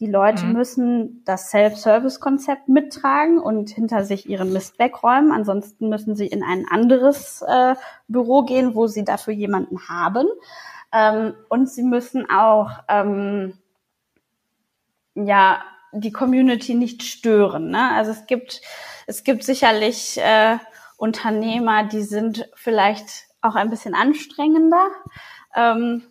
Die 0.00 0.06
Leute 0.06 0.44
mhm. 0.44 0.52
müssen 0.54 1.22
das 1.24 1.50
Self-Service-Konzept 1.50 2.68
mittragen 2.68 3.38
und 3.38 3.70
hinter 3.70 4.04
sich 4.04 4.28
ihren 4.28 4.52
Mist 4.52 4.78
wegräumen. 4.78 5.30
Ansonsten 5.30 5.88
müssen 5.88 6.16
sie 6.16 6.26
in 6.26 6.42
ein 6.42 6.66
anderes 6.68 7.42
äh, 7.42 7.76
Büro 8.08 8.42
gehen, 8.42 8.74
wo 8.74 8.88
sie 8.88 9.04
dafür 9.04 9.34
jemanden 9.34 9.88
haben. 9.88 10.26
Ähm, 10.92 11.34
und 11.48 11.70
sie 11.70 11.84
müssen 11.84 12.28
auch 12.28 12.70
ähm, 12.88 13.56
ja 15.14 15.62
die 15.92 16.12
Community 16.12 16.74
nicht 16.74 17.04
stören. 17.04 17.70
Ne? 17.70 17.90
Also 17.92 18.10
es 18.10 18.26
gibt 18.26 18.62
es 19.06 19.22
gibt 19.22 19.44
sicherlich 19.44 20.18
äh, 20.18 20.58
Unternehmer, 20.96 21.84
die 21.84 22.02
sind 22.02 22.48
vielleicht 22.54 23.26
auch 23.42 23.54
ein 23.54 23.70
bisschen 23.70 23.94
anstrengender. 23.94 24.88
Ähm, 25.54 26.02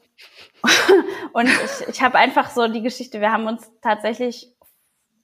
und 1.33 1.47
ich, 1.47 1.87
ich 1.89 2.01
habe 2.01 2.17
einfach 2.17 2.49
so 2.49 2.67
die 2.67 2.81
Geschichte, 2.81 3.19
wir 3.21 3.31
haben 3.31 3.47
uns 3.47 3.69
tatsächlich 3.81 4.53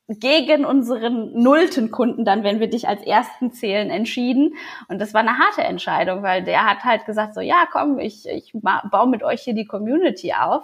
gegen 0.09 0.65
unseren 0.65 1.39
nullten 1.39 1.91
Kunden 1.91 2.25
dann, 2.25 2.43
wenn 2.43 2.59
wir 2.59 2.69
dich 2.69 2.87
als 2.87 3.03
ersten 3.03 3.51
zählen, 3.51 3.91
entschieden. 3.91 4.55
Und 4.87 4.99
das 4.99 5.13
war 5.13 5.21
eine 5.21 5.37
harte 5.37 5.63
Entscheidung, 5.63 6.23
weil 6.23 6.43
der 6.43 6.65
hat 6.65 6.83
halt 6.83 7.05
gesagt, 7.05 7.35
so 7.35 7.41
ja, 7.41 7.67
komm, 7.71 7.99
ich, 7.99 8.27
ich 8.27 8.51
baue 8.53 9.07
mit 9.07 9.23
euch 9.23 9.41
hier 9.41 9.53
die 9.53 9.67
Community 9.67 10.33
auf. 10.33 10.63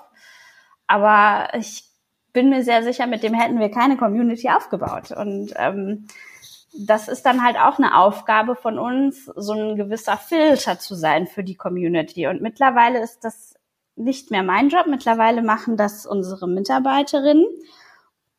Aber 0.88 1.49
ich 1.53 1.83
bin 2.33 2.49
mir 2.49 2.63
sehr 2.63 2.83
sicher, 2.83 3.05
mit 3.05 3.23
dem 3.23 3.35
hätten 3.35 3.59
wir 3.59 3.69
keine 3.69 3.97
Community 3.97 4.49
aufgebaut. 4.49 5.11
Und 5.11 5.53
ähm, 5.57 6.07
das 6.77 7.07
ist 7.07 7.25
dann 7.25 7.43
halt 7.43 7.57
auch 7.57 7.77
eine 7.77 7.97
Aufgabe 7.97 8.55
von 8.55 8.79
uns, 8.79 9.25
so 9.35 9.53
ein 9.53 9.75
gewisser 9.75 10.17
Filter 10.17 10.79
zu 10.79 10.95
sein 10.95 11.27
für 11.27 11.43
die 11.43 11.55
Community. 11.55 12.27
Und 12.27 12.41
mittlerweile 12.41 12.99
ist 12.99 13.23
das 13.23 13.54
nicht 13.95 14.31
mehr 14.31 14.43
mein 14.43 14.69
Job. 14.69 14.88
Mittlerweile 14.88 15.41
machen 15.41 15.77
das 15.77 16.05
unsere 16.05 16.47
Mitarbeiterinnen. 16.47 17.45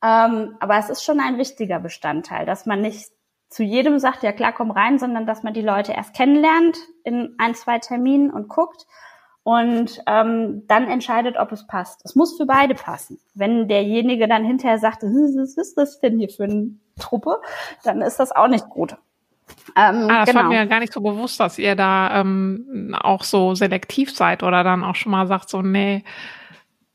Ähm, 0.03 0.55
aber 0.59 0.77
es 0.77 0.89
ist 0.89 1.03
schon 1.03 1.19
ein 1.19 1.37
wichtiger 1.37 1.79
Bestandteil, 1.79 2.45
dass 2.45 2.65
man 2.65 2.81
nicht 2.81 3.09
zu 3.49 3.63
jedem 3.63 3.97
sagt, 3.99 4.23
ja 4.23 4.31
klar, 4.31 4.53
komm 4.53 4.71
rein, 4.71 4.99
sondern 4.99 5.25
dass 5.25 5.43
man 5.43 5.53
die 5.53 5.61
Leute 5.61 5.93
erst 5.93 6.13
kennenlernt 6.13 6.77
in 7.03 7.35
ein, 7.37 7.55
zwei 7.55 7.79
Terminen 7.79 8.29
und 8.29 8.49
guckt 8.49 8.85
und 9.43 10.03
ähm, 10.07 10.63
dann 10.67 10.89
entscheidet, 10.89 11.37
ob 11.37 11.53
es 11.53 11.65
passt. 11.65 12.01
Es 12.03 12.15
muss 12.15 12.35
für 12.35 12.45
beide 12.45 12.75
passen. 12.75 13.19
Wenn 13.33 13.69
derjenige 13.69 14.27
dann 14.27 14.43
hinterher 14.43 14.77
sagt, 14.77 15.03
was 15.03 15.55
ist 15.55 15.77
das 15.77 16.01
denn 16.01 16.19
hier 16.19 16.29
für 16.29 16.43
eine 16.43 16.71
Truppe, 16.99 17.39
dann 17.83 18.01
ist 18.01 18.19
das 18.19 18.33
auch 18.33 18.49
nicht 18.49 18.69
gut. 18.69 18.97
Ähm, 19.75 20.07
ah, 20.09 20.25
das 20.25 20.29
genau. 20.29 20.43
war 20.43 20.49
mir 20.49 20.65
gar 20.65 20.79
nicht 20.79 20.93
so 20.93 21.01
bewusst, 21.01 21.39
dass 21.39 21.59
ihr 21.59 21.75
da 21.75 22.21
ähm, 22.21 22.95
auch 22.99 23.23
so 23.23 23.55
selektiv 23.55 24.15
seid 24.15 24.43
oder 24.43 24.63
dann 24.63 24.83
auch 24.83 24.95
schon 24.95 25.11
mal 25.11 25.27
sagt, 25.27 25.49
so, 25.49 25.61
nee, 25.61 26.03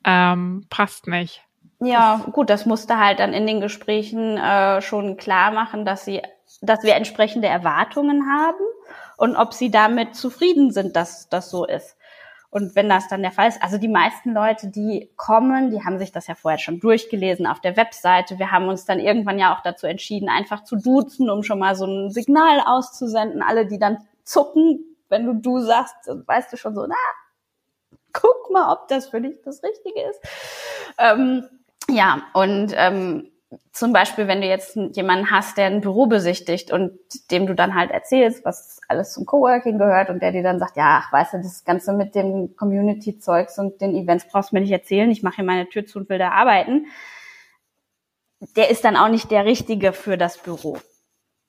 ähm, 0.03 0.65
passt 0.69 1.07
nicht. 1.07 1.41
Ja, 1.79 2.21
gut, 2.31 2.49
das 2.49 2.65
musste 2.65 2.97
halt 2.97 3.19
dann 3.19 3.33
in 3.33 3.45
den 3.45 3.59
Gesprächen 3.59 4.37
äh, 4.37 4.81
schon 4.81 5.17
klar 5.17 5.51
machen, 5.51 5.85
dass 5.85 6.05
sie, 6.05 6.21
dass 6.61 6.83
wir 6.83 6.95
entsprechende 6.95 7.47
Erwartungen 7.47 8.23
haben 8.31 8.63
und 9.17 9.35
ob 9.35 9.53
sie 9.53 9.69
damit 9.69 10.15
zufrieden 10.15 10.71
sind, 10.71 10.95
dass 10.95 11.29
das 11.29 11.49
so 11.49 11.65
ist. 11.65 11.97
Und 12.53 12.75
wenn 12.75 12.87
das 12.87 13.07
dann 13.07 13.23
der 13.23 13.31
Fall 13.31 13.49
ist, 13.49 13.63
also 13.63 13.79
die 13.79 13.87
meisten 13.87 14.31
Leute, 14.31 14.67
die 14.67 15.09
kommen, 15.15 15.71
die 15.71 15.83
haben 15.83 15.97
sich 15.97 16.11
das 16.11 16.27
ja 16.27 16.35
vorher 16.35 16.59
schon 16.59 16.79
durchgelesen 16.79 17.47
auf 17.47 17.59
der 17.61 17.75
Webseite. 17.77 18.37
Wir 18.37 18.51
haben 18.51 18.67
uns 18.67 18.85
dann 18.85 18.99
irgendwann 18.99 19.39
ja 19.39 19.55
auch 19.55 19.61
dazu 19.61 19.87
entschieden, 19.87 20.29
einfach 20.29 20.63
zu 20.63 20.75
duzen, 20.75 21.31
um 21.31 21.41
schon 21.41 21.57
mal 21.57 21.75
so 21.75 21.87
ein 21.87 22.11
Signal 22.11 22.61
auszusenden. 22.63 23.41
Alle, 23.41 23.65
die 23.65 23.79
dann 23.79 23.97
zucken, 24.23 24.85
wenn 25.09 25.25
du 25.25 25.33
du 25.33 25.61
sagst, 25.61 25.95
weißt 26.05 26.53
du 26.53 26.57
schon 26.57 26.75
so, 26.75 26.85
na, 26.85 26.95
guck 28.13 28.51
mal, 28.51 28.71
ob 28.71 28.87
das 28.87 29.07
für 29.07 29.19
dich 29.19 29.41
das 29.41 29.63
Richtige 29.63 30.01
ist. 30.11 30.21
Ähm, 30.99 31.49
ja, 31.89 32.21
und 32.33 32.71
ähm, 32.75 33.31
zum 33.71 33.93
Beispiel, 33.93 34.27
wenn 34.27 34.41
du 34.41 34.47
jetzt 34.47 34.75
jemanden 34.93 35.31
hast, 35.31 35.57
der 35.57 35.67
ein 35.67 35.81
Büro 35.81 36.05
besichtigt 36.07 36.71
und 36.71 36.91
dem 37.31 37.47
du 37.47 37.55
dann 37.55 37.75
halt 37.75 37.91
erzählst, 37.91 38.45
was 38.45 38.81
alles 38.87 39.13
zum 39.13 39.25
Coworking 39.25 39.77
gehört 39.77 40.09
und 40.09 40.21
der 40.21 40.31
dir 40.31 40.43
dann 40.43 40.59
sagt, 40.59 40.77
ja, 40.77 41.01
ach, 41.03 41.11
weißt 41.13 41.33
du, 41.33 41.37
das 41.37 41.63
Ganze 41.65 41.93
mit 41.93 42.15
dem 42.15 42.55
Community-Zeugs 42.55 43.59
und 43.59 43.81
den 43.81 43.95
Events 43.95 44.27
brauchst 44.29 44.51
du 44.51 44.55
mir 44.55 44.61
nicht 44.61 44.71
erzählen, 44.71 45.09
ich 45.11 45.23
mache 45.23 45.37
hier 45.37 45.45
meine 45.45 45.67
Tür 45.69 45.85
zu 45.85 45.99
und 45.99 46.09
will 46.09 46.17
da 46.17 46.31
arbeiten. 46.31 46.87
Der 48.55 48.69
ist 48.69 48.83
dann 48.83 48.97
auch 48.97 49.09
nicht 49.09 49.31
der 49.31 49.45
Richtige 49.45 49.93
für 49.93 50.17
das 50.17 50.37
Büro. 50.37 50.77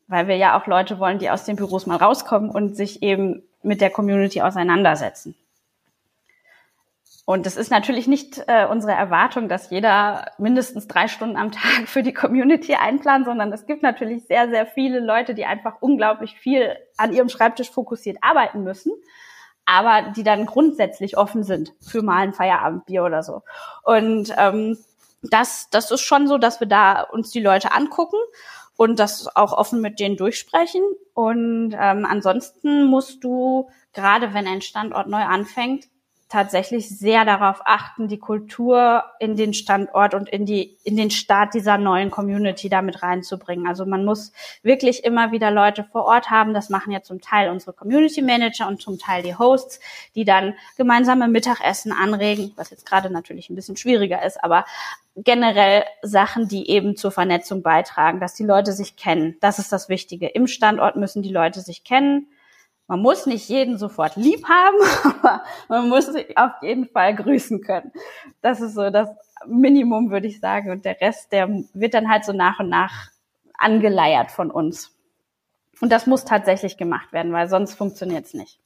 weil 0.07 0.29
wir 0.29 0.37
ja 0.37 0.59
auch 0.59 0.67
Leute 0.67 0.99
wollen, 0.99 1.19
die 1.19 1.31
aus 1.31 1.45
den 1.45 1.57
Büros 1.57 1.87
mal 1.87 1.97
rauskommen 1.97 2.51
und 2.51 2.77
sich 2.77 3.03
eben 3.03 3.43
mit 3.63 3.81
der 3.81 3.91
Community 3.91 4.43
auseinandersetzen. 4.43 5.35
Und 7.27 7.47
es 7.47 7.57
ist 7.57 7.71
natürlich 7.71 8.07
nicht 8.07 8.43
äh, 8.49 8.67
unsere 8.67 8.93
Erwartung, 8.93 9.49
dass 9.49 9.71
jeder 9.71 10.33
mindestens 10.37 10.87
drei 10.87 11.09
Stunden 11.09 11.37
am 11.37 11.53
Tag 11.53 11.87
für 11.89 12.03
die 12.03 12.13
Community 12.13 12.75
einplant, 12.75 13.25
sondern 13.25 13.53
es 13.53 13.67
gibt 13.67 13.83
natürlich 13.83 14.27
sehr, 14.27 14.51
sehr 14.51 14.67
viele 14.67 15.01
Leute, 15.01 15.35
die 15.35 15.47
einfach 15.47 15.77
unglaublich 15.81 16.37
viel 16.39 16.77
an 16.99 17.15
ihrem 17.15 17.31
Schreibtisch 17.31 17.71
fokussiert 17.71 18.19
arbeiten 18.21 18.63
müssen, 18.63 18.93
aber 19.65 20.11
die 20.11 20.23
dann 20.23 20.45
grundsätzlich 20.45 21.17
offen 21.17 21.45
sind 21.45 21.73
für 21.81 22.03
mal 22.03 22.19
ein 22.19 22.35
Feierabendbier 22.35 23.05
oder 23.05 23.23
so. 23.23 23.41
Und 23.83 24.35
ähm, 24.37 24.77
das, 25.23 25.69
das 25.71 25.91
ist 25.91 26.03
schon 26.03 26.29
so, 26.29 26.37
dass 26.37 26.61
wir 26.61 26.67
da 26.67 27.01
uns 27.01 27.31
die 27.31 27.41
Leute 27.41 27.73
angucken 27.73 28.19
und 28.77 28.99
das 28.99 29.35
auch 29.35 29.53
offen 29.53 29.81
mit 29.81 29.99
denen 29.99 30.19
durchsprechen. 30.19 30.83
Und 31.15 31.75
ähm, 31.79 32.07
ansonsten 32.07 32.85
musst 32.85 33.25
du, 33.25 33.71
gerade 33.95 34.35
wenn 34.35 34.47
ein 34.47 34.61
Standort 34.61 35.09
neu 35.09 35.23
anfängt, 35.23 35.87
tatsächlich 36.35 36.89
sehr 36.89 37.25
darauf 37.25 37.61
achten, 37.65 38.09
die 38.09 38.19
Kultur 38.19 39.05
in 39.21 39.37
den 39.37 39.55
Standort 39.55 40.15
und 40.15 40.29
in 40.29 40.45
die, 40.45 40.77
in 40.83 40.97
den 40.97 41.13
Start 41.13 41.55
dieser 41.55 41.79
neuen 41.79 42.11
Community 42.11 42.69
damit 42.69 43.05
reinzubringen. 43.05 43.69
Also 43.69 43.87
man 43.87 44.05
muss 44.05 44.33
wirklich 44.65 45.05
immer 45.05 45.31
wieder 45.31 45.53
Leute 45.53 45.85
vor 45.85 46.07
Ort 46.07 46.31
haben. 46.31 46.53
Das 46.53 46.71
machen 46.71 46.91
ja 46.91 47.03
zum 47.03 47.21
Teil 47.21 47.51
unsere 47.51 47.73
Community 47.73 48.21
Manager 48.21 48.67
und 48.67 48.83
zum 48.83 48.99
Teil 48.99 49.23
die 49.23 49.37
Hosts, 49.37 49.79
die 50.17 50.25
dann 50.25 50.55
gemeinsame 50.77 51.29
Mittagessen 51.29 51.93
anregen, 51.93 52.53
was 52.57 52.71
jetzt 52.71 52.85
gerade 52.85 53.11
natürlich 53.11 53.49
ein 53.49 53.55
bisschen 53.55 53.77
schwieriger 53.77 54.25
ist, 54.25 54.43
aber 54.43 54.65
generell 55.17 55.85
Sachen, 56.03 56.49
die 56.49 56.69
eben 56.69 56.97
zur 56.97 57.13
Vernetzung 57.13 57.63
beitragen, 57.63 58.19
dass 58.19 58.35
die 58.35 58.43
Leute 58.43 58.73
sich 58.73 58.97
kennen. 58.97 59.37
Das 59.41 59.61
ist 59.61 59.71
das 59.71 59.89
Wichtige. 59.89 60.27
Im 60.27 60.49
Standort 60.49 60.97
müssen 60.97 61.23
die 61.23 61.33
Leute 61.33 61.61
sich 61.61 61.85
kennen 61.85 62.27
man 62.87 63.01
muss 63.01 63.27
nicht 63.27 63.49
jeden 63.49 63.79
sofort 63.79 64.17
lieb 64.17 64.47
haben, 64.49 64.77
aber 65.05 65.43
man 65.69 65.89
muss 65.89 66.07
sich 66.07 66.37
auf 66.37 66.53
jeden 66.63 66.89
Fall 66.89 67.15
grüßen 67.15 67.63
können. 67.63 67.93
Das 68.43 68.61
ist 68.61 68.75
so 68.75 68.91
das 68.91 69.09
Minimum, 69.47 70.11
würde 70.11 70.27
ich 70.27 70.41
sagen. 70.41 70.71
Und 70.71 70.85
der 70.85 71.01
Rest, 71.01 71.33
der 71.33 71.49
wird 71.73 71.95
dann 71.95 72.11
halt 72.11 72.25
so 72.25 72.33
nach 72.33 72.61
und 72.61 72.69
nach 72.69 73.11
angeleiert 73.59 74.31
von 74.31 74.51
uns. 74.51 74.95
Und 75.81 75.91
das 75.91 76.07
muss 76.07 76.25
tatsächlich 76.25 76.77
gemacht 76.77 77.13
werden, 77.13 77.33
weil 77.33 77.49
sonst 77.49 77.75
funktioniert 77.75 78.27
es 78.27 78.35
nicht. 78.35 78.61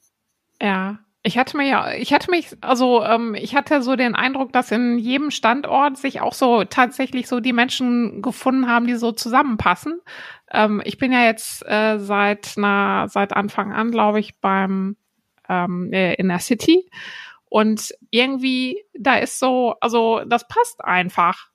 Ja, 0.61 0.99
ich 1.29 1.37
hatte 1.37 1.57
mir 1.57 1.67
ja, 1.67 1.91
ich 1.93 2.11
hatte 2.11 2.31
mich, 2.31 2.47
also 2.61 3.03
ähm, 3.03 3.35
ich 3.35 3.55
hatte 3.55 3.83
so 3.83 3.95
den 3.95 4.15
Eindruck, 4.15 4.51
dass 4.51 4.71
in 4.71 4.97
jedem 4.97 5.29
Standort 5.29 5.95
sich 5.95 6.21
auch 6.21 6.33
so 6.33 6.63
tatsächlich 6.63 7.27
so 7.27 7.39
die 7.39 7.53
Menschen 7.53 8.23
gefunden 8.23 8.67
haben, 8.67 8.87
die 8.87 8.95
so 8.95 9.11
zusammenpassen. 9.11 10.01
Ähm, 10.51 10.81
ich 10.83 10.97
bin 10.97 11.11
ja 11.11 11.23
jetzt 11.25 11.63
äh, 11.67 11.99
seit 11.99 12.53
na, 12.55 13.07
seit 13.07 13.33
Anfang 13.33 13.71
an, 13.71 13.91
glaube 13.91 14.19
ich, 14.19 14.39
beim 14.39 14.97
ähm, 15.47 15.93
äh, 15.93 16.15
in 16.15 16.29
der 16.29 16.39
City 16.39 16.89
und 17.45 17.93
irgendwie 18.09 18.83
da 18.97 19.17
ist 19.17 19.37
so, 19.37 19.75
also 19.81 20.23
das 20.25 20.47
passt 20.47 20.83
einfach 20.83 21.48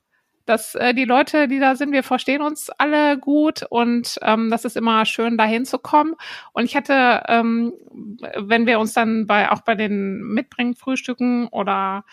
dass 0.46 0.74
äh, 0.74 0.94
die 0.94 1.04
Leute, 1.04 1.48
die 1.48 1.58
da 1.58 1.76
sind, 1.76 1.92
wir 1.92 2.02
verstehen 2.02 2.42
uns 2.42 2.70
alle 2.70 3.18
gut 3.18 3.64
und 3.68 4.18
ähm, 4.22 4.50
das 4.50 4.64
ist 4.64 4.76
immer 4.76 5.04
schön, 5.06 5.38
dahin 5.38 5.64
zu 5.64 5.78
kommen. 5.78 6.14
Und 6.52 6.64
ich 6.64 6.76
hatte, 6.76 7.22
ähm, 7.28 7.72
wenn 8.36 8.66
wir 8.66 8.78
uns 8.78 8.92
dann 8.92 9.26
bei 9.26 9.50
auch 9.50 9.62
bei 9.62 9.74
den 9.74 10.20
Mitbringen-Frühstücken 10.20 11.48
oder 11.48 12.04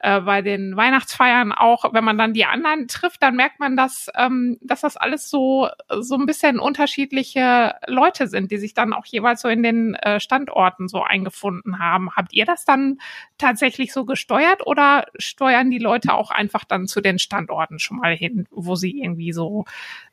äh, 0.00 0.20
bei 0.20 0.42
den 0.42 0.76
Weihnachtsfeiern 0.76 1.52
auch, 1.52 1.92
wenn 1.92 2.04
man 2.04 2.18
dann 2.18 2.34
die 2.34 2.44
anderen 2.44 2.86
trifft, 2.86 3.22
dann 3.22 3.34
merkt 3.34 3.60
man, 3.60 3.76
dass, 3.76 4.10
ähm, 4.14 4.58
dass 4.60 4.82
das 4.82 4.96
alles 4.96 5.30
so, 5.30 5.68
so 6.00 6.16
ein 6.16 6.26
bisschen 6.26 6.58
unterschiedliche 6.58 7.74
Leute 7.86 8.26
sind, 8.26 8.50
die 8.50 8.58
sich 8.58 8.74
dann 8.74 8.92
auch 8.92 9.06
jeweils 9.06 9.40
so 9.40 9.48
in 9.48 9.62
den 9.62 9.94
äh, 9.94 10.20
Standorten 10.20 10.88
so 10.88 11.02
eingefunden 11.02 11.78
haben. 11.78 12.10
Habt 12.14 12.34
ihr 12.34 12.44
das 12.44 12.64
dann 12.64 12.98
tatsächlich 13.38 13.92
so 13.92 14.04
gesteuert 14.04 14.66
oder 14.66 15.06
steuern 15.18 15.70
die 15.70 15.78
Leute 15.78 16.12
auch 16.12 16.30
einfach 16.30 16.64
dann 16.64 16.86
zu 16.86 17.00
den 17.00 17.18
Standorten 17.18 17.78
schon 17.78 17.96
mal 17.96 18.14
hin, 18.14 18.46
wo 18.50 18.74
sie 18.74 19.00
irgendwie 19.00 19.32
so 19.32 19.64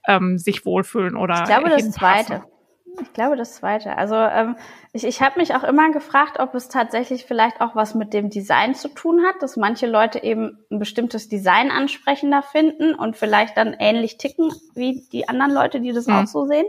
ähm, 0.08 0.38
sich 0.38 0.66
wohlfühlen 0.66 1.18
oder 1.18 1.42
Ich 1.42 1.46
glaube, 1.46 1.70
das 1.70 1.92
Zweite. 1.92 2.44
Ich 3.02 3.14
glaube 3.14 3.36
das 3.36 3.56
Zweite. 3.56 3.98
Also 3.98 4.16
ähm, 4.16 4.56
ich, 4.92 5.04
ich 5.04 5.22
habe 5.22 5.40
mich 5.40 5.56
auch 5.56 5.64
immer 5.64 5.92
gefragt, 5.92 6.40
ob 6.40 6.54
es 6.54 6.70
tatsächlich 6.70 7.26
vielleicht 7.26 7.60
auch 7.60 7.76
was 7.76 7.96
mit 7.96 8.14
dem 8.14 8.30
Design 8.30 8.76
zu 8.76 8.88
tun 8.88 9.26
hat, 9.26 9.42
dass 9.42 9.58
manche 9.58 9.88
Leute 9.88 10.24
eben 10.24 10.60
ein 10.70 10.80
bestimmtes 10.80 11.28
Design 11.28 11.72
ansprechender 11.72 12.44
finden 12.44 12.94
und 12.94 13.18
vielleicht 13.18 13.58
dann 13.58 13.74
ähnlich 13.74 14.18
ticken 14.18 14.52
wie 14.76 15.04
die 15.12 15.28
anderen 15.28 15.52
Leute, 15.52 15.82
die 15.82 15.92
das 15.92 16.08
mhm. 16.08 16.14
auch 16.14 16.28
so 16.28 16.46
sehen. 16.46 16.66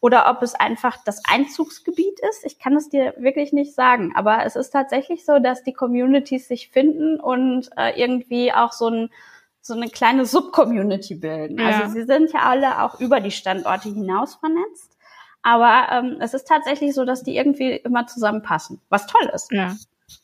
Oder 0.00 0.30
ob 0.30 0.42
es 0.42 0.54
einfach 0.54 0.96
das 1.04 1.22
Einzugsgebiet 1.30 2.18
ist. 2.30 2.44
Ich 2.44 2.58
kann 2.58 2.74
es 2.74 2.88
dir 2.88 3.14
wirklich 3.18 3.52
nicht 3.52 3.74
sagen. 3.74 4.12
Aber 4.16 4.44
es 4.44 4.56
ist 4.56 4.70
tatsächlich 4.70 5.24
so, 5.24 5.38
dass 5.38 5.62
die 5.62 5.74
Communities 5.74 6.48
sich 6.48 6.70
finden 6.70 7.20
und 7.20 7.70
äh, 7.76 8.00
irgendwie 8.00 8.52
auch 8.52 8.72
so 8.72 8.88
ein 8.88 9.10
so 9.62 9.74
eine 9.74 9.88
kleine 9.88 10.24
Subcommunity 10.24 11.16
bilden. 11.16 11.58
Ja. 11.58 11.66
Also 11.66 11.92
sie 11.92 12.04
sind 12.04 12.32
ja 12.32 12.40
alle 12.40 12.82
auch 12.82 12.98
über 12.98 13.20
die 13.20 13.30
Standorte 13.30 13.90
hinaus 13.90 14.36
vernetzt. 14.36 14.96
Aber 15.42 15.86
ähm, 15.90 16.16
es 16.20 16.34
ist 16.34 16.46
tatsächlich 16.46 16.94
so, 16.94 17.04
dass 17.04 17.22
die 17.22 17.36
irgendwie 17.36 17.72
immer 17.72 18.06
zusammenpassen, 18.06 18.80
was 18.88 19.06
toll 19.06 19.30
ist. 19.34 19.50
Ja, 19.52 19.74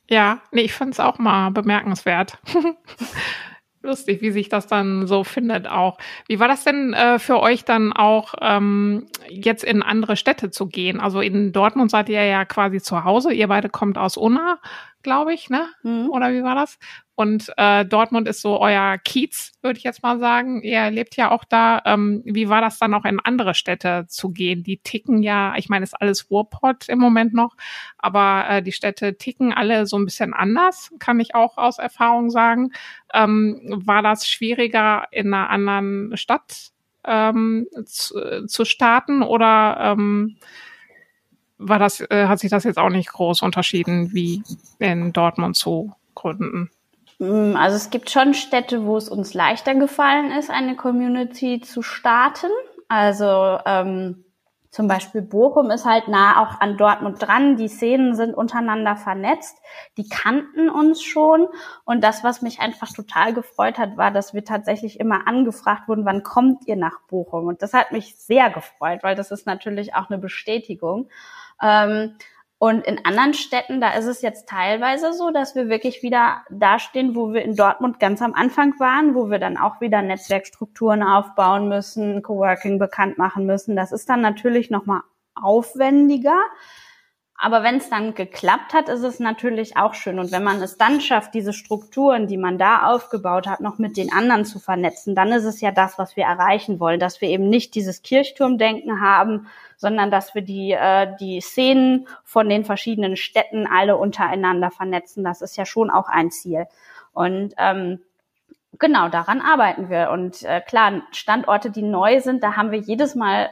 ja 0.09 0.41
nee, 0.53 0.63
ich 0.63 0.75
fand 0.75 0.95
es 0.95 1.01
auch 1.01 1.19
mal 1.19 1.51
bemerkenswert. 1.51 2.39
Lustig, 3.83 4.21
wie 4.21 4.33
sich 4.33 4.49
das 4.49 4.67
dann 4.67 5.07
so 5.07 5.23
findet 5.23 5.69
auch. 5.69 5.99
Wie 6.27 6.41
war 6.41 6.49
das 6.49 6.65
denn 6.65 6.93
äh, 6.93 7.21
für 7.21 7.39
euch 7.39 7.65
dann 7.65 7.93
auch 7.93 8.35
ähm, 8.41 9.07
jetzt 9.29 9.63
in 9.63 9.83
andere 9.83 10.17
Städte 10.17 10.51
zu 10.51 10.67
gehen? 10.67 10.99
Also 10.99 11.21
in 11.21 11.53
Dortmund 11.53 11.93
seid 11.93 12.09
ihr 12.09 12.25
ja 12.25 12.45
quasi 12.45 12.81
zu 12.81 13.05
Hause. 13.05 13.33
Ihr 13.33 13.47
beide 13.47 13.69
kommt 13.69 13.97
aus 13.97 14.17
Unna, 14.17 14.59
glaube 15.03 15.35
ich, 15.35 15.51
ne? 15.51 15.69
Mhm. 15.83 16.11
Oder 16.11 16.33
wie 16.33 16.43
war 16.43 16.55
das? 16.55 16.79
Und 17.15 17.51
äh, 17.57 17.87
Dortmund 17.87 18.29
ist 18.29 18.43
so 18.43 18.61
euer 18.61 18.99
Kiez, 18.99 19.53
würde 19.63 19.79
ich 19.79 19.85
jetzt 19.85 20.03
mal 20.03 20.19
sagen. 20.19 20.63
Ihr 20.63 20.91
lebt 20.91 21.17
ja 21.17 21.31
auch 21.31 21.45
da. 21.45 21.81
Ähm, 21.87 22.23
wie 22.27 22.51
war 22.51 22.61
das 22.61 22.79
dann 22.79 22.93
auch 22.93 23.07
in 23.07 23.21
andere 23.21 23.55
Städte 23.55 24.05
zu 24.09 24.31
gehen? 24.31 24.63
Die 24.63 24.77
ticken 24.79 25.23
ja, 25.23 25.55
ich 25.57 25.71
meine, 25.71 25.85
ist 25.85 25.99
alles 25.99 26.31
Ruhrpott 26.31 26.89
im 26.91 26.99
Moment 26.99 27.33
noch, 27.33 27.57
aber 27.97 28.45
äh, 28.49 28.63
die 28.63 28.73
Städte 28.73 29.17
ticken 29.17 29.53
alle 29.55 29.87
so 29.87 29.97
ein 29.99 30.05
bisschen 30.05 30.35
anders, 30.35 30.93
kann 30.99 31.19
ich 31.19 31.35
auch 31.35 31.57
aus 31.57 31.79
Erfahrung 31.79 32.29
sagen. 32.29 32.73
Ähm, 33.15 33.63
war 33.87 34.03
das 34.03 34.29
schwieriger 34.29 35.07
in 35.11 35.33
einer 35.33 35.49
anderen 35.49 36.17
Stadt 36.19 36.73
ähm, 37.07 37.67
zu, 37.87 38.45
zu 38.47 38.65
starten 38.67 39.23
oder 39.23 39.79
ähm, 39.81 40.37
war 41.59 41.79
das, 41.79 42.01
äh, 42.01 42.27
hat 42.27 42.39
sich 42.39 42.51
das 42.51 42.65
jetzt 42.65 42.79
auch 42.79 42.91
nicht 42.91 43.13
groß 43.13 43.43
unterschieden, 43.43 44.13
wie 44.13 44.43
in 44.79 45.13
Dortmund 45.13 45.57
zu 45.57 45.93
gründen? 46.15 46.71
Mm, 47.19 47.57
also 47.57 47.77
es 47.77 47.91
gibt 47.91 48.11
schon 48.11 48.35
Städte, 48.35 48.85
wo 48.85 48.97
es 48.97 49.09
uns 49.09 49.35
leichter 49.35 49.75
gefallen 49.75 50.31
ist, 50.33 50.51
eine 50.51 50.77
Community 50.77 51.61
zu 51.61 51.83
starten. 51.83 52.51
Also 52.89 53.59
ähm, 53.65 54.25
zum 54.77 54.89
Beispiel 54.89 55.23
Bochum 55.23 55.71
ist 55.71 55.87
halt 55.87 56.07
nah 56.07 56.43
auch 56.43 56.61
an 56.61 56.77
Dortmund 56.77 57.23
dran. 57.23 57.57
Die 57.57 57.69
Szenen 57.69 58.15
sind 58.15 58.35
untereinander 58.35 58.97
vernetzt. 58.97 59.57
Die 59.97 60.07
kannten 60.07 60.69
uns 60.69 61.03
schon. 61.03 61.49
Und 61.87 62.05
das, 62.05 62.23
was 62.23 62.43
mich 62.43 62.61
einfach 62.61 62.93
total 62.93 63.33
gefreut 63.33 63.79
hat, 63.79 63.97
war, 63.97 64.11
dass 64.11 64.35
wir 64.35 64.45
tatsächlich 64.45 65.01
immer 65.01 65.27
angefragt 65.27 65.89
wurden, 65.89 66.05
wann 66.05 66.23
kommt 66.23 66.67
ihr 66.67 66.77
nach 66.77 67.01
Bochum? 67.09 67.47
Und 67.47 67.63
das 67.63 67.73
hat 67.73 67.93
mich 67.93 68.17
sehr 68.17 68.51
gefreut, 68.51 68.99
weil 69.03 69.15
das 69.15 69.31
ist 69.31 69.47
natürlich 69.47 69.95
auch 69.95 70.11
eine 70.11 70.19
Bestätigung. 70.19 71.09
Ähm, 71.63 72.17
und 72.59 72.87
in 72.87 73.05
anderen 73.05 73.35
Städten, 73.35 73.83
da 73.83 73.91
ist 73.93 74.07
es 74.07 74.23
jetzt 74.23 74.49
teilweise 74.49 75.13
so, 75.13 75.31
dass 75.31 75.55
wir 75.55 75.69
wirklich 75.69 76.03
wieder 76.03 76.43
dastehen, 76.51 77.15
wo 77.15 77.35
wir 77.35 77.43
in 77.43 77.55
Dortmund 77.55 78.01
ganz 78.01 78.23
am 78.23 78.33
Anfang 78.33 78.81
waren, 78.81 79.15
wo 79.15 79.31
wir 79.31 79.39
dann 79.39 79.59
auch 79.59 79.83
wieder 79.83 80.01
Netzwerkstrukturen 80.01 81.03
aufbauen 81.03 81.69
müssen, 81.69 82.23
Coworking 82.23 82.79
bekannt 82.79 83.19
machen 83.19 83.45
müssen. 83.45 83.77
Das 83.77 83.93
ist 83.93 84.09
dann 84.09 84.23
natürlich 84.23 84.71
nochmal 84.71 85.03
aufwendiger. 85.35 86.41
Aber 87.39 87.63
wenn 87.63 87.77
es 87.77 87.91
dann 87.91 88.15
geklappt 88.15 88.73
hat, 88.73 88.89
ist 88.89 89.03
es 89.03 89.21
natürlich 89.21 89.77
auch 89.77 89.93
schön. 89.93 90.19
Und 90.19 90.33
wenn 90.33 90.43
man 90.43 90.63
es 90.63 90.79
dann 90.79 91.03
schafft, 91.03 91.35
diese 91.35 91.53
Strukturen, 91.53 92.27
die 92.27 92.39
man 92.39 92.57
da 92.57 92.91
aufgebaut 92.91 93.47
hat, 93.47 93.61
noch 93.61 93.79
mit 93.79 93.99
den 93.99 94.11
anderen 94.11 94.47
zu 94.47 94.59
vernetzen, 94.59 95.15
dann 95.15 95.33
ist 95.33 95.45
es 95.45 95.61
ja 95.61 95.71
das, 95.71 95.99
was 95.99 96.17
wir 96.17 96.25
erreichen 96.25 96.81
wollen, 96.81 96.99
dass 96.99 97.21
wir 97.21 97.29
eben 97.29 97.51
nicht 97.51 97.75
dieses 97.75 98.03
Kirchturmdenken 98.03 99.03
haben, 99.03 99.49
sondern 99.77 100.11
dass 100.11 100.35
wir 100.35 100.41
die, 100.41 100.73
äh, 100.73 101.15
die 101.21 101.43
Szenen 101.43 102.09
von 102.25 102.49
den 102.49 102.65
verschiedenen 102.65 103.17
Städten 103.17 103.67
alle 103.67 103.97
untereinander 103.97 104.71
vernetzen. 104.71 105.23
Das 105.23 105.43
ist 105.43 105.57
ja 105.59 105.67
schon 105.67 105.91
auch 105.91 106.09
ein 106.09 106.31
Ziel. 106.31 106.67
Und 107.13 107.55
ähm, 107.59 108.01
genau 108.79 109.11
daran 109.11 109.43
arbeiten 109.43 109.91
wir. 109.91 110.11
Und 110.11 110.43
äh, 110.43 110.63
klar, 110.63 111.03
Standorte, 111.13 111.71
die 111.71 111.83
neu 111.83 112.21
sind, 112.21 112.43
da 112.43 112.57
haben 112.57 112.71
wir 112.71 112.79
jedes 112.79 113.15
Mal 113.15 113.51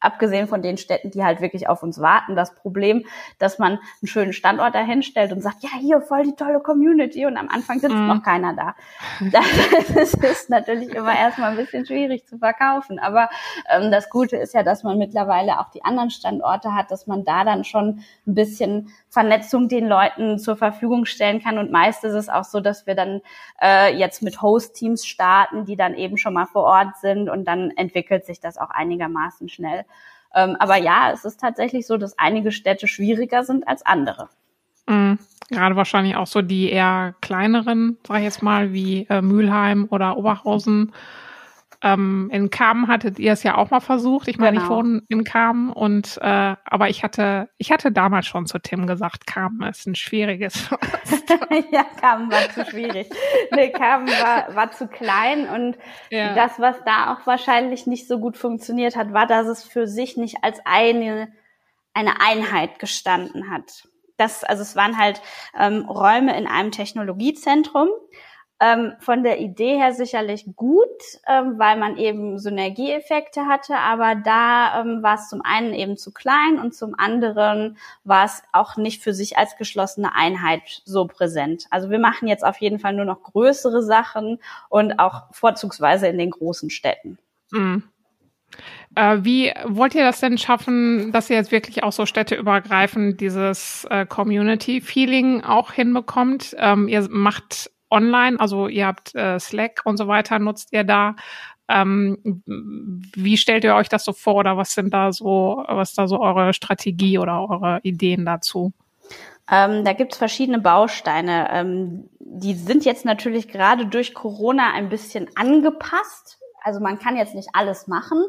abgesehen 0.00 0.46
von 0.46 0.62
den 0.62 0.78
Städten, 0.78 1.10
die 1.10 1.24
halt 1.24 1.40
wirklich 1.40 1.68
auf 1.68 1.82
uns 1.82 2.00
warten, 2.00 2.36
das 2.36 2.54
Problem, 2.54 3.04
dass 3.38 3.58
man 3.58 3.72
einen 3.72 4.06
schönen 4.06 4.32
Standort 4.32 4.74
dahinstellt 4.74 5.32
und 5.32 5.42
sagt, 5.42 5.62
ja, 5.62 5.70
hier 5.78 6.00
voll 6.00 6.22
die 6.24 6.34
tolle 6.34 6.60
Community 6.60 7.26
und 7.26 7.36
am 7.36 7.48
Anfang 7.48 7.80
sitzt 7.80 7.94
mm. 7.94 8.06
noch 8.06 8.22
keiner 8.22 8.54
da. 8.54 8.74
Das 9.94 10.14
ist 10.14 10.50
natürlich 10.50 10.90
immer 10.90 11.16
erstmal 11.16 11.50
ein 11.50 11.56
bisschen 11.56 11.86
schwierig 11.86 12.26
zu 12.26 12.38
verkaufen. 12.38 12.98
Aber 12.98 13.28
ähm, 13.70 13.90
das 13.90 14.10
Gute 14.10 14.36
ist 14.36 14.54
ja, 14.54 14.62
dass 14.62 14.82
man 14.82 14.98
mittlerweile 14.98 15.58
auch 15.58 15.70
die 15.70 15.84
anderen 15.84 16.10
Standorte 16.10 16.74
hat, 16.74 16.90
dass 16.90 17.06
man 17.06 17.24
da 17.24 17.44
dann 17.44 17.64
schon 17.64 18.02
ein 18.26 18.34
bisschen 18.34 18.90
Vernetzung 19.08 19.68
den 19.68 19.88
Leuten 19.88 20.38
zur 20.38 20.56
Verfügung 20.56 21.04
stellen 21.04 21.42
kann. 21.42 21.58
Und 21.58 21.70
meist 21.70 22.04
ist 22.04 22.14
es 22.14 22.28
auch 22.28 22.44
so, 22.44 22.60
dass 22.60 22.86
wir 22.86 22.94
dann 22.94 23.20
äh, 23.60 23.96
jetzt 23.96 24.22
mit 24.22 24.42
Host-Teams 24.42 25.06
starten, 25.06 25.64
die 25.64 25.76
dann 25.76 25.94
eben 25.94 26.16
schon 26.16 26.34
mal 26.34 26.46
vor 26.46 26.64
Ort 26.64 26.96
sind 27.00 27.28
und 27.28 27.46
dann 27.46 27.70
entwickelt 27.72 28.24
sich 28.26 28.40
das 28.40 28.58
auch 28.58 28.70
einigermaßen 28.70 29.48
schnell. 29.48 29.84
Ähm, 30.34 30.56
aber 30.58 30.76
ja, 30.76 31.10
es 31.12 31.24
ist 31.24 31.40
tatsächlich 31.40 31.86
so, 31.86 31.96
dass 31.96 32.18
einige 32.18 32.52
Städte 32.52 32.86
schwieriger 32.86 33.44
sind 33.44 33.66
als 33.66 33.84
andere. 33.84 34.28
Mhm. 34.86 35.18
Gerade 35.50 35.76
wahrscheinlich 35.76 36.16
auch 36.16 36.26
so 36.26 36.42
die 36.42 36.70
eher 36.70 37.14
kleineren, 37.22 37.96
sag 38.06 38.18
ich 38.18 38.24
jetzt 38.24 38.42
mal, 38.42 38.72
wie 38.72 39.06
äh, 39.08 39.22
Mülheim 39.22 39.86
oder 39.90 40.18
Oberhausen 40.18 40.92
ähm, 41.82 42.28
in 42.32 42.50
Kamen 42.50 42.88
hattet 42.88 43.18
ihr 43.20 43.32
es 43.32 43.44
ja 43.44 43.56
auch 43.56 43.70
mal 43.70 43.80
versucht. 43.80 44.26
Ich 44.26 44.38
meine, 44.38 44.58
genau. 44.58 44.64
ich 44.64 44.70
wohne 44.70 45.02
in 45.08 45.22
Kamen 45.22 45.72
und 45.72 46.18
äh, 46.20 46.56
aber 46.64 46.88
ich 46.88 47.04
hatte, 47.04 47.48
ich 47.56 47.70
hatte 47.70 47.92
damals 47.92 48.26
schon 48.26 48.46
zu 48.46 48.58
Tim 48.58 48.86
gesagt, 48.86 49.26
Kamen 49.28 49.62
ist 49.62 49.86
ein 49.86 49.94
schwieriges. 49.94 50.68
ja, 51.70 51.84
Kamen 52.00 52.32
war 52.32 52.50
zu 52.50 52.64
schwierig. 52.68 53.08
Nee, 53.52 53.70
Kamen 53.70 54.08
war, 54.08 54.54
war 54.56 54.72
zu 54.72 54.88
klein 54.88 55.48
und 55.48 55.78
ja. 56.10 56.34
das, 56.34 56.58
was 56.58 56.76
da 56.84 57.12
auch 57.12 57.26
wahrscheinlich 57.26 57.86
nicht 57.86 58.08
so 58.08 58.18
gut 58.18 58.36
funktioniert 58.36 58.96
hat, 58.96 59.12
war, 59.12 59.26
dass 59.26 59.46
es 59.46 59.62
für 59.62 59.86
sich 59.86 60.16
nicht 60.16 60.38
als 60.42 60.58
eine, 60.64 61.32
eine 61.94 62.20
Einheit 62.20 62.80
gestanden 62.80 63.50
hat. 63.50 63.86
Das, 64.16 64.42
also 64.42 64.62
es 64.62 64.74
waren 64.74 64.98
halt 64.98 65.22
ähm, 65.56 65.84
Räume 65.88 66.36
in 66.36 66.48
einem 66.48 66.72
Technologiezentrum 66.72 67.88
ähm, 68.60 68.94
von 68.98 69.22
der 69.22 69.40
Idee 69.40 69.76
her 69.76 69.92
sicherlich 69.92 70.44
gut, 70.56 70.88
ähm, 71.26 71.58
weil 71.58 71.78
man 71.78 71.96
eben 71.96 72.38
Synergieeffekte 72.38 73.46
hatte, 73.46 73.76
aber 73.76 74.16
da 74.16 74.80
ähm, 74.80 75.02
war 75.02 75.14
es 75.14 75.28
zum 75.28 75.42
einen 75.42 75.74
eben 75.74 75.96
zu 75.96 76.12
klein 76.12 76.58
und 76.58 76.74
zum 76.74 76.94
anderen 76.98 77.76
war 78.04 78.24
es 78.24 78.42
auch 78.52 78.76
nicht 78.76 79.02
für 79.02 79.14
sich 79.14 79.38
als 79.38 79.56
geschlossene 79.56 80.14
Einheit 80.14 80.82
so 80.84 81.06
präsent. 81.06 81.66
Also 81.70 81.90
wir 81.90 82.00
machen 82.00 82.26
jetzt 82.26 82.44
auf 82.44 82.58
jeden 82.60 82.80
Fall 82.80 82.94
nur 82.94 83.04
noch 83.04 83.22
größere 83.22 83.82
Sachen 83.82 84.40
und 84.68 84.98
auch 84.98 85.22
vorzugsweise 85.32 86.08
in 86.08 86.18
den 86.18 86.30
großen 86.30 86.70
Städten. 86.70 87.18
Mhm. 87.52 87.84
Äh, 88.94 89.18
wie 89.22 89.52
wollt 89.66 89.94
ihr 89.94 90.04
das 90.04 90.20
denn 90.20 90.38
schaffen, 90.38 91.12
dass 91.12 91.30
ihr 91.30 91.36
jetzt 91.36 91.52
wirklich 91.52 91.84
auch 91.84 91.92
so 91.92 92.06
städteübergreifend 92.06 93.20
dieses 93.20 93.86
äh, 93.90 94.06
Community-Feeling 94.06 95.44
auch 95.44 95.72
hinbekommt? 95.72 96.56
Ähm, 96.58 96.88
ihr 96.88 97.06
macht 97.10 97.70
online, 97.90 98.38
also 98.38 98.68
ihr 98.68 98.86
habt 98.86 99.14
äh, 99.14 99.38
Slack 99.38 99.82
und 99.84 99.96
so 99.96 100.08
weiter, 100.08 100.38
nutzt 100.38 100.72
ihr 100.72 100.84
da. 100.84 101.16
Ähm, 101.68 102.42
wie 102.46 103.36
stellt 103.36 103.64
ihr 103.64 103.74
euch 103.74 103.88
das 103.88 104.04
so 104.04 104.12
vor 104.12 104.36
oder 104.36 104.56
was 104.56 104.72
sind 104.72 104.94
da 104.94 105.12
so, 105.12 105.64
was 105.68 105.94
da 105.94 106.08
so 106.08 106.18
eure 106.20 106.54
Strategie 106.54 107.18
oder 107.18 107.48
eure 107.48 107.80
Ideen 107.82 108.24
dazu? 108.24 108.72
Ähm, 109.50 109.84
da 109.84 109.92
gibt's 109.92 110.16
verschiedene 110.16 110.60
Bausteine. 110.60 111.48
Ähm, 111.50 112.08
die 112.18 112.54
sind 112.54 112.84
jetzt 112.84 113.04
natürlich 113.04 113.48
gerade 113.48 113.86
durch 113.86 114.14
Corona 114.14 114.72
ein 114.72 114.88
bisschen 114.88 115.28
angepasst. 115.36 116.38
Also 116.62 116.80
man 116.80 116.98
kann 116.98 117.16
jetzt 117.16 117.34
nicht 117.34 117.50
alles 117.52 117.86
machen, 117.86 118.24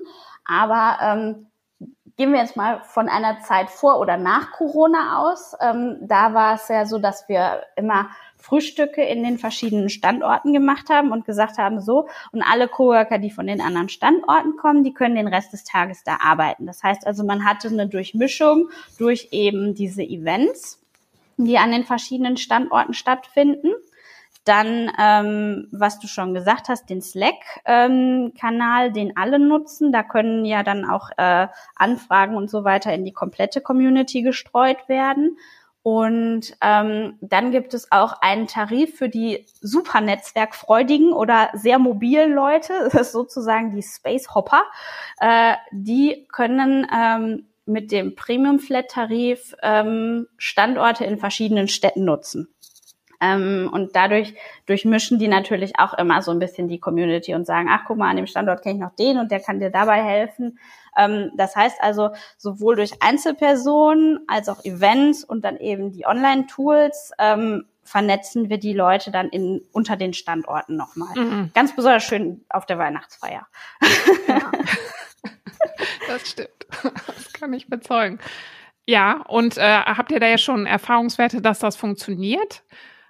aber 0.45 0.97
ähm, 1.01 1.47
gehen 2.17 2.33
wir 2.33 2.39
jetzt 2.39 2.57
mal 2.57 2.81
von 2.83 3.09
einer 3.09 3.39
Zeit 3.39 3.69
vor 3.69 3.99
oder 3.99 4.17
nach 4.17 4.51
Corona 4.51 5.19
aus. 5.19 5.55
Ähm, 5.61 5.97
da 6.01 6.33
war 6.33 6.55
es 6.55 6.67
ja 6.67 6.85
so, 6.85 6.99
dass 6.99 7.27
wir 7.27 7.63
immer 7.75 8.09
Frühstücke 8.39 9.03
in 9.03 9.23
den 9.23 9.37
verschiedenen 9.37 9.89
Standorten 9.89 10.53
gemacht 10.53 10.89
haben 10.89 11.11
und 11.11 11.25
gesagt 11.25 11.57
haben, 11.57 11.81
so, 11.81 12.07
und 12.31 12.41
alle 12.41 12.67
Coworker, 12.67 13.19
die 13.19 13.31
von 13.31 13.47
den 13.47 13.61
anderen 13.61 13.89
Standorten 13.89 14.55
kommen, 14.57 14.83
die 14.83 14.93
können 14.93 15.15
den 15.15 15.27
Rest 15.27 15.53
des 15.53 15.65
Tages 15.65 16.03
da 16.03 16.17
arbeiten. 16.21 16.65
Das 16.65 16.81
heißt 16.81 17.05
also, 17.05 17.23
man 17.23 17.45
hatte 17.45 17.67
eine 17.67 17.87
Durchmischung 17.87 18.69
durch 18.97 19.29
eben 19.31 19.75
diese 19.75 20.03
Events, 20.03 20.81
die 21.37 21.57
an 21.57 21.71
den 21.71 21.83
verschiedenen 21.83 22.37
Standorten 22.37 22.93
stattfinden. 22.93 23.71
Dann, 24.45 24.89
ähm, 24.97 25.67
was 25.71 25.99
du 25.99 26.07
schon 26.07 26.33
gesagt 26.33 26.69
hast, 26.69 26.89
den 26.89 27.01
Slack-Kanal, 27.01 28.87
ähm, 28.87 28.93
den 28.93 29.17
alle 29.17 29.37
nutzen. 29.37 29.91
Da 29.91 30.01
können 30.01 30.45
ja 30.45 30.63
dann 30.63 30.89
auch 30.89 31.09
äh, 31.17 31.47
Anfragen 31.75 32.35
und 32.35 32.49
so 32.49 32.63
weiter 32.63 32.93
in 32.93 33.03
die 33.03 33.11
komplette 33.11 33.61
Community 33.61 34.21
gestreut 34.21 34.87
werden. 34.87 35.37
Und 35.81 36.55
ähm, 36.61 37.17
dann 37.21 37.51
gibt 37.51 37.73
es 37.73 37.91
auch 37.91 38.21
einen 38.21 38.47
Tarif 38.47 38.97
für 38.97 39.07
die 39.07 39.45
super 39.61 40.01
Netzwerkfreudigen 40.01 41.13
oder 41.13 41.49
sehr 41.53 41.79
mobilen 41.79 42.33
Leute, 42.33 42.73
das 42.91 43.07
ist 43.07 43.11
sozusagen 43.13 43.73
die 43.73 43.83
Space 43.83 44.33
Hopper. 44.35 44.63
Äh, 45.19 45.55
die 45.71 46.27
können 46.31 46.85
ähm, 46.93 47.47
mit 47.65 47.91
dem 47.91 48.15
Premium 48.15 48.59
Flat 48.59 48.89
Tarif 48.89 49.55
ähm, 49.61 50.27
Standorte 50.37 51.05
in 51.05 51.17
verschiedenen 51.17 51.67
Städten 51.67 52.03
nutzen. 52.03 52.53
Ähm, 53.21 53.69
und 53.71 53.95
dadurch 53.95 54.33
durchmischen 54.65 55.19
die 55.19 55.27
natürlich 55.27 55.77
auch 55.77 55.93
immer 55.93 56.21
so 56.21 56.31
ein 56.31 56.39
bisschen 56.39 56.67
die 56.67 56.79
Community 56.79 57.33
und 57.33 57.45
sagen, 57.45 57.67
ach 57.69 57.81
guck 57.85 57.97
mal, 57.97 58.09
an 58.09 58.15
dem 58.15 58.27
Standort 58.27 58.63
kenne 58.63 58.75
ich 58.75 58.81
noch 58.81 58.95
den 58.95 59.17
und 59.17 59.31
der 59.31 59.39
kann 59.39 59.59
dir 59.59 59.69
dabei 59.69 60.01
helfen. 60.03 60.57
Ähm, 60.97 61.31
das 61.35 61.55
heißt 61.55 61.81
also, 61.81 62.11
sowohl 62.37 62.75
durch 62.75 63.01
Einzelpersonen 63.01 64.19
als 64.27 64.49
auch 64.49 64.63
Events 64.63 65.23
und 65.23 65.43
dann 65.43 65.57
eben 65.57 65.91
die 65.91 66.05
Online-Tools 66.05 67.11
ähm, 67.19 67.65
vernetzen 67.83 68.49
wir 68.49 68.59
die 68.59 68.73
Leute 68.73 69.11
dann 69.11 69.29
in, 69.29 69.61
unter 69.71 69.97
den 69.97 70.13
Standorten 70.13 70.75
nochmal. 70.75 71.15
Mhm. 71.15 71.51
Ganz 71.53 71.75
besonders 71.75 72.03
schön 72.03 72.45
auf 72.49 72.65
der 72.65 72.77
Weihnachtsfeier. 72.77 73.47
Ja. 74.27 74.51
das 76.07 76.29
stimmt. 76.29 76.67
Das 77.07 77.33
kann 77.33 77.51
ich 77.51 77.67
bezeugen. 77.67 78.19
Ja, 78.85 79.23
und 79.27 79.57
äh, 79.57 79.61
habt 79.61 80.11
ihr 80.11 80.19
da 80.19 80.27
ja 80.27 80.37
schon 80.37 80.65
Erfahrungswerte, 80.65 81.41
dass 81.41 81.59
das 81.59 81.75
funktioniert? 81.75 82.63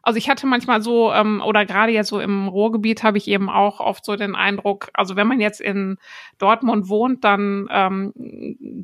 Also 0.04 0.18
ich 0.18 0.30
hatte 0.30 0.48
manchmal 0.48 0.82
so, 0.82 1.12
ähm, 1.14 1.42
oder 1.46 1.66
gerade 1.66 1.92
jetzt 1.92 2.10
so 2.10 2.20
im 2.20 2.48
Ruhrgebiet 2.48 3.04
habe 3.04 3.18
ich 3.18 3.28
eben 3.28 3.50
auch 3.50 3.80
oft 3.80 4.06
so 4.06 4.16
den 4.16 4.36
Eindruck, 4.36 4.90
also 4.94 5.16
wenn 5.16 5.28
man 5.28 5.40
jetzt 5.40 5.62
in 5.62 5.98
Dortmund 6.38 6.90
wohnt, 6.90 7.24
dann 7.24 7.68
ähm, 7.72 8.14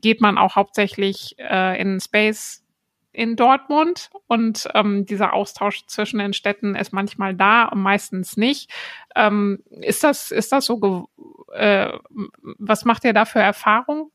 geht 0.01 0.21
man 0.21 0.37
auch 0.37 0.55
hauptsächlich 0.55 1.35
äh, 1.37 1.79
in 1.81 1.99
Space 1.99 2.65
in 3.15 3.35
Dortmund 3.37 4.09
und 4.27 4.67
ähm, 4.73 5.05
dieser 5.05 5.33
Austausch 5.33 5.85
zwischen 5.87 6.19
den 6.19 6.33
Städten 6.33 6.75
ist 6.75 6.91
manchmal 6.91 7.33
da 7.33 7.63
und 7.65 7.81
meistens 7.81 8.35
nicht. 8.35 8.69
Ähm, 9.15 9.63
ist 9.69 10.03
das 10.03 10.31
ist 10.31 10.51
das 10.51 10.65
so? 10.65 11.09
Äh, 11.53 11.93
was 12.43 12.83
macht 12.83 13.05
ihr 13.05 13.13
da 13.13 13.23
für 13.23 13.39
Erfahrungen? 13.39 14.11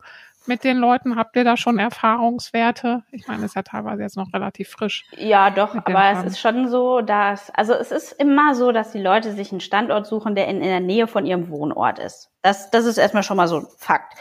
Mit 0.51 0.65
den 0.65 0.77
Leuten? 0.79 1.17
Habt 1.17 1.37
ihr 1.37 1.45
da 1.45 1.57
schon 1.57 1.79
Erfahrungswerte? 1.79 3.05
Ich 3.13 3.27
meine, 3.29 3.39
es 3.39 3.53
ist 3.53 3.55
ja 3.55 3.63
teilweise 3.63 4.03
jetzt 4.03 4.17
noch 4.17 4.33
relativ 4.35 4.69
frisch. 4.69 5.05
Ja, 5.17 5.51
doch, 5.51 5.75
aber 5.75 6.11
es 6.11 6.25
ist 6.25 6.41
schon 6.41 6.69
so, 6.69 7.01
dass, 7.01 7.51
also 7.51 7.73
es 7.73 7.93
ist 7.93 8.13
immer 8.13 8.57
so, 8.57 8.73
dass 8.73 8.91
die 8.91 9.01
Leute 9.01 9.33
sich 9.33 9.53
einen 9.53 9.61
Standort 9.61 10.07
suchen, 10.07 10.35
der 10.35 10.49
in, 10.49 10.57
in 10.57 10.65
der 10.65 10.81
Nähe 10.81 11.07
von 11.07 11.25
ihrem 11.25 11.49
Wohnort 11.51 12.01
ist. 12.01 12.31
Das, 12.43 12.71
das 12.71 12.85
ist 12.85 12.99
erstmal 12.99 13.23
schon 13.23 13.37
mal 13.37 13.47
so 13.47 13.59
ein 13.59 13.67
Fakt. 13.79 14.15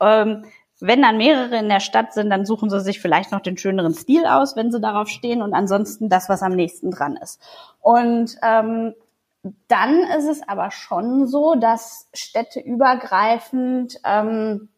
Ähm, 0.00 0.44
wenn 0.80 1.02
dann 1.02 1.16
mehrere 1.16 1.56
in 1.56 1.68
der 1.70 1.80
Stadt 1.80 2.12
sind, 2.12 2.28
dann 2.30 2.44
suchen 2.44 2.68
sie 2.68 2.80
sich 2.80 3.00
vielleicht 3.00 3.32
noch 3.32 3.40
den 3.40 3.56
schöneren 3.56 3.94
Stil 3.94 4.26
aus, 4.26 4.56
wenn 4.56 4.70
sie 4.70 4.80
darauf 4.80 5.08
stehen 5.08 5.40
und 5.40 5.54
ansonsten 5.54 6.10
das, 6.10 6.28
was 6.28 6.42
am 6.42 6.52
nächsten 6.52 6.90
dran 6.90 7.16
ist. 7.16 7.40
Und 7.80 8.36
ähm, 8.42 8.94
dann 9.68 10.00
ist 10.18 10.26
es 10.28 10.46
aber 10.46 10.70
schon 10.70 11.26
so, 11.26 11.54
dass 11.54 12.08
städteübergreifend 12.12 13.96
ähm, 14.04 14.68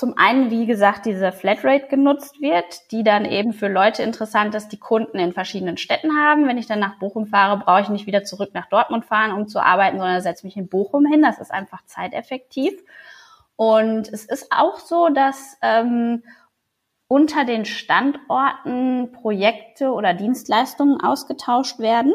zum 0.00 0.16
einen, 0.16 0.50
wie 0.50 0.64
gesagt, 0.64 1.04
diese 1.04 1.30
Flatrate 1.30 1.88
genutzt 1.88 2.40
wird, 2.40 2.90
die 2.90 3.04
dann 3.04 3.26
eben 3.26 3.52
für 3.52 3.68
Leute 3.68 4.02
interessant 4.02 4.54
ist, 4.54 4.68
die 4.68 4.78
Kunden 4.78 5.18
in 5.18 5.34
verschiedenen 5.34 5.76
Städten 5.76 6.16
haben. 6.16 6.48
Wenn 6.48 6.56
ich 6.56 6.66
dann 6.66 6.78
nach 6.78 6.98
Bochum 6.98 7.26
fahre, 7.26 7.58
brauche 7.58 7.82
ich 7.82 7.90
nicht 7.90 8.06
wieder 8.06 8.24
zurück 8.24 8.52
nach 8.54 8.66
Dortmund 8.70 9.04
fahren, 9.04 9.30
um 9.30 9.46
zu 9.46 9.60
arbeiten, 9.60 9.98
sondern 9.98 10.22
setze 10.22 10.46
mich 10.46 10.56
in 10.56 10.70
Bochum 10.70 11.04
hin. 11.04 11.20
Das 11.20 11.38
ist 11.38 11.50
einfach 11.50 11.84
zeiteffektiv. 11.84 12.72
Und 13.56 14.08
es 14.08 14.24
ist 14.24 14.50
auch 14.50 14.78
so, 14.78 15.10
dass 15.10 15.58
ähm, 15.60 16.22
unter 17.06 17.44
den 17.44 17.66
Standorten 17.66 19.12
Projekte 19.12 19.92
oder 19.92 20.14
Dienstleistungen 20.14 20.98
ausgetauscht 21.02 21.78
werden. 21.78 22.14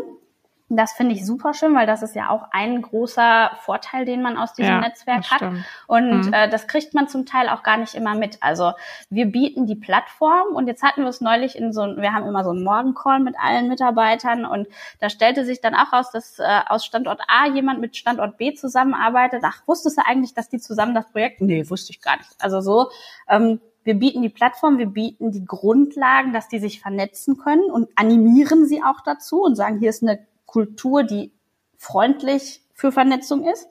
Das 0.68 0.94
finde 0.94 1.14
ich 1.14 1.24
super 1.24 1.54
schön, 1.54 1.76
weil 1.76 1.86
das 1.86 2.02
ist 2.02 2.16
ja 2.16 2.30
auch 2.30 2.48
ein 2.52 2.82
großer 2.82 3.52
Vorteil, 3.62 4.04
den 4.04 4.24
man 4.24 4.36
aus 4.36 4.54
diesem 4.54 4.74
ja, 4.74 4.80
Netzwerk 4.80 5.30
hat. 5.30 5.38
Stimmt. 5.38 5.64
Und 5.86 6.26
mhm. 6.26 6.34
äh, 6.34 6.50
das 6.50 6.68
kriegt 6.68 6.96
man 6.96 7.08
zum 7.08 7.28
Teil 7.28 7.50
auch 7.50 7.62
gar 7.62 7.78
nicht 7.78 7.94
immer 7.94 8.16
mit. 8.16 8.42
Also 8.42 8.72
wir 9.12 9.28
bieten 9.28 9.68
die 9.68 9.76
Plattform 9.76 10.56
und 10.56 10.68
jetzt 10.68 10.82
hatten 10.82 11.04
wir 11.04 11.10
es 11.10 11.22
neulich 11.22 11.56
in 11.56 11.72
so, 11.72 11.82
wir 11.98 12.14
haben 12.14 12.26
immer 12.26 12.44
so 12.44 12.50
einen 12.50 12.64
Morgencall 12.64 13.20
mit 13.20 13.36
allen 13.40 13.68
Mitarbeitern 13.68 14.44
und 14.44 14.68
da 15.00 15.10
stellte 15.10 15.46
sich 15.46 15.62
dann 15.62 15.76
auch 15.76 15.94
raus, 15.94 16.10
dass 16.12 16.40
äh, 16.40 16.62
aus 16.68 16.84
Standort 16.84 17.22
A 17.28 17.46
jemand 17.46 17.80
mit 17.80 17.96
Standort 17.96 18.38
B 18.38 18.56
zusammenarbeitet. 18.56 19.44
Ach, 19.46 19.62
wusstest 19.68 20.00
du 20.00 20.02
eigentlich, 20.04 20.34
dass 20.34 20.50
die 20.50 20.60
zusammen 20.60 20.96
das 20.96 21.12
Projekt? 21.12 21.42
Nee, 21.42 21.70
wusste 21.70 21.92
ich 21.92 22.02
gar 22.02 22.18
nicht. 22.18 22.32
Also 22.40 22.62
so. 22.62 22.90
Ähm, 23.30 23.62
wir 23.84 23.94
bieten 23.94 24.24
die 24.24 24.30
Plattform, 24.30 24.80
wir 24.80 24.88
bieten 24.88 25.32
die 25.32 25.46
Grundlagen, 25.46 26.34
dass 26.34 26.48
die 26.48 26.58
sich 26.58 26.82
vernetzen 26.82 27.38
können 27.38 27.70
und 27.70 27.88
animieren 27.96 28.66
sie 28.66 28.82
auch 28.82 29.02
dazu 29.06 29.44
und 29.44 29.56
sagen, 29.56 29.78
hier 29.78 29.92
ist 29.92 30.02
eine 30.02 30.26
Kultur, 30.56 31.04
die 31.04 31.34
freundlich 31.78 32.62
für 32.74 32.94
Vernetzung 32.94 33.46
ist. 33.46 33.68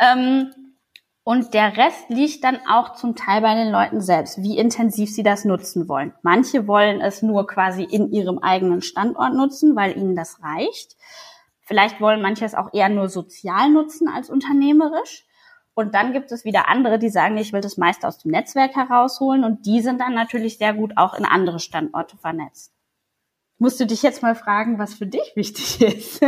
Ähm, 0.00 0.50
und 1.22 1.54
der 1.54 1.76
Rest 1.76 2.08
liegt 2.08 2.42
dann 2.42 2.58
auch 2.68 2.94
zum 2.94 3.14
Teil 3.14 3.42
bei 3.42 3.54
den 3.54 3.70
Leuten 3.70 4.00
selbst, 4.00 4.42
wie 4.42 4.58
intensiv 4.58 5.08
sie 5.14 5.22
das 5.22 5.44
nutzen 5.44 5.88
wollen. 5.88 6.14
Manche 6.22 6.66
wollen 6.66 7.00
es 7.00 7.22
nur 7.22 7.46
quasi 7.46 7.84
in 7.84 8.10
ihrem 8.10 8.40
eigenen 8.40 8.82
Standort 8.82 9.34
nutzen, 9.34 9.76
weil 9.76 9.96
ihnen 9.96 10.16
das 10.16 10.42
reicht. 10.42 10.96
Vielleicht 11.60 12.00
wollen 12.00 12.22
manche 12.22 12.44
es 12.44 12.56
auch 12.56 12.74
eher 12.74 12.88
nur 12.88 13.08
sozial 13.08 13.70
nutzen 13.70 14.08
als 14.08 14.28
unternehmerisch. 14.28 15.26
Und 15.74 15.94
dann 15.94 16.12
gibt 16.12 16.32
es 16.32 16.44
wieder 16.44 16.68
andere, 16.68 16.98
die 16.98 17.10
sagen, 17.10 17.36
ich 17.36 17.52
will 17.52 17.60
das 17.60 17.76
meiste 17.76 18.08
aus 18.08 18.18
dem 18.18 18.32
Netzwerk 18.32 18.74
herausholen. 18.74 19.44
Und 19.44 19.64
die 19.64 19.80
sind 19.80 20.00
dann 20.00 20.14
natürlich 20.14 20.58
sehr 20.58 20.74
gut 20.74 20.94
auch 20.96 21.14
in 21.14 21.24
andere 21.24 21.60
Standorte 21.60 22.16
vernetzt 22.16 22.75
musst 23.58 23.80
du 23.80 23.86
dich 23.86 24.02
jetzt 24.02 24.22
mal 24.22 24.34
fragen, 24.34 24.78
was 24.78 24.94
für 24.94 25.06
dich 25.06 25.32
wichtig 25.34 25.80
ist. 25.96 26.24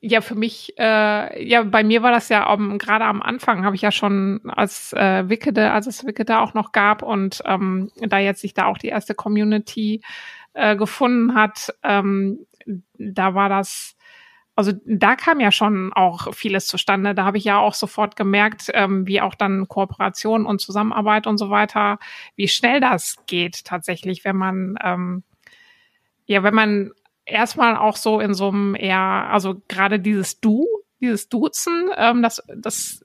ja, 0.00 0.20
für 0.20 0.34
mich, 0.34 0.74
äh, 0.78 1.46
ja, 1.46 1.62
bei 1.62 1.84
mir 1.84 2.02
war 2.02 2.12
das 2.12 2.28
ja 2.28 2.52
um, 2.52 2.78
gerade 2.78 3.04
am 3.04 3.22
Anfang 3.22 3.64
habe 3.64 3.76
ich 3.76 3.82
ja 3.82 3.92
schon 3.92 4.40
als 4.46 4.92
äh, 4.92 5.28
Wickede, 5.28 5.72
als 5.72 5.86
es 5.86 6.06
Wickede 6.06 6.38
auch 6.40 6.54
noch 6.54 6.72
gab 6.72 7.02
und 7.02 7.42
ähm, 7.44 7.90
da 7.96 8.18
jetzt 8.18 8.40
sich 8.40 8.54
da 8.54 8.66
auch 8.66 8.78
die 8.78 8.88
erste 8.88 9.14
Community 9.14 10.02
äh, 10.54 10.76
gefunden 10.76 11.34
hat, 11.34 11.74
ähm, 11.82 12.46
da 12.98 13.34
war 13.34 13.48
das 13.48 13.96
also 14.58 14.72
da 14.86 15.16
kam 15.16 15.38
ja 15.38 15.52
schon 15.52 15.92
auch 15.92 16.32
vieles 16.32 16.66
zustande. 16.66 17.14
Da 17.14 17.26
habe 17.26 17.36
ich 17.36 17.44
ja 17.44 17.58
auch 17.58 17.74
sofort 17.74 18.16
gemerkt, 18.16 18.70
ähm, 18.72 19.06
wie 19.06 19.20
auch 19.20 19.34
dann 19.34 19.68
Kooperation 19.68 20.46
und 20.46 20.62
Zusammenarbeit 20.62 21.26
und 21.26 21.36
so 21.36 21.50
weiter, 21.50 21.98
wie 22.36 22.48
schnell 22.48 22.80
das 22.80 23.18
geht 23.26 23.66
tatsächlich, 23.66 24.24
wenn 24.24 24.36
man 24.36 24.76
ähm, 24.82 25.24
ja, 26.26 26.42
wenn 26.42 26.54
man 26.54 26.92
erstmal 27.24 27.76
auch 27.76 27.96
so 27.96 28.20
in 28.20 28.34
so 28.34 28.48
einem 28.48 28.74
eher, 28.74 28.98
also 28.98 29.62
gerade 29.68 29.98
dieses 29.98 30.40
Du, 30.40 30.66
dieses 31.00 31.28
Duzen, 31.28 31.90
ähm, 31.96 32.22
das, 32.22 32.42
das 32.54 33.02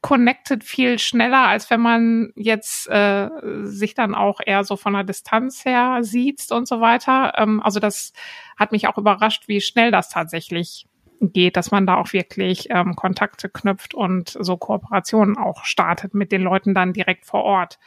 connected 0.00 0.64
viel 0.64 0.98
schneller, 0.98 1.48
als 1.48 1.70
wenn 1.70 1.80
man 1.80 2.32
jetzt 2.34 2.88
äh, 2.88 3.28
sich 3.64 3.94
dann 3.94 4.14
auch 4.14 4.40
eher 4.44 4.64
so 4.64 4.76
von 4.76 4.94
der 4.94 5.04
Distanz 5.04 5.64
her 5.64 5.98
sieht 6.02 6.50
und 6.50 6.66
so 6.66 6.80
weiter. 6.80 7.34
Ähm, 7.36 7.60
also 7.62 7.80
das 7.80 8.12
hat 8.56 8.72
mich 8.72 8.88
auch 8.88 8.96
überrascht, 8.96 9.46
wie 9.46 9.60
schnell 9.60 9.90
das 9.90 10.08
tatsächlich 10.08 10.86
geht, 11.20 11.56
dass 11.56 11.70
man 11.70 11.86
da 11.86 11.96
auch 11.96 12.12
wirklich 12.12 12.68
ähm, 12.70 12.96
Kontakte 12.96 13.48
knüpft 13.48 13.94
und 13.94 14.36
so 14.40 14.56
Kooperationen 14.56 15.36
auch 15.36 15.64
startet 15.64 16.14
mit 16.14 16.32
den 16.32 16.42
Leuten 16.42 16.74
dann 16.74 16.92
direkt 16.92 17.26
vor 17.26 17.44
Ort. 17.44 17.78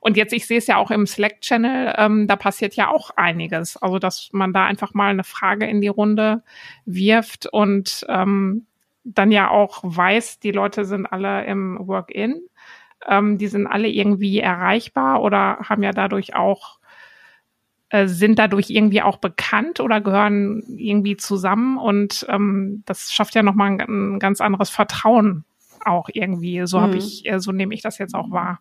Und 0.00 0.16
jetzt, 0.16 0.32
ich 0.32 0.46
sehe 0.46 0.58
es 0.58 0.68
ja 0.68 0.76
auch 0.76 0.90
im 0.90 1.06
Slack-Channel, 1.06 1.94
ähm, 1.98 2.26
da 2.28 2.36
passiert 2.36 2.76
ja 2.76 2.88
auch 2.88 3.10
einiges. 3.16 3.76
Also, 3.76 3.98
dass 3.98 4.30
man 4.32 4.52
da 4.52 4.64
einfach 4.64 4.94
mal 4.94 5.10
eine 5.10 5.24
Frage 5.24 5.66
in 5.66 5.80
die 5.80 5.88
Runde 5.88 6.42
wirft 6.84 7.46
und 7.46 8.06
ähm, 8.08 8.66
dann 9.02 9.32
ja 9.32 9.50
auch 9.50 9.80
weiß, 9.82 10.40
die 10.40 10.52
Leute 10.52 10.84
sind 10.84 11.06
alle 11.06 11.44
im 11.44 11.78
Work-In. 11.80 12.40
Ähm, 13.06 13.38
die 13.38 13.48
sind 13.48 13.66
alle 13.66 13.88
irgendwie 13.88 14.40
erreichbar 14.40 15.22
oder 15.22 15.58
haben 15.68 15.82
ja 15.82 15.92
dadurch 15.92 16.34
auch 16.34 16.78
äh, 17.90 18.06
sind 18.06 18.38
dadurch 18.38 18.70
irgendwie 18.70 19.02
auch 19.02 19.18
bekannt 19.18 19.80
oder 19.80 20.00
gehören 20.00 20.62
irgendwie 20.76 21.16
zusammen 21.16 21.78
und 21.78 22.26
ähm, 22.28 22.82
das 22.86 23.12
schafft 23.12 23.34
ja 23.34 23.42
nochmal 23.42 23.72
ein, 23.72 23.80
ein 23.80 24.18
ganz 24.18 24.40
anderes 24.40 24.70
Vertrauen 24.70 25.44
auch 25.84 26.08
irgendwie. 26.12 26.66
So 26.66 26.80
habe 26.80 26.92
mhm. 26.92 26.98
ich, 26.98 27.26
äh, 27.26 27.38
so 27.38 27.52
nehme 27.52 27.74
ich 27.74 27.82
das 27.82 27.98
jetzt 27.98 28.14
auch 28.14 28.30
wahr. 28.30 28.60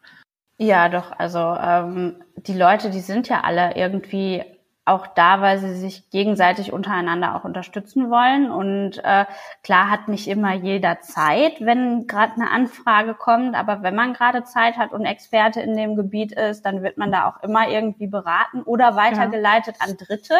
Ja, 0.57 0.89
doch. 0.89 1.11
Also 1.11 1.39
ähm, 1.39 2.15
die 2.37 2.53
Leute, 2.53 2.89
die 2.89 3.01
sind 3.01 3.27
ja 3.27 3.41
alle 3.41 3.75
irgendwie 3.75 4.43
auch 4.85 5.07
da, 5.07 5.41
weil 5.41 5.57
sie 5.57 5.73
sich 5.73 6.09
gegenseitig 6.11 6.71
untereinander 6.71 7.35
auch 7.35 7.43
unterstützen 7.43 8.11
wollen. 8.11 8.51
Und 8.51 9.03
äh, 9.03 9.25
klar 9.63 9.89
hat 9.89 10.07
nicht 10.07 10.27
immer 10.27 10.53
jeder 10.53 11.01
Zeit, 11.01 11.59
wenn 11.59 12.05
gerade 12.05 12.33
eine 12.33 12.51
Anfrage 12.51 13.15
kommt, 13.15 13.55
aber 13.55 13.81
wenn 13.81 13.95
man 13.95 14.13
gerade 14.13 14.43
Zeit 14.43 14.77
hat 14.77 14.93
und 14.93 15.05
Experte 15.05 15.59
in 15.59 15.75
dem 15.75 15.95
Gebiet 15.95 16.31
ist, 16.33 16.61
dann 16.65 16.83
wird 16.83 16.97
man 16.97 17.11
da 17.11 17.27
auch 17.27 17.41
immer 17.41 17.67
irgendwie 17.67 18.07
beraten 18.07 18.61
oder 18.61 18.95
weitergeleitet 18.95 19.77
ja. 19.79 19.87
an 19.87 19.97
Dritte. 19.97 20.35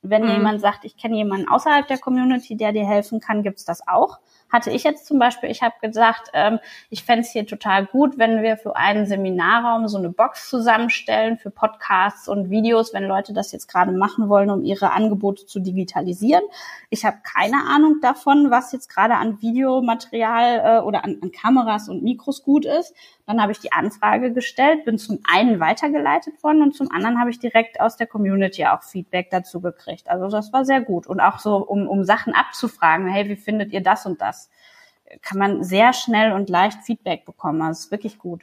Wenn 0.00 0.22
mhm. 0.22 0.30
jemand 0.30 0.60
sagt, 0.60 0.84
ich 0.84 0.96
kenne 0.96 1.16
jemanden 1.16 1.48
außerhalb 1.48 1.86
der 1.86 1.98
Community, 1.98 2.56
der 2.56 2.72
dir 2.72 2.86
helfen 2.86 3.20
kann, 3.20 3.42
gibt's 3.42 3.64
das 3.64 3.86
auch 3.86 4.18
hatte 4.52 4.70
ich 4.70 4.84
jetzt 4.84 5.06
zum 5.06 5.18
Beispiel, 5.18 5.50
ich 5.50 5.62
habe 5.62 5.74
gesagt, 5.80 6.30
ähm, 6.34 6.58
ich 6.90 7.04
fände 7.04 7.22
es 7.22 7.30
hier 7.30 7.46
total 7.46 7.86
gut, 7.86 8.18
wenn 8.18 8.42
wir 8.42 8.58
für 8.58 8.76
einen 8.76 9.06
Seminarraum 9.06 9.88
so 9.88 9.96
eine 9.96 10.10
Box 10.10 10.50
zusammenstellen 10.50 11.38
für 11.38 11.50
Podcasts 11.50 12.28
und 12.28 12.50
Videos, 12.50 12.92
wenn 12.92 13.04
Leute 13.04 13.32
das 13.32 13.50
jetzt 13.52 13.66
gerade 13.66 13.92
machen 13.92 14.28
wollen, 14.28 14.50
um 14.50 14.62
ihre 14.62 14.92
Angebote 14.92 15.46
zu 15.46 15.58
digitalisieren. 15.58 16.42
Ich 16.90 17.06
habe 17.06 17.16
keine 17.24 17.66
Ahnung 17.66 18.00
davon, 18.02 18.50
was 18.50 18.72
jetzt 18.72 18.88
gerade 18.88 19.14
an 19.14 19.40
Videomaterial 19.40 20.80
äh, 20.80 20.82
oder 20.82 21.04
an, 21.04 21.18
an 21.22 21.32
Kameras 21.32 21.88
und 21.88 22.02
Mikros 22.02 22.42
gut 22.42 22.66
ist. 22.66 22.94
Dann 23.26 23.40
habe 23.40 23.52
ich 23.52 23.60
die 23.60 23.72
Anfrage 23.72 24.32
gestellt, 24.32 24.84
bin 24.84 24.98
zum 24.98 25.20
einen 25.32 25.60
weitergeleitet 25.60 26.42
worden 26.42 26.62
und 26.62 26.74
zum 26.74 26.90
anderen 26.90 27.18
habe 27.18 27.30
ich 27.30 27.38
direkt 27.38 27.80
aus 27.80 27.96
der 27.96 28.06
Community 28.06 28.66
auch 28.66 28.82
Feedback 28.82 29.30
dazu 29.30 29.60
gekriegt. 29.60 30.10
Also 30.10 30.28
das 30.28 30.52
war 30.52 30.64
sehr 30.64 30.82
gut. 30.82 31.06
Und 31.06 31.20
auch 31.20 31.38
so, 31.38 31.56
um, 31.56 31.88
um 31.88 32.04
Sachen 32.04 32.34
abzufragen, 32.34 33.06
hey, 33.06 33.28
wie 33.28 33.36
findet 33.36 33.72
ihr 33.72 33.82
das 33.82 34.04
und 34.04 34.20
das? 34.20 34.41
Kann 35.20 35.38
man 35.38 35.62
sehr 35.62 35.92
schnell 35.92 36.32
und 36.32 36.48
leicht 36.48 36.82
Feedback 36.82 37.24
bekommen. 37.24 37.58
Das 37.60 37.68
also 37.68 37.80
ist 37.80 37.90
wirklich 37.90 38.18
gut. 38.18 38.42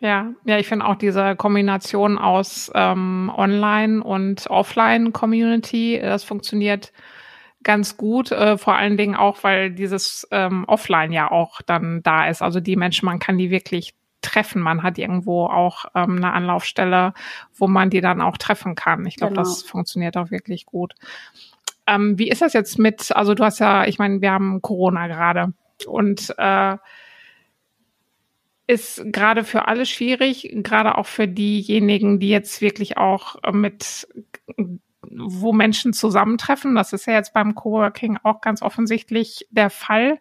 Ja, 0.00 0.32
ja, 0.44 0.58
ich 0.58 0.66
finde 0.66 0.86
auch 0.86 0.96
diese 0.96 1.36
Kombination 1.36 2.18
aus 2.18 2.70
ähm, 2.74 3.32
Online- 3.34 4.02
und 4.02 4.50
Offline-Community, 4.50 6.00
das 6.02 6.24
funktioniert 6.24 6.92
ganz 7.62 7.96
gut, 7.96 8.30
äh, 8.30 8.58
vor 8.58 8.76
allen 8.76 8.96
Dingen 8.96 9.14
auch, 9.14 9.42
weil 9.42 9.70
dieses 9.70 10.28
ähm, 10.30 10.64
Offline 10.66 11.12
ja 11.12 11.30
auch 11.30 11.62
dann 11.62 12.02
da 12.02 12.28
ist. 12.28 12.42
Also 12.42 12.60
die 12.60 12.76
Menschen, 12.76 13.06
man 13.06 13.18
kann 13.18 13.38
die 13.38 13.50
wirklich 13.50 13.94
treffen. 14.20 14.60
Man 14.60 14.82
hat 14.82 14.98
irgendwo 14.98 15.46
auch 15.46 15.86
ähm, 15.94 16.16
eine 16.16 16.32
Anlaufstelle, 16.32 17.14
wo 17.54 17.66
man 17.66 17.90
die 17.90 18.00
dann 18.00 18.20
auch 18.20 18.36
treffen 18.36 18.74
kann. 18.74 19.06
Ich 19.06 19.16
glaube, 19.16 19.34
genau. 19.34 19.42
das 19.42 19.62
funktioniert 19.62 20.16
auch 20.16 20.30
wirklich 20.30 20.66
gut. 20.66 20.94
Ähm, 21.86 22.18
wie 22.18 22.28
ist 22.28 22.42
das 22.42 22.52
jetzt 22.52 22.78
mit, 22.78 23.14
also 23.14 23.34
du 23.34 23.44
hast 23.44 23.58
ja, 23.58 23.84
ich 23.86 23.98
meine, 23.98 24.20
wir 24.20 24.32
haben 24.32 24.62
Corona 24.62 25.06
gerade 25.06 25.52
und 25.86 26.34
äh, 26.38 26.76
ist 28.66 29.02
gerade 29.06 29.44
für 29.44 29.68
alle 29.68 29.84
schwierig, 29.84 30.50
gerade 30.62 30.96
auch 30.96 31.06
für 31.06 31.28
diejenigen, 31.28 32.18
die 32.18 32.30
jetzt 32.30 32.60
wirklich 32.62 32.96
auch 32.96 33.36
äh, 33.42 33.52
mit 33.52 34.08
wo 35.10 35.52
Menschen 35.52 35.92
zusammentreffen. 35.92 36.74
Das 36.74 36.92
ist 36.92 37.06
ja 37.06 37.14
jetzt 37.14 37.34
beim 37.34 37.54
Coworking 37.54 38.18
auch 38.22 38.40
ganz 38.40 38.62
offensichtlich 38.62 39.46
der 39.50 39.70
Fall. 39.70 40.18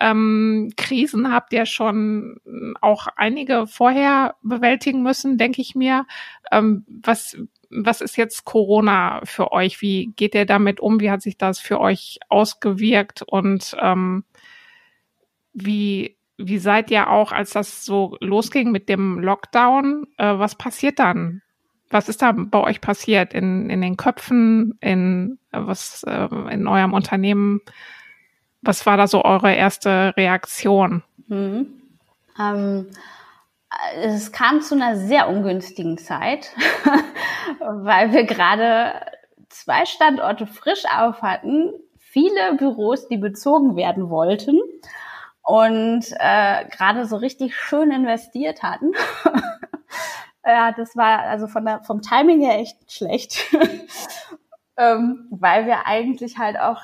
Ähm, 0.00 0.72
Krisen 0.76 1.32
habt 1.32 1.52
ihr 1.52 1.66
schon 1.66 2.40
auch 2.80 3.08
einige 3.16 3.66
vorher 3.66 4.36
bewältigen 4.42 5.02
müssen, 5.02 5.36
denke 5.36 5.60
ich 5.60 5.74
mir. 5.74 6.06
Ähm, 6.50 6.86
was, 6.88 7.36
was 7.68 8.00
ist 8.00 8.16
jetzt 8.16 8.44
Corona 8.44 9.20
für 9.24 9.52
euch? 9.52 9.82
Wie 9.82 10.12
geht 10.16 10.34
ihr 10.34 10.46
damit 10.46 10.80
um? 10.80 11.00
Wie 11.00 11.10
hat 11.10 11.20
sich 11.20 11.36
das 11.36 11.58
für 11.58 11.78
euch 11.78 12.20
ausgewirkt? 12.30 13.22
Und 13.22 13.76
ähm, 13.80 14.24
wie, 15.52 16.16
wie 16.38 16.58
seid 16.58 16.90
ihr 16.90 17.10
auch, 17.10 17.32
als 17.32 17.50
das 17.50 17.84
so 17.84 18.16
losging 18.20 18.70
mit 18.70 18.88
dem 18.88 19.18
Lockdown? 19.18 20.06
Äh, 20.16 20.38
was 20.38 20.54
passiert 20.54 20.98
dann? 20.98 21.42
Was 21.90 22.08
ist 22.08 22.22
da 22.22 22.32
bei 22.32 22.58
euch 22.58 22.80
passiert 22.80 23.34
in, 23.34 23.68
in 23.68 23.82
den 23.82 23.96
Köpfen, 23.96 24.78
in 24.80 25.38
was 25.50 26.04
äh, 26.04 26.28
in 26.50 26.66
eurem 26.66 26.94
Unternehmen? 26.94 27.60
Was 28.62 28.86
war 28.86 28.96
da 28.96 29.06
so 29.06 29.24
eure 29.24 29.54
erste 29.54 30.14
Reaktion? 30.16 31.02
Mhm. 31.28 31.66
Ähm, 32.40 32.86
es 33.96 34.32
kam 34.32 34.62
zu 34.62 34.74
einer 34.74 34.96
sehr 34.96 35.28
ungünstigen 35.28 35.98
Zeit, 35.98 36.54
weil 37.60 38.12
wir 38.12 38.24
gerade 38.24 38.94
zwei 39.50 39.84
Standorte 39.84 40.46
frisch 40.46 40.84
auf 40.96 41.20
hatten, 41.20 41.72
viele 41.98 42.54
Büros, 42.56 43.08
die 43.08 43.18
bezogen 43.18 43.76
werden 43.76 44.08
wollten 44.08 44.58
und 45.42 46.04
äh, 46.18 46.64
gerade 46.68 47.06
so 47.06 47.16
richtig 47.16 47.56
schön 47.56 47.90
investiert 47.90 48.62
hatten. 48.62 48.92
ja, 50.46 50.72
das 50.72 50.96
war 50.96 51.20
also 51.20 51.46
von 51.46 51.64
der, 51.64 51.82
vom 51.84 52.02
Timing 52.02 52.40
her 52.40 52.58
echt 52.58 52.92
schlecht, 52.92 53.44
ähm, 54.76 55.26
weil 55.30 55.66
wir 55.66 55.86
eigentlich 55.86 56.38
halt 56.38 56.58
auch 56.58 56.80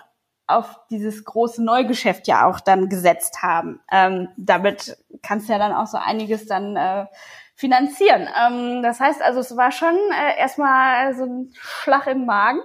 auf 0.48 0.80
dieses 0.90 1.24
große 1.24 1.62
Neugeschäft 1.62 2.26
ja 2.26 2.46
auch 2.46 2.58
dann 2.58 2.88
gesetzt 2.88 3.42
haben. 3.42 3.80
Ähm, 3.92 4.28
damit 4.36 4.96
kannst 5.22 5.48
du 5.48 5.52
ja 5.52 5.58
dann 5.58 5.74
auch 5.74 5.86
so 5.86 5.98
einiges 5.98 6.46
dann 6.46 6.74
äh, 6.74 7.06
finanzieren. 7.54 8.28
Ähm, 8.34 8.82
das 8.82 8.98
heißt 8.98 9.20
also, 9.20 9.40
es 9.40 9.56
war 9.56 9.72
schon 9.72 9.94
äh, 9.94 10.38
erstmal 10.38 11.14
so 11.14 11.24
ein 11.24 11.50
Schlag 11.52 12.06
im 12.06 12.24
Magen. 12.24 12.60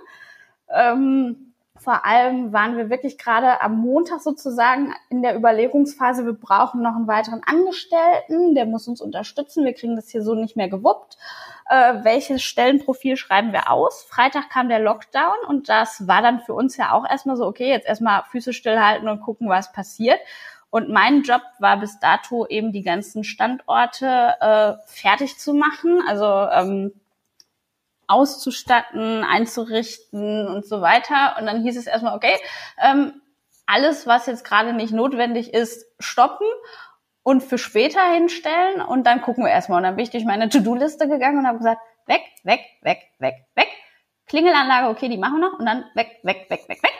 Ähm, 0.70 1.53
vor 1.84 2.06
allem 2.06 2.54
waren 2.54 2.78
wir 2.78 2.90
wirklich 2.90 3.18
gerade 3.18 3.60
am 3.62 3.78
Montag 3.78 4.22
sozusagen 4.22 4.94
in 5.10 5.22
der 5.22 5.36
Überlegungsphase, 5.36 6.26
wir 6.26 6.34
brauchen 6.34 6.82
noch 6.82 6.96
einen 6.96 7.08
weiteren 7.08 7.42
Angestellten, 7.46 8.56
der 8.56 8.66
muss 8.66 8.88
uns 8.88 9.02
unterstützen, 9.02 9.66
wir 9.66 9.74
kriegen 9.74 9.98
das 9.98 10.10
hier 10.10 10.24
so 10.24 10.34
nicht 10.34 10.56
mehr 10.56 10.70
gewuppt. 10.70 11.18
Äh, 11.70 12.04
welches 12.04 12.42
Stellenprofil 12.42 13.18
schreiben 13.18 13.52
wir 13.52 13.70
aus? 13.70 14.04
Freitag 14.10 14.50
kam 14.50 14.70
der 14.70 14.80
Lockdown 14.80 15.36
und 15.48 15.68
das 15.68 16.08
war 16.08 16.22
dann 16.22 16.40
für 16.40 16.54
uns 16.54 16.78
ja 16.78 16.94
auch 16.94 17.10
erstmal 17.10 17.36
so, 17.36 17.46
okay, 17.46 17.70
jetzt 17.70 17.88
erstmal 17.88 18.24
Füße 18.32 18.54
stillhalten 18.54 19.10
und 19.10 19.22
gucken, 19.22 19.50
was 19.50 19.74
passiert. 19.74 20.20
Und 20.70 20.90
mein 20.90 21.22
Job 21.22 21.42
war 21.60 21.78
bis 21.80 22.00
dato 22.00 22.48
eben 22.48 22.72
die 22.72 22.82
ganzen 22.82 23.24
Standorte 23.24 24.34
äh, 24.40 24.74
fertig 24.88 25.38
zu 25.38 25.54
machen. 25.54 26.02
Also 26.08 26.26
ähm, 26.26 26.94
auszustatten, 28.14 29.24
einzurichten 29.24 30.48
und 30.48 30.66
so 30.66 30.82
weiter. 30.82 31.36
Und 31.40 31.46
dann 31.46 31.64
hieß 31.64 31.78
es 31.78 31.88
erstmal, 31.88 32.16
okay, 32.16 32.36
ähm, 32.82 33.22
alles, 33.66 34.06
was 34.08 34.26
jetzt 34.28 34.44
gerade 34.44 34.74
nicht 34.74 34.94
notwendig 34.94 35.54
ist, 35.54 35.86
stoppen 36.00 36.48
und 37.24 37.42
für 37.42 37.58
später 37.58 38.02
hinstellen 38.14 38.82
und 38.82 39.06
dann 39.06 39.22
gucken 39.22 39.46
wir 39.46 39.52
erstmal. 39.52 39.78
Und 39.78 39.84
dann 39.84 39.96
bin 39.96 40.04
ich 40.04 40.12
durch 40.12 40.26
meine 40.26 40.50
To-Do-Liste 40.50 41.08
gegangen 41.08 41.40
und 41.40 41.48
habe 41.48 41.58
gesagt, 41.58 41.82
weg, 42.06 42.22
weg, 42.44 42.62
weg, 42.82 43.00
weg, 43.20 43.36
weg. 43.56 43.70
Klingelanlage, 44.28 44.90
okay, 44.90 45.10
die 45.10 45.18
machen 45.18 45.40
wir 45.40 45.50
noch 45.50 45.60
und 45.60 45.66
dann 45.66 45.86
weg, 45.96 46.20
weg, 46.24 46.46
weg, 46.50 46.66
weg, 46.68 46.82
weg. 46.84 46.94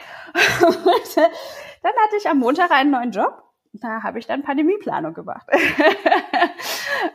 Und 0.62 1.18
dann 1.18 1.92
hatte 2.04 2.16
ich 2.18 2.30
am 2.30 2.40
Montag 2.40 2.72
einen 2.72 2.92
neuen 2.92 3.12
Job. 3.12 3.44
Da 3.74 4.04
habe 4.04 4.20
ich 4.20 4.28
dann 4.28 4.44
Pandemieplanung 4.44 5.14
gemacht. 5.14 5.48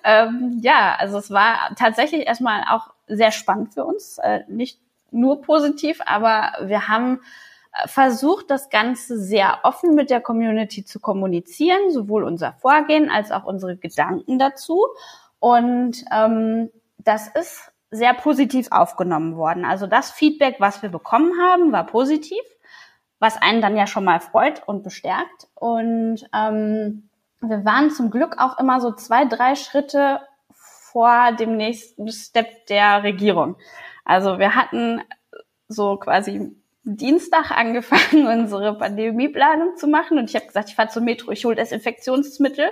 ähm, 0.04 0.58
ja, 0.62 0.96
also 0.98 1.18
es 1.18 1.30
war 1.30 1.74
tatsächlich 1.76 2.26
erstmal 2.26 2.64
auch 2.68 2.90
sehr 3.06 3.30
spannend 3.30 3.74
für 3.74 3.84
uns. 3.84 4.18
Äh, 4.18 4.40
nicht 4.48 4.80
nur 5.10 5.40
positiv, 5.42 6.00
aber 6.04 6.52
wir 6.62 6.88
haben 6.88 7.20
äh, 7.72 7.88
versucht, 7.88 8.50
das 8.50 8.70
Ganze 8.70 9.18
sehr 9.18 9.60
offen 9.62 9.94
mit 9.94 10.10
der 10.10 10.20
Community 10.20 10.84
zu 10.84 11.00
kommunizieren, 11.00 11.90
sowohl 11.90 12.24
unser 12.24 12.52
Vorgehen 12.54 13.10
als 13.10 13.32
auch 13.32 13.44
unsere 13.44 13.76
Gedanken 13.76 14.38
dazu. 14.38 14.86
Und 15.38 16.04
ähm, 16.12 16.70
das 16.98 17.28
ist 17.28 17.72
sehr 17.90 18.14
positiv 18.14 18.68
aufgenommen 18.70 19.36
worden. 19.36 19.64
Also 19.64 19.86
das 19.86 20.10
Feedback, 20.10 20.56
was 20.58 20.82
wir 20.82 20.90
bekommen 20.90 21.32
haben, 21.40 21.72
war 21.72 21.86
positiv, 21.86 22.42
was 23.18 23.40
einen 23.40 23.62
dann 23.62 23.76
ja 23.76 23.86
schon 23.86 24.04
mal 24.04 24.20
freut 24.20 24.66
und 24.66 24.82
bestärkt. 24.82 25.48
Und 25.54 26.28
ähm, 26.34 27.07
wir 27.40 27.64
waren 27.64 27.90
zum 27.90 28.10
Glück 28.10 28.36
auch 28.38 28.58
immer 28.58 28.80
so 28.80 28.92
zwei, 28.92 29.24
drei 29.24 29.54
Schritte 29.54 30.20
vor 30.52 31.32
dem 31.32 31.56
nächsten 31.56 32.10
Step 32.10 32.66
der 32.66 33.02
Regierung. 33.02 33.56
Also 34.04 34.38
wir 34.38 34.54
hatten 34.54 35.02
so 35.68 35.96
quasi 35.96 36.50
Dienstag 36.82 37.50
angefangen, 37.50 38.26
unsere 38.40 38.76
Pandemieplanung 38.76 39.76
zu 39.76 39.86
machen 39.86 40.18
und 40.18 40.30
ich 40.30 40.36
habe 40.36 40.46
gesagt, 40.46 40.70
ich 40.70 40.74
fahre 40.74 40.88
zur 40.88 41.02
Metro, 41.02 41.30
ich 41.30 41.44
hole 41.44 41.56
Desinfektionsmittel 41.56 42.70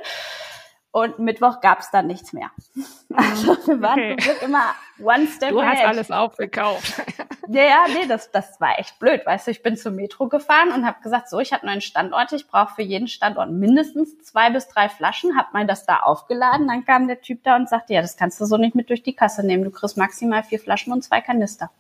und 0.91 1.19
Mittwoch 1.19 1.61
gab 1.61 1.81
es 1.81 1.91
dann 1.91 2.07
nichts 2.07 2.33
mehr. 2.33 2.51
Also 3.15 3.57
wir 3.67 3.81
waren 3.81 4.13
okay. 4.13 4.33
immer 4.43 4.75
one 4.99 5.27
step 5.27 5.51
Du 5.51 5.61
ahead. 5.61 5.79
hast 5.79 5.85
alles 5.87 6.11
aufgekauft. 6.11 7.03
Ja, 7.49 7.63
ja, 7.63 7.85
nee, 7.89 8.09
das, 8.09 8.33
das 8.33 8.61
war 8.61 8.77
echt 8.81 8.99
blöd. 8.99 9.25
Weißt 9.25 9.47
du, 9.47 9.53
ich 9.53 9.63
bin 9.63 9.77
zur 9.77 9.93
Metro 9.93 10.27
gefahren 10.29 10.73
und 10.73 10.85
habe 10.85 11.01
gesagt, 11.01 11.31
so, 11.31 11.39
ich 11.39 11.53
habe 11.53 11.65
neun 11.65 11.81
Standorte, 11.81 12.35
ich 12.35 12.49
brauche 12.49 12.75
für 12.75 12.83
jeden 12.83 13.07
Standort 13.07 13.53
mindestens 13.53 14.21
zwei 14.23 14.51
bis 14.51 14.67
drei 14.67 14.89
Flaschen, 14.89 15.39
habe 15.39 15.51
mal 15.53 15.65
das 15.65 15.87
da 15.87 16.01
aufgeladen. 16.01 16.67
Dann 16.67 16.85
kam 16.85 17.07
der 17.07 17.21
Typ 17.21 17.45
da 17.45 17.55
und 17.55 17.69
sagte, 17.69 17.95
ja, 17.95 18.03
das 18.03 18.17
kannst 18.17 18.41
du 18.41 18.47
so 18.47 18.57
nicht 18.57 18.75
mit 18.75 18.91
durch 18.91 19.05
die 19.05 19.15
Kasse 19.15 19.47
nehmen. 19.47 19.63
Du 19.63 19.71
kriegst 19.71 19.97
maximal 19.97 20.43
vier 20.43 20.59
Flaschen 20.59 20.93
und 20.93 21.03
zwei 21.03 21.21
Kanister. 21.21 21.71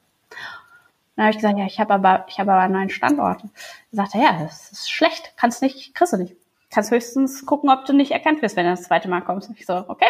Dann 1.16 1.24
habe 1.24 1.30
ich 1.30 1.38
gesagt, 1.38 1.58
ja, 1.58 1.66
ich 1.66 1.80
habe 1.80 1.94
aber, 1.94 2.26
ich 2.28 2.38
habe 2.38 2.52
aber 2.52 2.72
neun 2.72 2.88
Standorte. 2.90 3.48
Er 3.90 3.96
sagte, 3.96 4.18
ja, 4.18 4.38
das 4.40 4.70
ist 4.70 4.88
schlecht, 4.88 5.32
kannst 5.36 5.62
nicht, 5.62 5.96
kriegst 5.96 6.12
du 6.12 6.18
nicht 6.18 6.36
kannst 6.70 6.90
höchstens 6.90 7.46
gucken, 7.46 7.70
ob 7.70 7.84
du 7.84 7.92
nicht 7.92 8.10
erkannt 8.10 8.42
wirst, 8.42 8.56
wenn 8.56 8.64
du 8.64 8.70
das 8.70 8.82
zweite 8.82 9.08
Mal 9.08 9.22
kommst. 9.22 9.48
Und 9.48 9.58
ich 9.58 9.66
so, 9.66 9.84
okay, 9.88 10.06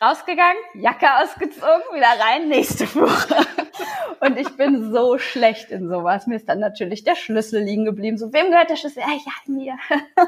rausgegangen, 0.00 0.62
Jacke 0.74 1.06
ausgezogen, 1.22 1.82
wieder 1.92 2.08
rein, 2.24 2.48
nächste 2.48 2.86
Woche. 2.94 3.36
Und 4.20 4.36
ich 4.38 4.48
bin 4.56 4.92
so 4.92 5.18
schlecht 5.18 5.70
in 5.70 5.88
sowas. 5.88 6.26
Mir 6.26 6.36
ist 6.36 6.48
dann 6.48 6.58
natürlich 6.58 7.04
der 7.04 7.14
Schlüssel 7.14 7.62
liegen 7.62 7.86
geblieben. 7.86 8.18
So, 8.18 8.32
wem 8.32 8.50
gehört 8.50 8.68
der 8.68 8.76
Schlüssel? 8.76 9.00
Ja, 9.00 9.12
ja, 9.12 9.32
mir. 9.46 9.76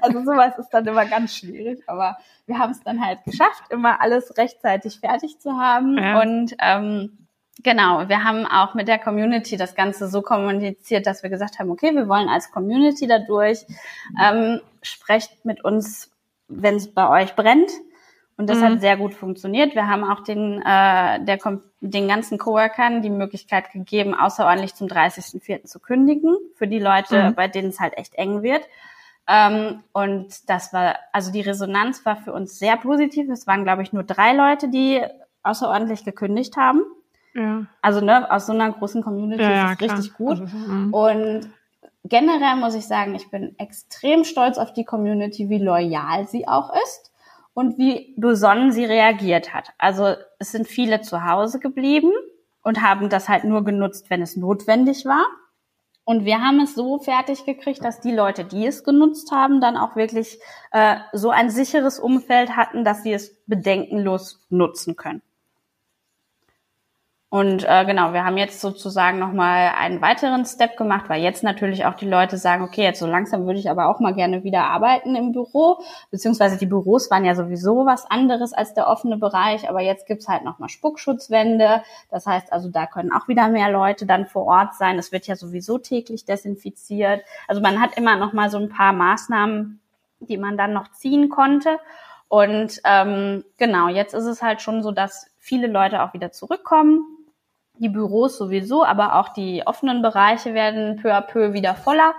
Also 0.00 0.22
sowas 0.24 0.58
ist 0.58 0.70
dann 0.70 0.86
immer 0.86 1.06
ganz 1.06 1.36
schwierig. 1.36 1.82
Aber 1.86 2.18
wir 2.46 2.58
haben 2.58 2.72
es 2.72 2.80
dann 2.80 3.04
halt 3.04 3.22
geschafft, 3.24 3.62
immer 3.70 4.00
alles 4.00 4.36
rechtzeitig 4.36 5.00
fertig 5.00 5.38
zu 5.38 5.52
haben. 5.52 5.96
Ja. 5.96 6.20
Und 6.20 6.54
ähm, 6.58 7.21
Genau, 7.62 8.08
wir 8.08 8.24
haben 8.24 8.46
auch 8.46 8.74
mit 8.74 8.88
der 8.88 8.98
Community 8.98 9.56
das 9.56 9.74
Ganze 9.74 10.08
so 10.08 10.22
kommuniziert, 10.22 11.06
dass 11.06 11.22
wir 11.22 11.30
gesagt 11.30 11.58
haben, 11.58 11.70
okay, 11.70 11.94
wir 11.94 12.08
wollen 12.08 12.28
als 12.28 12.50
Community 12.50 13.06
dadurch, 13.06 13.66
ähm, 14.20 14.60
sprecht 14.80 15.44
mit 15.44 15.62
uns, 15.64 16.10
wenn 16.48 16.76
es 16.76 16.92
bei 16.92 17.08
euch 17.08 17.34
brennt. 17.34 17.70
Und 18.38 18.48
das 18.48 18.58
mhm. 18.58 18.64
hat 18.64 18.80
sehr 18.80 18.96
gut 18.96 19.14
funktioniert. 19.14 19.74
Wir 19.74 19.86
haben 19.86 20.02
auch 20.02 20.20
den, 20.20 20.62
äh, 20.62 21.22
der, 21.24 21.38
den 21.80 22.08
ganzen 22.08 22.38
Coworkern 22.38 23.02
die 23.02 23.10
Möglichkeit 23.10 23.70
gegeben, 23.70 24.14
außerordentlich 24.14 24.74
zum 24.74 24.88
30.04. 24.88 25.64
zu 25.64 25.78
kündigen, 25.78 26.36
für 26.56 26.66
die 26.66 26.78
Leute, 26.78 27.30
mhm. 27.30 27.34
bei 27.34 27.48
denen 27.48 27.68
es 27.68 27.78
halt 27.78 27.98
echt 27.98 28.14
eng 28.14 28.42
wird. 28.42 28.62
Ähm, 29.28 29.84
und 29.92 30.48
das 30.48 30.72
war, 30.72 30.96
also 31.12 31.30
die 31.30 31.42
Resonanz 31.42 32.04
war 32.06 32.16
für 32.16 32.32
uns 32.32 32.58
sehr 32.58 32.78
positiv. 32.78 33.28
Es 33.28 33.46
waren, 33.46 33.64
glaube 33.64 33.82
ich, 33.82 33.92
nur 33.92 34.02
drei 34.02 34.32
Leute, 34.32 34.68
die 34.68 35.02
außerordentlich 35.42 36.04
gekündigt 36.04 36.56
haben. 36.56 36.82
Ja. 37.34 37.66
Also 37.80 38.00
ne, 38.00 38.30
aus 38.30 38.46
so 38.46 38.52
einer 38.52 38.70
großen 38.70 39.02
Community 39.02 39.42
ja, 39.42 39.72
ist 39.72 39.80
es 39.80 39.90
richtig 39.92 40.14
gut. 40.14 40.40
Also, 40.40 40.96
und 40.96 41.50
generell 42.04 42.56
muss 42.56 42.74
ich 42.74 42.86
sagen, 42.86 43.14
ich 43.14 43.30
bin 43.30 43.58
extrem 43.58 44.24
stolz 44.24 44.58
auf 44.58 44.72
die 44.72 44.84
Community, 44.84 45.48
wie 45.48 45.58
loyal 45.58 46.26
sie 46.28 46.46
auch 46.46 46.72
ist 46.84 47.12
und 47.54 47.78
wie 47.78 48.14
besonnen 48.16 48.72
sie 48.72 48.84
reagiert 48.84 49.54
hat. 49.54 49.70
Also 49.78 50.14
es 50.38 50.52
sind 50.52 50.68
viele 50.68 51.00
zu 51.00 51.24
Hause 51.24 51.58
geblieben 51.58 52.12
und 52.62 52.82
haben 52.82 53.08
das 53.08 53.28
halt 53.28 53.44
nur 53.44 53.64
genutzt, 53.64 54.10
wenn 54.10 54.22
es 54.22 54.36
notwendig 54.36 55.04
war. 55.04 55.24
Und 56.04 56.24
wir 56.24 56.40
haben 56.40 56.60
es 56.60 56.74
so 56.74 56.98
fertig 56.98 57.44
gekriegt, 57.44 57.84
dass 57.84 58.00
die 58.00 58.10
Leute, 58.10 58.44
die 58.44 58.66
es 58.66 58.82
genutzt 58.82 59.30
haben, 59.30 59.60
dann 59.60 59.76
auch 59.76 59.94
wirklich 59.94 60.40
äh, 60.72 60.96
so 61.12 61.30
ein 61.30 61.48
sicheres 61.48 62.00
Umfeld 62.00 62.56
hatten, 62.56 62.84
dass 62.84 63.04
sie 63.04 63.12
es 63.12 63.36
bedenkenlos 63.46 64.44
nutzen 64.50 64.96
können. 64.96 65.22
Und 67.32 67.64
äh, 67.66 67.86
genau, 67.86 68.12
wir 68.12 68.26
haben 68.26 68.36
jetzt 68.36 68.60
sozusagen 68.60 69.18
nochmal 69.18 69.72
einen 69.78 70.02
weiteren 70.02 70.44
Step 70.44 70.76
gemacht, 70.76 71.08
weil 71.08 71.22
jetzt 71.22 71.42
natürlich 71.42 71.86
auch 71.86 71.94
die 71.94 72.06
Leute 72.06 72.36
sagen, 72.36 72.62
okay, 72.62 72.82
jetzt 72.82 72.98
so 72.98 73.06
langsam 73.06 73.46
würde 73.46 73.58
ich 73.58 73.70
aber 73.70 73.88
auch 73.88 74.00
mal 74.00 74.12
gerne 74.12 74.44
wieder 74.44 74.64
arbeiten 74.64 75.16
im 75.16 75.32
Büro, 75.32 75.78
beziehungsweise 76.10 76.58
die 76.58 76.66
Büros 76.66 77.10
waren 77.10 77.24
ja 77.24 77.34
sowieso 77.34 77.86
was 77.86 78.04
anderes 78.10 78.52
als 78.52 78.74
der 78.74 78.86
offene 78.86 79.16
Bereich, 79.16 79.66
aber 79.66 79.80
jetzt 79.80 80.06
gibt's 80.06 80.28
halt 80.28 80.44
nochmal 80.44 80.68
Spuckschutzwände. 80.68 81.82
Das 82.10 82.26
heißt 82.26 82.52
also, 82.52 82.68
da 82.68 82.84
können 82.84 83.12
auch 83.14 83.28
wieder 83.28 83.48
mehr 83.48 83.70
Leute 83.70 84.04
dann 84.04 84.26
vor 84.26 84.44
Ort 84.44 84.74
sein. 84.74 84.98
Es 84.98 85.10
wird 85.10 85.26
ja 85.26 85.34
sowieso 85.34 85.78
täglich 85.78 86.26
desinfiziert. 86.26 87.22
Also 87.48 87.62
man 87.62 87.80
hat 87.80 87.96
immer 87.96 88.16
nochmal 88.16 88.50
so 88.50 88.58
ein 88.58 88.68
paar 88.68 88.92
Maßnahmen, 88.92 89.80
die 90.20 90.36
man 90.36 90.58
dann 90.58 90.74
noch 90.74 90.90
ziehen 90.90 91.30
konnte. 91.30 91.78
Und 92.28 92.82
ähm, 92.84 93.42
genau, 93.56 93.88
jetzt 93.88 94.12
ist 94.12 94.26
es 94.26 94.42
halt 94.42 94.60
schon 94.60 94.82
so, 94.82 94.92
dass 94.92 95.30
viele 95.38 95.66
Leute 95.66 96.02
auch 96.02 96.12
wieder 96.12 96.30
zurückkommen 96.30 97.06
die 97.78 97.88
Büros 97.88 98.38
sowieso, 98.38 98.84
aber 98.84 99.16
auch 99.16 99.30
die 99.30 99.62
offenen 99.66 100.02
Bereiche 100.02 100.54
werden 100.54 100.96
peu 100.96 101.12
à 101.12 101.20
peu 101.20 101.52
wieder 101.52 101.74
voller. 101.74 102.14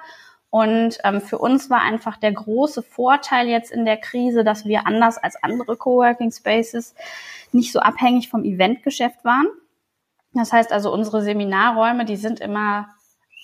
Und 0.49 0.99
ähm, 1.03 1.19
für 1.19 1.39
uns 1.39 1.69
war 1.69 1.81
einfach 1.81 2.17
der 2.17 2.31
große 2.31 2.83
Vorteil 2.83 3.47
jetzt 3.47 3.71
in 3.71 3.85
der 3.85 3.97
Krise, 3.97 4.43
dass 4.43 4.65
wir 4.65 4.85
anders 4.85 5.17
als 5.17 5.41
andere 5.41 5.77
Coworking 5.77 6.31
Spaces 6.31 6.93
nicht 7.51 7.71
so 7.71 7.79
abhängig 7.79 8.29
vom 8.29 8.43
Eventgeschäft 8.43 9.25
waren. 9.25 9.47
Das 10.33 10.51
heißt 10.53 10.71
also, 10.71 10.93
unsere 10.93 11.21
Seminarräume, 11.21 12.05
die 12.05 12.17
sind 12.17 12.39
immer 12.39 12.89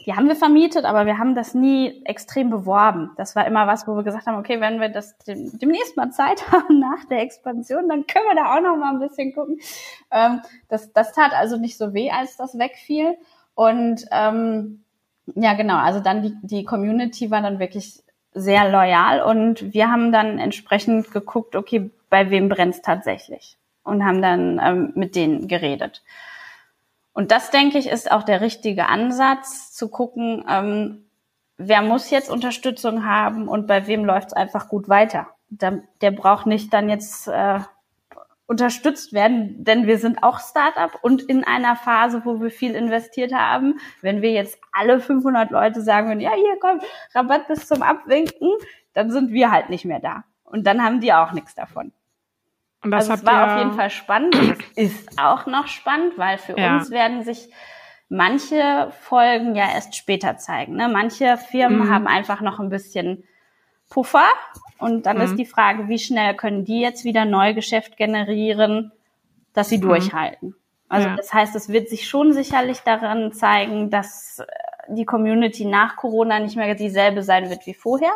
die 0.06 0.16
haben 0.16 0.28
wir 0.28 0.36
vermietet, 0.36 0.86
aber 0.86 1.06
wir 1.06 1.18
haben 1.18 1.36
das 1.36 1.54
nie 1.54 2.02
extrem 2.06 2.50
beworben. 2.50 3.12
Das 3.18 3.36
war 3.36 3.46
immer 3.46 3.68
was, 3.68 3.88
wo 3.88 3.96
wir 3.96 4.04
gesagt 4.04 4.28
haben, 4.28 4.38
okay, 4.38 4.62
wenn 4.62 4.80
wir 4.80 4.90
das 4.90 5.18
demnächst 5.26 5.98
mal 5.98 6.12
Zeit 6.12 6.52
haben 6.52 6.80
nach 6.80 7.06
der 7.06 7.22
Expansion, 7.22 7.90
dann 7.90 8.08
können 8.08 8.26
wir 8.26 8.36
da 8.36 8.56
auch 8.56 8.62
noch 8.62 8.78
mal 8.78 8.94
ein 8.94 9.00
bisschen 9.00 9.34
gucken. 9.34 9.60
Ähm, 10.12 10.42
das, 10.70 10.94
das 10.94 11.14
tat 11.14 11.34
also 11.34 11.58
nicht 11.58 11.78
so 11.78 11.94
weh, 11.94 12.12
als 12.12 12.38
das 12.38 12.58
wegfiel. 12.58 13.18
Und 13.56 14.06
ähm, 14.12 14.84
ja, 15.36 15.54
genau, 15.54 15.78
also 15.78 16.00
dann 16.00 16.22
die, 16.22 16.36
die 16.42 16.64
Community 16.64 17.30
war 17.30 17.42
dann 17.42 17.60
wirklich 17.60 18.02
sehr 18.34 18.70
loyal 18.72 19.22
und 19.22 19.74
wir 19.74 19.92
haben 19.92 20.12
dann 20.12 20.40
entsprechend 20.40 21.12
geguckt, 21.12 21.56
okay, 21.56 21.92
bei 22.10 22.30
wem 22.30 22.48
brennt's 22.48 22.82
tatsächlich 22.82 23.58
und 23.84 24.06
haben 24.06 24.22
dann 24.22 24.62
ähm, 24.64 24.92
mit 24.96 25.16
denen 25.16 25.48
geredet. 25.48 26.04
Und 27.14 27.32
das, 27.32 27.52
denke 27.52 27.78
ich, 27.78 27.88
ist 27.88 28.12
auch 28.12 28.24
der 28.24 28.42
richtige 28.42 28.88
Ansatz, 28.88 29.74
zu 29.74 29.90
gucken, 29.90 30.46
ähm, 30.50 31.10
wer 31.58 31.82
muss 31.82 32.10
jetzt 32.10 32.30
Unterstützung 32.30 33.06
haben 33.06 33.48
und 33.48 33.68
bei 33.68 33.88
wem 33.88 34.06
läuft 34.06 34.28
es 34.28 34.34
einfach 34.34 34.70
gut 34.70 34.90
weiter. 34.90 35.28
Der, 35.50 35.84
der 36.02 36.12
braucht 36.12 36.46
nicht 36.46 36.74
dann 36.74 36.90
jetzt 36.90 37.28
äh, 37.28 37.60
unterstützt 38.50 39.14
werden, 39.14 39.64
denn 39.64 39.86
wir 39.86 40.00
sind 40.00 40.24
auch 40.24 40.40
Startup 40.40 40.92
und 41.04 41.22
in 41.22 41.44
einer 41.44 41.76
Phase, 41.76 42.24
wo 42.26 42.42
wir 42.42 42.50
viel 42.50 42.74
investiert 42.74 43.34
haben. 43.34 43.80
Wenn 44.02 44.22
wir 44.22 44.32
jetzt 44.32 44.58
alle 44.72 45.00
500 45.00 45.52
Leute 45.52 45.82
sagen 45.82 46.08
würden, 46.08 46.20
ja, 46.20 46.34
hier 46.34 46.58
kommt 46.60 46.84
Rabatt 47.14 47.48
bis 47.48 47.68
zum 47.68 47.84
Abwinken, 47.84 48.50
dann 48.94 49.12
sind 49.12 49.32
wir 49.32 49.52
halt 49.52 49.70
nicht 49.70 49.86
mehr 49.86 50.00
da. 50.00 50.24
Und 50.44 50.66
dann 50.66 50.84
haben 50.84 51.00
die 51.00 51.14
auch 51.14 51.32
nichts 51.32 51.54
davon. 51.54 51.92
Und 52.84 52.92
das 52.92 53.10
also 53.10 53.22
es 53.22 53.26
war 53.26 53.52
auf 53.54 53.58
jeden 53.60 53.74
Fall 53.74 53.90
spannend. 53.90 54.36
Es 54.76 54.94
ist 54.94 55.20
auch 55.22 55.46
noch 55.46 55.68
spannend, 55.68 56.18
weil 56.18 56.38
für 56.38 56.58
ja. 56.58 56.78
uns 56.78 56.92
werden 56.92 57.24
sich 57.24 57.50
manche 58.08 58.92
Folgen 59.02 59.56
ja 59.56 59.66
erst 59.74 59.96
später 59.96 60.38
zeigen. 60.38 60.76
Ne? 60.76 60.90
Manche 60.90 61.38
Firmen 61.38 61.88
mhm. 61.88 61.94
haben 61.94 62.08
einfach 62.08 62.42
noch 62.42 62.60
ein 62.60 62.70
bisschen 62.70 63.24
Puffer 63.90 64.28
und 64.78 65.06
dann 65.06 65.18
mhm. 65.18 65.24
ist 65.24 65.36
die 65.36 65.46
Frage, 65.46 65.88
wie 65.88 66.00
schnell 66.00 66.36
können 66.36 66.64
die 66.64 66.80
jetzt 66.80 67.04
wieder 67.04 67.26
Neugeschäft 67.26 67.98
generieren, 67.98 68.92
dass 69.54 69.70
sie 69.70 69.78
mhm. 69.78 69.82
durchhalten. 69.82 70.56
Also 70.88 71.08
ja. 71.08 71.16
das 71.16 71.34
heißt, 71.34 71.56
es 71.56 71.70
wird 71.70 71.90
sich 71.90 72.08
schon 72.08 72.34
sicherlich 72.34 72.80
daran 72.80 73.32
zeigen, 73.32 73.90
dass 73.92 74.42
die 74.88 75.06
Community 75.06 75.66
nach 75.66 75.96
Corona 75.96 76.40
nicht 76.40 76.56
mehr 76.56 76.74
dieselbe 76.74 77.22
sein 77.22 77.50
wird 77.50 77.66
wie 77.68 77.76
vorher. 77.76 78.12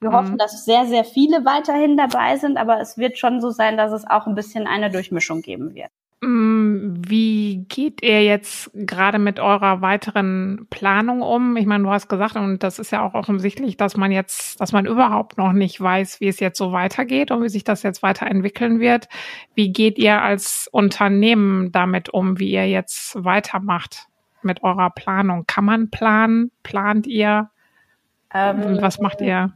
Wir 0.00 0.12
hoffen, 0.12 0.32
mhm. 0.32 0.38
dass 0.38 0.64
sehr, 0.64 0.86
sehr 0.86 1.04
viele 1.04 1.44
weiterhin 1.44 1.96
dabei 1.96 2.36
sind, 2.36 2.56
aber 2.56 2.80
es 2.80 2.98
wird 2.98 3.18
schon 3.18 3.40
so 3.40 3.50
sein, 3.50 3.76
dass 3.76 3.92
es 3.92 4.08
auch 4.08 4.26
ein 4.26 4.34
bisschen 4.34 4.66
eine 4.66 4.90
Durchmischung 4.90 5.42
geben 5.42 5.74
wird. 5.74 5.90
Mm, 6.20 6.94
wie 7.06 7.64
geht 7.68 8.02
ihr 8.02 8.24
jetzt 8.24 8.70
gerade 8.74 9.20
mit 9.20 9.38
eurer 9.38 9.82
weiteren 9.82 10.66
Planung 10.68 11.22
um? 11.22 11.56
Ich 11.56 11.66
meine, 11.66 11.84
du 11.84 11.90
hast 11.90 12.08
gesagt, 12.08 12.34
und 12.34 12.62
das 12.64 12.80
ist 12.80 12.90
ja 12.90 13.04
auch 13.04 13.14
offensichtlich, 13.14 13.76
dass 13.76 13.96
man 13.96 14.10
jetzt, 14.10 14.60
dass 14.60 14.72
man 14.72 14.86
überhaupt 14.86 15.38
noch 15.38 15.52
nicht 15.52 15.80
weiß, 15.80 16.20
wie 16.20 16.26
es 16.26 16.40
jetzt 16.40 16.58
so 16.58 16.72
weitergeht 16.72 17.30
und 17.30 17.42
wie 17.42 17.48
sich 17.48 17.62
das 17.62 17.84
jetzt 17.84 18.02
weiterentwickeln 18.02 18.80
wird. 18.80 19.08
Wie 19.54 19.72
geht 19.72 19.96
ihr 19.98 20.20
als 20.20 20.68
Unternehmen 20.72 21.70
damit 21.70 22.08
um, 22.08 22.38
wie 22.40 22.50
ihr 22.50 22.68
jetzt 22.68 23.24
weitermacht 23.24 24.08
mit 24.42 24.64
eurer 24.64 24.90
Planung? 24.90 25.44
Kann 25.46 25.64
man 25.64 25.90
planen? 25.90 26.50
Plant 26.64 27.06
ihr? 27.06 27.50
Ähm, 28.34 28.78
was 28.80 28.98
macht 28.98 29.20
ihr? 29.20 29.54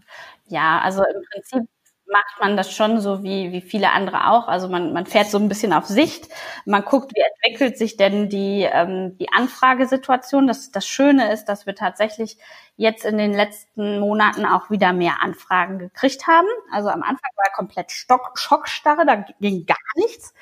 Ja, 0.53 0.81
also 0.81 1.03
im 1.03 1.23
Prinzip 1.33 1.63
macht 2.07 2.41
man 2.41 2.57
das 2.59 2.71
schon 2.75 3.01
so 3.01 3.23
wie, 3.23 3.53
wie 3.53 3.63
viele 3.63 3.91
andere 3.91 4.29
auch. 4.31 4.47
Also 4.49 4.69
man, 4.69 4.93
man 4.93 5.07
fährt 5.07 5.29
so 5.29 5.39
ein 5.39 5.49
bisschen 5.49 5.73
auf 5.73 5.87
Sicht. 5.87 6.29
Man 6.67 6.85
guckt, 6.85 7.13
wie 7.15 7.23
entwickelt 7.23 7.79
sich 7.79 7.97
denn 7.97 8.29
die, 8.29 8.69
ähm, 8.71 9.17
die 9.19 9.33
Anfragesituation. 9.33 10.47
Das, 10.47 10.71
das 10.71 10.87
Schöne 10.87 11.33
ist, 11.33 11.47
dass 11.47 11.65
wir 11.65 11.75
tatsächlich 11.75 12.37
jetzt 12.77 13.07
in 13.07 13.17
den 13.17 13.33
letzten 13.33 13.99
Monaten 13.99 14.45
auch 14.45 14.69
wieder 14.71 14.93
mehr 14.93 15.23
Anfragen 15.23 15.79
gekriegt 15.79 16.27
haben. 16.27 16.49
Also 16.71 16.91
am 16.91 17.03
Anfang 17.03 17.31
war 17.37 17.51
komplett 17.55 17.91
Stock, 17.91 18.39
Schockstarre, 18.39 19.07
da 19.07 19.25
ging 19.41 19.65
gar 19.65 19.77
nichts. 19.97 20.35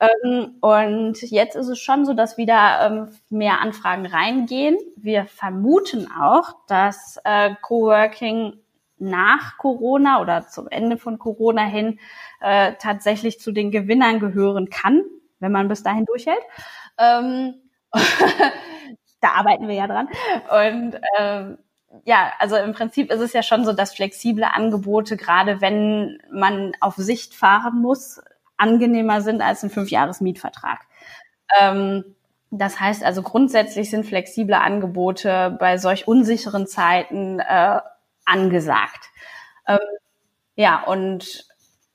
Ähm, 0.00 0.58
und 0.60 1.20
jetzt 1.22 1.56
ist 1.56 1.66
es 1.68 1.80
schon 1.80 2.04
so, 2.06 2.14
dass 2.14 2.36
wieder 2.38 2.86
ähm, 2.86 3.08
mehr 3.30 3.60
Anfragen 3.60 4.06
reingehen. 4.06 4.78
Wir 4.96 5.26
vermuten 5.26 6.08
auch, 6.12 6.54
dass 6.68 7.18
äh, 7.24 7.50
Coworking 7.62 8.60
nach 8.98 9.58
Corona 9.58 10.20
oder 10.20 10.46
zum 10.48 10.68
Ende 10.68 10.98
von 10.98 11.18
Corona 11.18 11.64
hin 11.64 11.98
äh, 12.40 12.74
tatsächlich 12.78 13.40
zu 13.40 13.52
den 13.52 13.70
Gewinnern 13.70 14.20
gehören 14.20 14.70
kann, 14.70 15.02
wenn 15.40 15.52
man 15.52 15.68
bis 15.68 15.82
dahin 15.82 16.04
durchhält. 16.04 16.42
Ähm, 16.98 17.54
da 19.20 19.28
arbeiten 19.30 19.68
wir 19.68 19.74
ja 19.74 19.86
dran. 19.86 20.08
Und 20.50 21.00
ähm, 21.18 21.58
ja, 22.04 22.32
also 22.38 22.56
im 22.56 22.72
Prinzip 22.72 23.10
ist 23.10 23.20
es 23.20 23.32
ja 23.32 23.42
schon 23.42 23.64
so, 23.64 23.72
dass 23.72 23.94
flexible 23.94 24.44
Angebote, 24.44 25.16
gerade 25.16 25.60
wenn 25.60 26.18
man 26.30 26.72
auf 26.80 26.96
Sicht 26.96 27.34
fahren 27.34 27.80
muss, 27.80 28.20
angenehmer 28.56 29.20
sind 29.22 29.40
als 29.40 29.62
ein 29.62 29.70
Fünfjahres-Mietvertrag. 29.70 30.80
Ähm, 31.58 32.04
das 32.50 32.80
heißt 32.80 33.04
also 33.04 33.22
grundsätzlich 33.22 33.90
sind 33.90 34.06
flexible 34.06 34.54
Angebote 34.54 35.56
bei 35.60 35.76
solch 35.76 36.08
unsicheren 36.08 36.66
Zeiten 36.66 37.40
äh, 37.40 37.80
angesagt. 38.28 39.10
Ähm, 39.66 39.78
ja, 40.56 40.82
und 40.84 41.46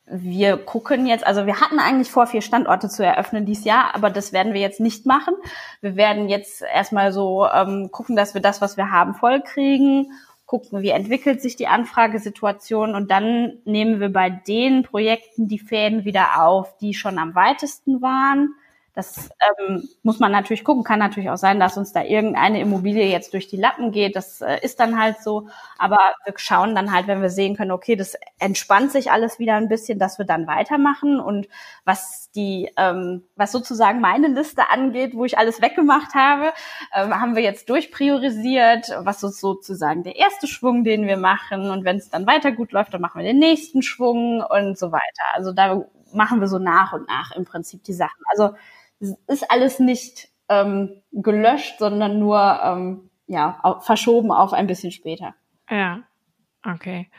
wir 0.06 0.58
gucken 0.58 1.06
jetzt, 1.06 1.26
also 1.26 1.46
wir 1.46 1.62
hatten 1.62 1.80
eigentlich 1.80 2.12
vor, 2.12 2.28
vier 2.28 2.42
Standorte 2.42 2.90
zu 2.90 3.06
eröffnen 3.06 3.46
dieses 3.46 3.66
Jahr, 3.66 3.96
aber 3.96 4.10
das 4.10 4.34
werden 4.34 4.54
wir 4.54 4.62
jetzt 4.62 4.80
nicht 4.80 5.06
machen. 5.06 5.34
Wir 5.82 5.96
werden 5.96 6.28
jetzt 6.28 6.62
erstmal 6.62 7.14
so 7.14 7.48
ähm, 7.48 7.90
gucken, 7.92 8.16
dass 8.16 8.34
wir 8.34 8.42
das, 8.42 8.62
was 8.62 8.76
wir 8.76 8.92
haben, 8.92 9.16
vollkriegen, 9.16 10.12
gucken, 10.46 10.82
wie 10.82 10.90
entwickelt 10.90 11.42
sich 11.42 11.56
die 11.56 11.68
Anfragesituation 11.68 12.96
und 12.96 13.10
dann 13.10 13.60
nehmen 13.64 14.02
wir 14.02 14.12
bei 14.12 14.30
den 14.30 14.84
Projekten 14.84 15.48
die 15.48 15.60
Fäden 15.60 16.04
wieder 16.04 16.44
auf, 16.44 16.78
die 16.78 16.94
schon 16.94 17.18
am 17.18 17.34
weitesten 17.34 18.02
waren 18.02 18.54
das 18.96 19.30
ähm, 19.60 19.89
muss 20.04 20.20
man 20.20 20.32
natürlich 20.32 20.64
gucken. 20.64 20.84
Kann 20.84 21.00
natürlich 21.00 21.32
auch 21.32 21.38
sein, 21.38 21.60
dass 21.60 21.78
uns 21.78 21.94
da 21.94 22.04
irgendeine 22.04 22.62
Immobilie 22.62 23.08
jetzt 23.08 23.34
durch 23.34 23.48
die 23.48 23.58
Lappen 23.58 23.91
geht. 23.91 24.16
Das 24.16 24.41
äh, 24.41 24.60
ist 24.62 24.80
dann 24.80 25.00
halt 25.00 25.22
so. 25.24 25.48
Aber 25.80 25.98
wir 26.26 26.34
schauen 26.38 26.76
dann 26.76 26.91
halt, 26.91 27.08
wenn 27.08 27.22
wir 27.22 27.32
sehen 27.32 27.56
können, 27.56 27.72
okay, 27.72 27.96
das 27.96 28.16
entspannt 28.38 28.91
sich 28.91 29.12
alles 29.12 29.39
wieder 29.39 29.56
ein 29.56 29.68
bisschen, 29.68 29.98
dass 29.98 30.20
wir 30.20 30.26
dann 30.26 30.46
weitermachen. 30.46 31.20
Und 31.20 31.48
was 31.86 32.30
die, 32.36 32.70
ähm, 32.78 33.24
was 33.36 33.52
sozusagen 33.52 34.00
meine 34.00 34.28
Liste 34.28 34.70
angeht, 34.70 35.16
wo 35.16 35.26
ich 35.26 35.39
alles 35.39 35.60
weggemacht 35.60 36.14
habe, 36.14 36.54
ähm, 36.94 37.20
haben 37.20 37.36
wir 37.36 37.41
jetzt 37.41 37.70
durchpriorisiert, 37.70 38.91
was 39.00 39.24
ist 39.24 39.39
sozusagen 39.39 40.04
der 40.04 40.18
erste 40.18 40.46
Schwung, 40.46 40.84
den 40.84 41.08
wir 41.08 41.18
machen. 41.18 41.72
Und 41.72 41.84
wenn 41.84 41.98
es 41.98 42.12
dann 42.12 42.28
weiter 42.28 42.52
gut 42.52 42.72
läuft, 42.72 42.94
dann 42.94 43.02
machen 43.02 43.20
wir 43.20 43.26
den 43.26 43.39
nächsten 43.39 43.82
Schwung 43.82 44.44
und 44.44 44.78
so 44.78 44.91
weiter. 44.91 45.24
Also 45.34 45.52
da 45.52 45.84
machen 46.14 46.39
wir 46.39 46.48
so 46.48 46.60
nach 46.60 46.94
und 46.94 47.08
nach 47.08 47.32
im 47.36 47.46
Prinzip 47.46 47.84
die 47.84 47.94
Sachen. 47.94 48.22
Also 48.28 48.56
ist 49.28 49.49
alles 49.51 49.80
nicht 49.80 50.30
ähm, 50.49 51.01
gelöscht, 51.12 51.80
sondern 51.80 52.20
nur 52.20 52.60
ähm, 52.64 53.10
ja, 53.28 53.80
verschoben 53.82 54.32
auf 54.32 54.54
ein 54.54 54.68
bisschen 54.68 54.91
später. 54.91 55.36
Ja, 55.70 56.04
okay. 56.66 57.10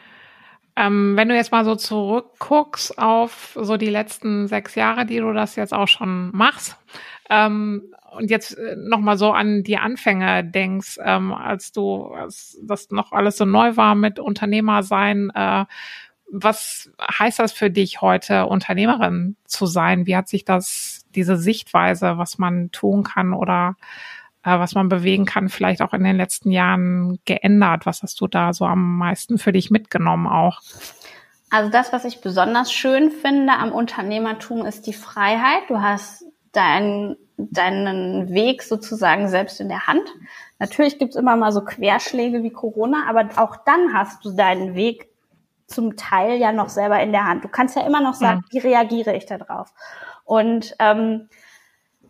Ähm, 0.76 1.16
wenn 1.16 1.28
du 1.28 1.36
jetzt 1.36 1.52
mal 1.52 1.64
so 1.64 1.76
zurückguckst 1.76 2.98
auf 2.98 3.56
so 3.60 3.76
die 3.76 3.90
letzten 3.90 4.48
sechs 4.48 4.74
Jahre, 4.74 5.06
die 5.06 5.18
du 5.18 5.32
das 5.32 5.54
jetzt 5.54 5.72
auch 5.72 5.86
schon 5.86 6.30
machst, 6.32 6.76
ähm, 7.30 7.94
und 8.16 8.30
jetzt 8.30 8.56
äh, 8.56 8.76
nochmal 8.76 9.16
so 9.16 9.32
an 9.32 9.62
die 9.62 9.76
Anfänge 9.76 10.44
denkst, 10.44 10.98
ähm, 11.02 11.32
als 11.32 11.72
du, 11.72 12.06
als 12.06 12.58
das 12.62 12.90
noch 12.90 13.12
alles 13.12 13.36
so 13.36 13.44
neu 13.44 13.76
war 13.76 13.94
mit 13.94 14.18
Unternehmer 14.18 14.82
sein, 14.82 15.30
äh, 15.34 15.64
was 16.30 16.90
heißt 17.00 17.38
das 17.38 17.52
für 17.52 17.70
dich 17.70 18.00
heute, 18.00 18.46
Unternehmerin 18.46 19.36
zu 19.44 19.66
sein? 19.66 20.06
Wie 20.06 20.16
hat 20.16 20.28
sich 20.28 20.44
das, 20.44 21.04
diese 21.14 21.36
Sichtweise, 21.36 22.18
was 22.18 22.38
man 22.38 22.70
tun 22.70 23.04
kann 23.04 23.32
oder 23.32 23.76
äh, 24.42 24.58
was 24.58 24.74
man 24.74 24.88
bewegen 24.88 25.26
kann, 25.26 25.48
vielleicht 25.48 25.82
auch 25.82 25.92
in 25.92 26.04
den 26.04 26.16
letzten 26.16 26.50
Jahren 26.50 27.18
geändert? 27.24 27.86
Was 27.86 28.02
hast 28.02 28.20
du 28.20 28.26
da 28.26 28.52
so 28.52 28.64
am 28.66 28.98
meisten 28.98 29.38
für 29.38 29.52
dich 29.52 29.70
mitgenommen 29.70 30.26
auch? 30.26 30.60
Also 31.50 31.70
das, 31.70 31.92
was 31.92 32.04
ich 32.04 32.20
besonders 32.20 32.72
schön 32.72 33.10
finde 33.10 33.52
am 33.52 33.70
Unternehmertum, 33.70 34.66
ist 34.66 34.86
die 34.86 34.92
Freiheit. 34.92 35.62
Du 35.68 35.80
hast 35.80 36.24
deinen 36.52 37.16
deinen 37.36 38.32
Weg 38.32 38.62
sozusagen 38.62 39.28
selbst 39.28 39.60
in 39.60 39.68
der 39.68 39.86
Hand. 39.86 40.04
Natürlich 40.58 40.98
gibt's 40.98 41.16
immer 41.16 41.36
mal 41.36 41.52
so 41.52 41.64
Querschläge 41.64 42.42
wie 42.42 42.50
Corona, 42.50 43.06
aber 43.08 43.28
auch 43.36 43.56
dann 43.64 43.92
hast 43.92 44.24
du 44.24 44.30
deinen 44.30 44.74
Weg 44.74 45.08
zum 45.66 45.96
Teil 45.96 46.38
ja 46.38 46.52
noch 46.52 46.68
selber 46.68 47.00
in 47.00 47.12
der 47.12 47.26
Hand. 47.26 47.44
Du 47.44 47.48
kannst 47.48 47.76
ja 47.76 47.86
immer 47.86 48.00
noch 48.00 48.14
sagen, 48.14 48.44
ja. 48.50 48.62
wie 48.62 48.66
reagiere 48.66 49.14
ich 49.16 49.26
da 49.26 49.38
drauf? 49.38 49.72
Und 50.24 50.74
ähm, 50.78 51.28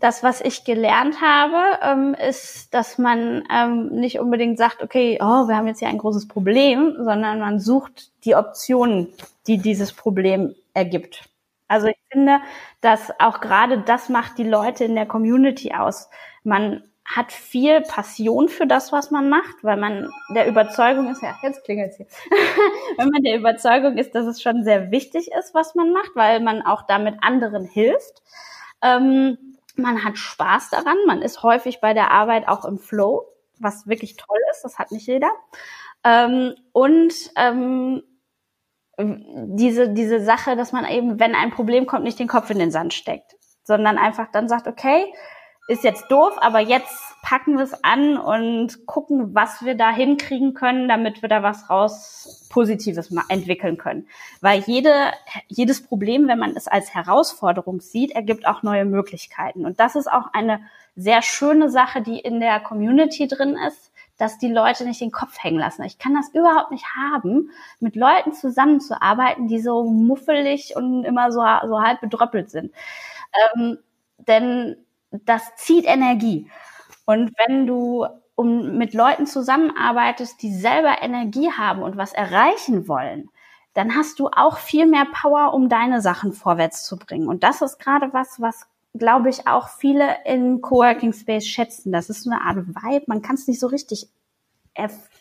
das, 0.01 0.23
was 0.23 0.41
ich 0.41 0.65
gelernt 0.65 1.21
habe, 1.23 1.79
ähm, 1.83 2.15
ist, 2.15 2.75
dass 2.75 2.99
man 2.99 3.43
ähm, 3.51 3.89
nicht 3.89 4.19
unbedingt 4.19 4.59
sagt, 4.59 4.83
okay, 4.83 5.19
oh, 5.21 5.49
wir 5.49 5.57
haben 5.57 5.67
jetzt 5.67 5.79
hier 5.79 5.89
ein 5.89 5.99
großes 5.99 6.29
Problem, 6.29 6.95
sondern 6.99 7.41
man 7.41 7.59
sucht 7.59 8.11
die 8.25 8.35
Optionen, 8.35 9.09
die 9.47 9.59
dieses 9.59 9.93
Problem 9.93 10.55
ergibt. 10.75 11.29
Also 11.69 11.87
ich 11.87 11.97
finde, 12.11 12.41
dass 12.81 13.13
auch 13.19 13.41
gerade 13.41 13.79
das 13.79 14.09
macht 14.09 14.37
die 14.39 14.45
Leute 14.45 14.85
in 14.85 14.95
der 14.95 15.07
Community 15.07 15.73
aus. 15.73 16.11
Man 16.43 16.83
hat 17.05 17.33
viel 17.33 17.83
Passion 17.83 18.49
für 18.49 18.67
das, 18.67 18.91
was 18.91 19.11
man 19.11 19.29
macht, 19.29 19.63
weil 19.63 19.77
man 19.77 20.11
der 20.35 20.49
Überzeugung 20.49 21.11
ist, 21.11 21.23
ja, 21.23 21.37
jetzt 21.43 21.65
klingelt's 21.65 21.97
hier, 21.99 22.07
wenn 22.97 23.11
man 23.11 23.23
der 23.23 23.37
Überzeugung 23.37 23.99
ist, 23.99 24.15
dass 24.15 24.27
es 24.27 24.41
schon 24.41 24.65
sehr 24.65 24.91
wichtig 24.91 25.31
ist, 25.39 25.55
was 25.55 25.75
man 25.75 25.93
macht, 25.93 26.13
weil 26.15 26.41
man 26.41 26.63
auch 26.63 26.83
damit 26.83 27.17
anderen 27.21 27.67
hilft. 27.67 28.23
Ähm, 28.83 29.37
man 29.77 30.05
hat 30.05 30.17
Spaß 30.17 30.71
daran, 30.71 30.97
man 31.07 31.21
ist 31.21 31.43
häufig 31.43 31.81
bei 31.81 31.93
der 31.95 32.11
Arbeit 32.11 32.49
auch 32.49 32.65
im 32.65 32.79
Flow, 32.79 33.27
was 33.59 33.87
wirklich 33.87 34.17
toll 34.17 34.39
ist, 34.51 34.63
das 34.63 34.79
hat 34.79 34.91
nicht 34.91 35.07
jeder. 35.07 35.31
Ähm, 36.05 36.55
und 36.73 37.13
ähm, 37.37 38.03
diese, 38.99 39.91
diese 39.91 40.21
Sache, 40.21 40.57
dass 40.57 40.73
man 40.73 40.87
eben, 40.87 41.19
wenn 41.19 41.35
ein 41.35 41.51
Problem 41.51 41.87
kommt, 41.87 42.05
nicht 42.05 42.19
den 42.19 42.29
Kopf 42.29 42.51
in 42.51 42.59
den 42.59 42.71
Sand 42.71 42.95
steckt, 42.95 43.37
sondern 43.65 43.99
einfach 43.99 44.31
dann 44.31 44.49
sagt, 44.49 44.69
okay, 44.69 45.13
ist 45.67 45.83
jetzt 45.83 46.11
doof, 46.11 46.35
aber 46.41 46.61
jetzt 46.61 46.95
packen 47.23 47.57
wir 47.57 47.65
es 47.65 47.83
an 47.83 48.19
und 48.19 48.87
gucken, 48.87 49.35
was 49.35 49.65
wir 49.65 49.75
da 49.75 49.91
hinkriegen 49.91 50.53
können, 50.53 50.89
damit 50.89 51.23
wir 51.23 51.29
da 51.31 51.43
was 51.43 51.71
raus 51.71 52.47
Positives 52.51 53.11
entwickeln 53.29 53.79
können. 53.79 54.07
Weil 54.43 54.61
jede, 54.61 55.13
jedes 55.49 55.83
Problem, 55.83 56.29
wenn 56.29 56.39
man 56.39 56.55
es 56.55 56.69
als 56.69 56.95
Herausforderung 56.95 57.81
sieht, 57.81 58.13
ergibt 58.13 58.47
auch 58.47 58.63
neue 58.63 58.85
Möglichkeiten. 58.85 59.65
Und 59.65 59.81
das 59.81 59.97
ist 59.97 60.11
auch 60.11 60.35
eine 60.35 60.61
sehr 60.97 61.23
schöne 61.23 61.71
Sache, 61.71 62.03
die 62.03 62.19
in 62.19 62.41
der 62.41 62.61
Community 62.61 63.27
drin 63.27 63.57
ist, 63.57 63.91
dass 64.19 64.39
die 64.39 64.53
Leute 64.53 64.85
nicht 64.85 65.01
den 65.01 65.11
Kopf 65.11 65.43
hängen 65.43 65.59
lassen. 65.59 65.83
Ich 65.85 65.99
kann 65.99 66.15
das 66.15 66.29
überhaupt 66.29 66.71
nicht 66.71 66.87
haben, 66.95 67.51
mit 67.81 67.97
Leuten 67.97 68.33
zusammenzuarbeiten, 68.33 69.49
die 69.49 69.61
so 69.61 69.85
muffelig 69.85 70.77
und 70.77 71.05
immer 71.05 71.33
so, 71.33 71.41
so 71.67 71.81
halb 71.81 72.01
bedröppelt 72.01 72.51
sind. 72.51 72.73
Ähm, 73.57 73.79
denn 74.19 74.77
das 75.25 75.55
zieht 75.57 75.85
Energie. 75.85 76.51
Und 77.07 77.33
wenn 77.47 77.67
du 77.67 78.07
um 78.35 78.77
mit 78.79 78.95
Leuten 78.95 79.27
zusammenarbeitest, 79.27 80.43
die 80.43 80.53
selber 80.53 81.03
Energie 81.03 81.51
haben 81.53 81.83
und 81.83 81.97
was 81.97 82.13
erreichen 82.13 82.89
wollen, 82.89 83.31
dann 83.75 83.95
hast 83.95 84.19
du 84.19 84.29
auch 84.29 84.59
viel 84.59 84.87
mehr 84.87 85.07
Power, 85.13 85.53
um 85.53 85.69
deine 85.69 86.01
Sachen 86.01 86.33
vorwärts 86.33 86.85
zu 86.85 86.97
bringen. 86.97 87.29
Und 87.29 87.43
das 87.43 87.61
ist 87.63 87.79
gerade 87.79 88.13
was, 88.13 88.41
was 88.41 88.67
glaube 88.95 89.29
ich 89.29 89.47
auch 89.49 89.69
viele 89.69 90.17
in 90.25 90.61
Coworking 90.61 91.13
Space 91.13 91.47
schätzen. 91.47 91.93
Das 91.93 92.09
ist 92.09 92.23
so 92.23 92.31
eine 92.31 92.43
Art 92.43 92.57
Vibe. 92.57 93.05
Man 93.09 93.23
kann 93.23 93.35
es 93.35 93.49
nicht 93.49 93.61
so 93.61 93.67
richtig 93.67 94.09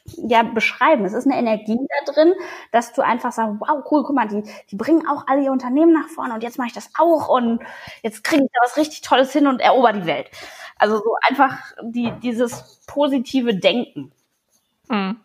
ja, 0.05 0.43
beschreiben. 0.43 1.05
Es 1.05 1.13
ist 1.13 1.25
eine 1.25 1.37
Energie 1.37 1.77
da 1.77 2.11
drin, 2.11 2.33
dass 2.71 2.93
du 2.93 3.01
einfach 3.01 3.31
sagst, 3.31 3.59
wow, 3.59 3.83
cool, 3.89 4.03
guck 4.03 4.15
mal, 4.15 4.27
die, 4.27 4.43
die 4.69 4.75
bringen 4.75 5.07
auch 5.07 5.25
alle 5.27 5.43
ihr 5.43 5.51
Unternehmen 5.51 5.93
nach 5.93 6.09
vorne 6.09 6.33
und 6.33 6.43
jetzt 6.43 6.57
mache 6.57 6.67
ich 6.67 6.73
das 6.73 6.91
auch 6.97 7.29
und 7.29 7.61
jetzt 8.01 8.23
kriege 8.23 8.43
ich 8.43 8.51
da 8.51 8.59
was 8.63 8.77
richtig 8.77 9.01
Tolles 9.01 9.31
hin 9.31 9.47
und 9.47 9.61
erober 9.61 9.93
die 9.93 10.05
Welt. 10.05 10.29
Also 10.77 10.97
so 10.97 11.15
einfach 11.27 11.57
die, 11.81 12.11
dieses 12.21 12.81
positive 12.87 13.55
Denken. 13.55 14.11
Mhm. 14.89 15.19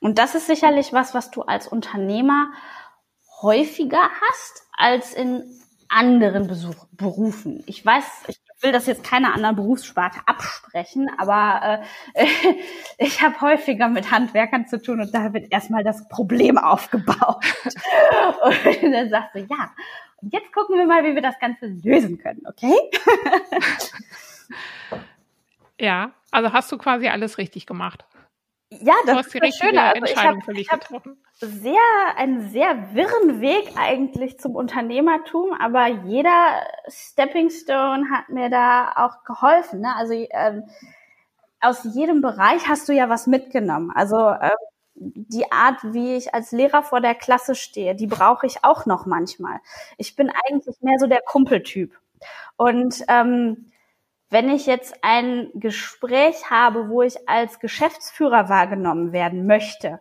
Und 0.00 0.18
das 0.18 0.34
ist 0.34 0.46
sicherlich 0.46 0.92
was, 0.92 1.14
was 1.14 1.30
du 1.30 1.42
als 1.42 1.66
Unternehmer 1.66 2.48
häufiger 3.40 4.10
hast 4.20 4.66
als 4.76 5.14
in 5.14 5.42
anderen 5.88 6.46
Besuch, 6.46 6.86
Berufen. 6.92 7.62
Ich 7.66 7.84
weiß, 7.84 8.04
ich 8.28 8.38
will 8.66 8.72
das 8.72 8.86
jetzt 8.86 9.04
keiner 9.04 9.32
anderen 9.32 9.54
Berufssparte 9.54 10.18
absprechen, 10.26 11.08
aber 11.18 11.82
äh, 12.14 12.26
ich 12.98 13.22
habe 13.22 13.40
häufiger 13.40 13.88
mit 13.88 14.10
Handwerkern 14.10 14.66
zu 14.66 14.82
tun 14.82 15.00
und 15.00 15.14
da 15.14 15.32
wird 15.32 15.52
erstmal 15.52 15.84
das 15.84 16.08
Problem 16.08 16.58
aufgebaut. 16.58 17.44
und 18.42 18.92
dann 18.92 19.08
sagst 19.08 19.36
du, 19.36 19.38
ja, 19.38 19.70
und 20.20 20.32
jetzt 20.32 20.52
gucken 20.52 20.76
wir 20.76 20.86
mal, 20.86 21.04
wie 21.04 21.14
wir 21.14 21.22
das 21.22 21.38
Ganze 21.38 21.66
lösen 21.66 22.18
können, 22.18 22.42
okay? 22.48 22.74
ja, 25.80 26.10
also 26.32 26.52
hast 26.52 26.72
du 26.72 26.78
quasi 26.78 27.06
alles 27.06 27.38
richtig 27.38 27.66
gemacht. 27.66 28.04
Ja, 28.70 28.94
das 29.06 29.26
ist 29.26 29.40
das 29.40 29.56
Schöne. 29.56 29.80
Also 29.80 30.04
ich 30.06 30.16
habe 30.16 30.40
hab 30.90 31.04
sehr, 31.40 31.78
einen 32.16 32.50
sehr 32.50 32.94
wirren 32.94 33.40
Weg 33.40 33.72
eigentlich 33.76 34.38
zum 34.40 34.56
Unternehmertum, 34.56 35.52
aber 35.52 35.86
jeder 35.86 36.66
Stepping 36.88 37.50
Stone 37.50 38.10
hat 38.10 38.28
mir 38.28 38.50
da 38.50 38.92
auch 38.96 39.22
geholfen. 39.24 39.80
Ne? 39.80 39.94
Also 39.96 40.14
ähm, 40.14 40.64
aus 41.60 41.84
jedem 41.84 42.22
Bereich 42.22 42.66
hast 42.68 42.88
du 42.88 42.92
ja 42.92 43.08
was 43.08 43.28
mitgenommen. 43.28 43.92
Also 43.94 44.16
ähm, 44.16 44.50
die 44.94 45.52
Art, 45.52 45.78
wie 45.84 46.16
ich 46.16 46.34
als 46.34 46.52
Lehrer 46.52 46.82
vor 46.82 47.00
der 47.00 47.14
Klasse 47.14 47.54
stehe, 47.54 47.94
die 47.94 48.06
brauche 48.06 48.46
ich 48.46 48.64
auch 48.64 48.86
noch 48.86 49.06
manchmal. 49.06 49.60
Ich 49.98 50.16
bin 50.16 50.30
eigentlich 50.48 50.76
mehr 50.80 50.98
so 50.98 51.06
der 51.06 51.20
Kumpeltyp. 51.24 51.96
Und 52.56 53.04
ähm, 53.08 53.70
wenn 54.28 54.50
ich 54.50 54.66
jetzt 54.66 54.96
ein 55.02 55.50
Gespräch 55.54 56.50
habe, 56.50 56.88
wo 56.88 57.02
ich 57.02 57.28
als 57.28 57.60
Geschäftsführer 57.60 58.48
wahrgenommen 58.48 59.12
werden 59.12 59.46
möchte, 59.46 60.00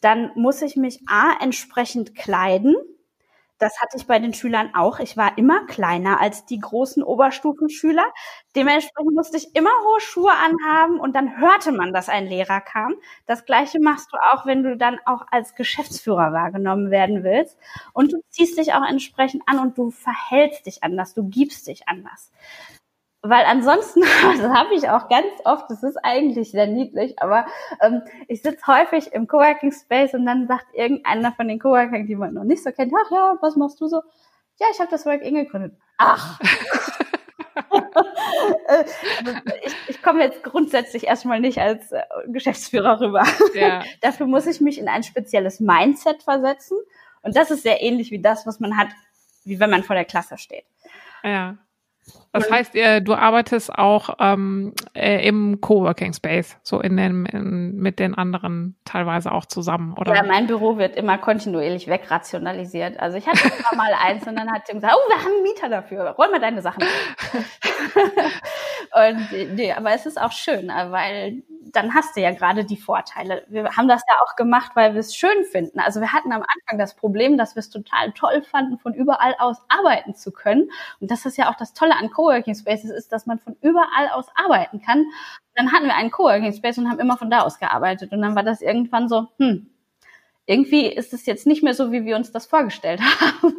dann 0.00 0.32
muss 0.34 0.62
ich 0.62 0.76
mich 0.76 1.00
A 1.08 1.32
entsprechend 1.40 2.14
kleiden. 2.16 2.74
Das 3.58 3.78
hatte 3.78 3.98
ich 3.98 4.06
bei 4.06 4.18
den 4.18 4.32
Schülern 4.32 4.74
auch. 4.74 5.00
Ich 5.00 5.18
war 5.18 5.36
immer 5.36 5.66
kleiner 5.66 6.18
als 6.18 6.46
die 6.46 6.58
großen 6.58 7.02
Oberstufenschüler. 7.02 8.04
Dementsprechend 8.56 9.14
musste 9.14 9.36
ich 9.36 9.54
immer 9.54 9.70
hohe 9.84 10.00
Schuhe 10.00 10.32
anhaben 10.32 10.98
und 10.98 11.14
dann 11.14 11.36
hörte 11.38 11.70
man, 11.70 11.92
dass 11.92 12.08
ein 12.08 12.26
Lehrer 12.26 12.62
kam. 12.62 12.94
Das 13.26 13.44
gleiche 13.44 13.78
machst 13.78 14.10
du 14.12 14.16
auch, 14.32 14.46
wenn 14.46 14.62
du 14.62 14.78
dann 14.78 14.98
auch 15.04 15.26
als 15.30 15.54
Geschäftsführer 15.54 16.32
wahrgenommen 16.32 16.90
werden 16.90 17.22
willst. 17.22 17.58
Und 17.92 18.14
du 18.14 18.22
ziehst 18.30 18.56
dich 18.58 18.72
auch 18.72 18.84
entsprechend 18.88 19.42
an 19.46 19.58
und 19.58 19.76
du 19.76 19.90
verhältst 19.90 20.64
dich 20.64 20.82
anders, 20.82 21.12
du 21.12 21.24
gibst 21.28 21.66
dich 21.66 21.86
anders 21.86 22.32
weil 23.22 23.44
ansonsten, 23.44 24.00
das 24.22 24.40
habe 24.40 24.74
ich 24.74 24.88
auch 24.88 25.08
ganz 25.08 25.26
oft, 25.44 25.70
das 25.70 25.82
ist 25.82 25.96
eigentlich 26.02 26.50
sehr 26.50 26.66
niedlich, 26.66 27.20
aber 27.20 27.46
ähm, 27.80 28.02
ich 28.28 28.42
sitze 28.42 28.66
häufig 28.66 29.12
im 29.12 29.26
Coworking 29.26 29.72
Space 29.72 30.14
und 30.14 30.26
dann 30.26 30.46
sagt 30.46 30.66
irgendeiner 30.74 31.32
von 31.32 31.48
den 31.48 31.58
Coworkern, 31.58 32.06
die 32.06 32.16
man 32.16 32.34
noch 32.34 32.44
nicht 32.44 32.62
so 32.62 32.72
kennt, 32.72 32.92
ach 32.94 33.10
ja, 33.10 33.36
was 33.40 33.56
machst 33.56 33.80
du 33.80 33.88
so? 33.88 34.02
Ja, 34.58 34.66
ich 34.72 34.78
habe 34.78 34.90
das 34.90 35.06
Work 35.06 35.22
In 35.22 35.34
gegründet. 35.34 35.74
Ach. 35.98 36.38
Äh, 38.68 38.84
ich, 39.64 39.74
ich 39.88 40.02
komme 40.02 40.22
jetzt 40.22 40.42
grundsätzlich 40.42 41.06
erstmal 41.06 41.40
nicht 41.40 41.58
als 41.58 41.92
äh, 41.92 42.02
Geschäftsführer 42.28 43.00
rüber. 43.00 43.24
Ja. 43.54 43.82
Dafür 44.00 44.26
muss 44.26 44.46
ich 44.46 44.60
mich 44.60 44.78
in 44.78 44.88
ein 44.88 45.02
spezielles 45.02 45.60
Mindset 45.60 46.22
versetzen. 46.22 46.78
Und 47.22 47.36
das 47.36 47.50
ist 47.50 47.62
sehr 47.62 47.82
ähnlich 47.82 48.10
wie 48.10 48.20
das, 48.20 48.46
was 48.46 48.60
man 48.60 48.76
hat, 48.76 48.88
wie 49.44 49.60
wenn 49.60 49.70
man 49.70 49.82
vor 49.82 49.96
der 49.96 50.04
Klasse 50.04 50.38
steht. 50.38 50.64
Ja. 51.22 51.58
Das 52.32 52.50
heißt, 52.50 52.74
du 52.74 53.14
arbeitest 53.14 53.76
auch 53.76 54.10
ähm, 54.20 54.72
äh, 54.94 55.26
im 55.26 55.60
Coworking 55.60 56.12
Space, 56.12 56.56
so 56.62 56.80
in 56.80 56.96
den, 56.96 57.26
in, 57.26 57.76
mit 57.76 57.98
den 57.98 58.14
anderen 58.14 58.76
teilweise 58.84 59.32
auch 59.32 59.46
zusammen, 59.46 59.94
oder? 59.98 60.14
Ja, 60.14 60.22
mein 60.22 60.46
Büro 60.46 60.78
wird 60.78 60.96
immer 60.96 61.18
kontinuierlich 61.18 61.88
wegrationalisiert. 61.88 63.00
Also 63.00 63.18
ich 63.18 63.26
hatte 63.26 63.40
immer 63.48 63.76
mal 63.76 63.92
eins 64.00 64.26
und 64.26 64.36
dann 64.36 64.50
hat 64.50 64.66
Tim 64.66 64.76
gesagt, 64.76 64.94
oh, 64.96 65.08
wir 65.10 65.18
haben 65.18 65.32
einen 65.32 65.42
Mieter 65.42 65.68
dafür, 65.68 66.10
räum 66.10 66.30
mal 66.30 66.40
deine 66.40 66.62
Sachen. 66.62 66.84
und 68.92 69.54
nee, 69.54 69.72
aber 69.72 69.92
es 69.92 70.06
ist 70.06 70.20
auch 70.20 70.32
schön, 70.32 70.68
weil 70.68 71.42
dann 71.72 71.94
hast 71.94 72.16
du 72.16 72.20
ja 72.20 72.32
gerade 72.32 72.64
die 72.64 72.76
Vorteile. 72.76 73.44
Wir 73.48 73.76
haben 73.76 73.86
das 73.86 74.02
ja 74.08 74.14
auch 74.24 74.34
gemacht, 74.36 74.72
weil 74.74 74.94
wir 74.94 75.00
es 75.00 75.14
schön 75.14 75.44
finden. 75.44 75.78
Also 75.78 76.00
wir 76.00 76.12
hatten 76.12 76.32
am 76.32 76.42
Anfang 76.42 76.78
das 76.78 76.96
Problem, 76.96 77.38
dass 77.38 77.54
wir 77.54 77.60
es 77.60 77.70
total 77.70 78.12
toll 78.12 78.42
fanden, 78.42 78.78
von 78.78 78.94
überall 78.94 79.34
aus 79.38 79.58
arbeiten 79.68 80.14
zu 80.14 80.32
können. 80.32 80.70
Und 81.00 81.10
das 81.10 81.26
ist 81.26 81.36
ja 81.36 81.50
auch 81.50 81.56
das 81.56 81.72
Tolle 81.72 81.96
an 81.96 82.10
Coworking 82.10 82.54
Spaces, 82.54 82.90
ist, 82.90 83.12
dass 83.12 83.26
man 83.26 83.38
von 83.38 83.56
überall 83.60 84.08
aus 84.12 84.26
arbeiten 84.34 84.80
kann. 84.80 85.04
Dann 85.54 85.72
hatten 85.72 85.86
wir 85.86 85.94
einen 85.94 86.10
Coworking 86.10 86.52
Space 86.52 86.78
und 86.78 86.90
haben 86.90 86.98
immer 87.00 87.16
von 87.16 87.30
da 87.30 87.40
aus 87.40 87.58
gearbeitet. 87.58 88.12
Und 88.12 88.22
dann 88.22 88.34
war 88.34 88.42
das 88.42 88.60
irgendwann 88.60 89.08
so, 89.08 89.28
hm, 89.38 89.70
irgendwie 90.46 90.86
ist 90.86 91.12
es 91.12 91.26
jetzt 91.26 91.46
nicht 91.46 91.62
mehr 91.62 91.74
so, 91.74 91.92
wie 91.92 92.04
wir 92.04 92.16
uns 92.16 92.32
das 92.32 92.46
vorgestellt 92.46 93.00
haben. 93.20 93.54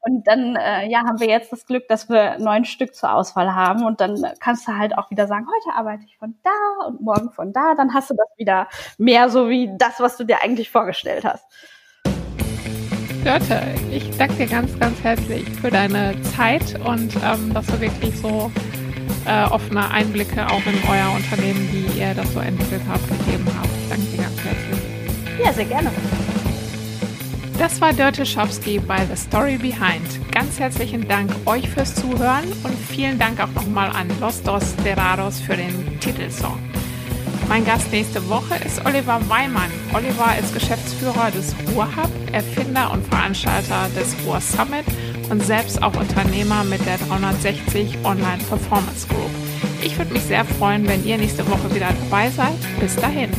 Und 0.00 0.26
dann 0.26 0.56
äh, 0.56 0.88
ja, 0.88 1.04
haben 1.04 1.20
wir 1.20 1.28
jetzt 1.28 1.52
das 1.52 1.64
Glück, 1.64 1.86
dass 1.88 2.08
wir 2.08 2.38
neun 2.38 2.64
Stück 2.64 2.94
zur 2.94 3.12
Auswahl 3.12 3.54
haben. 3.54 3.84
Und 3.84 4.00
dann 4.00 4.20
kannst 4.40 4.66
du 4.66 4.76
halt 4.76 4.98
auch 4.98 5.10
wieder 5.10 5.26
sagen, 5.26 5.46
heute 5.46 5.76
arbeite 5.76 6.04
ich 6.06 6.18
von 6.18 6.34
da 6.42 6.86
und 6.86 7.00
morgen 7.00 7.30
von 7.30 7.52
da. 7.52 7.74
Dann 7.76 7.94
hast 7.94 8.10
du 8.10 8.14
das 8.14 8.28
wieder 8.36 8.68
mehr 8.98 9.28
so 9.28 9.48
wie 9.48 9.70
das, 9.78 10.00
was 10.00 10.16
du 10.16 10.24
dir 10.24 10.42
eigentlich 10.42 10.70
vorgestellt 10.70 11.24
hast. 11.24 11.46
Dörte, 13.24 13.62
ich 13.92 14.10
danke 14.18 14.34
dir 14.34 14.46
ganz, 14.48 14.76
ganz 14.80 15.00
herzlich 15.04 15.48
für 15.60 15.70
deine 15.70 16.20
Zeit 16.36 16.74
und 16.84 17.14
ähm, 17.24 17.54
dass 17.54 17.66
du 17.66 17.80
wirklich 17.80 18.18
so 18.18 18.50
äh, 19.26 19.44
offene 19.44 19.88
Einblicke 19.90 20.44
auch 20.46 20.66
in 20.66 20.78
euer 20.90 21.14
Unternehmen, 21.14 21.68
wie 21.70 22.00
ihr 22.00 22.14
das 22.14 22.32
so 22.32 22.40
entwickelt 22.40 22.82
habt, 22.88 23.06
gegeben 23.08 23.46
habt. 23.56 23.68
Ich 23.82 23.88
danke 23.88 24.06
dir 24.06 24.22
ganz 24.22 24.44
herzlich. 24.44 25.44
Ja, 25.44 25.52
sehr 25.52 25.66
gerne. 25.66 25.90
Das 27.58 27.80
war 27.80 27.92
Dörte 27.92 28.26
Schopski 28.26 28.78
bei 28.78 29.04
The 29.06 29.16
Story 29.16 29.56
Behind. 29.56 30.32
Ganz 30.32 30.58
herzlichen 30.58 31.06
Dank 31.06 31.30
euch 31.46 31.68
fürs 31.68 31.94
Zuhören 31.94 32.44
und 32.64 32.76
vielen 32.90 33.18
Dank 33.18 33.40
auch 33.40 33.52
nochmal 33.54 33.90
an 33.90 34.08
Los 34.20 34.42
Dos 34.42 34.74
Terraros 34.76 35.40
für 35.40 35.56
den 35.56 36.00
Titelsong. 36.00 36.58
Mein 37.48 37.64
Gast 37.64 37.92
nächste 37.92 38.26
Woche 38.28 38.54
ist 38.64 38.84
Oliver 38.86 39.20
Weimann. 39.28 39.70
Oliver 39.92 40.36
ist 40.40 40.54
Geschäftsführer 40.54 41.30
des 41.30 41.54
Ruhrhub, 41.74 42.10
Erfinder 42.32 42.90
und 42.92 43.06
Veranstalter 43.06 43.88
des 43.96 44.16
Ruhr 44.24 44.40
Summit 44.40 44.86
und 45.30 45.44
selbst 45.44 45.82
auch 45.82 45.94
Unternehmer 45.94 46.64
mit 46.64 46.84
der 46.86 46.98
360 46.98 47.98
Online 48.04 48.42
Performance 48.48 49.06
Group. 49.06 49.30
Ich 49.82 49.98
würde 49.98 50.12
mich 50.12 50.22
sehr 50.22 50.44
freuen, 50.44 50.88
wenn 50.88 51.04
ihr 51.04 51.18
nächste 51.18 51.48
Woche 51.48 51.74
wieder 51.74 51.88
dabei 52.04 52.30
seid. 52.30 52.56
Bis 52.80 52.96
dahin. 52.96 53.30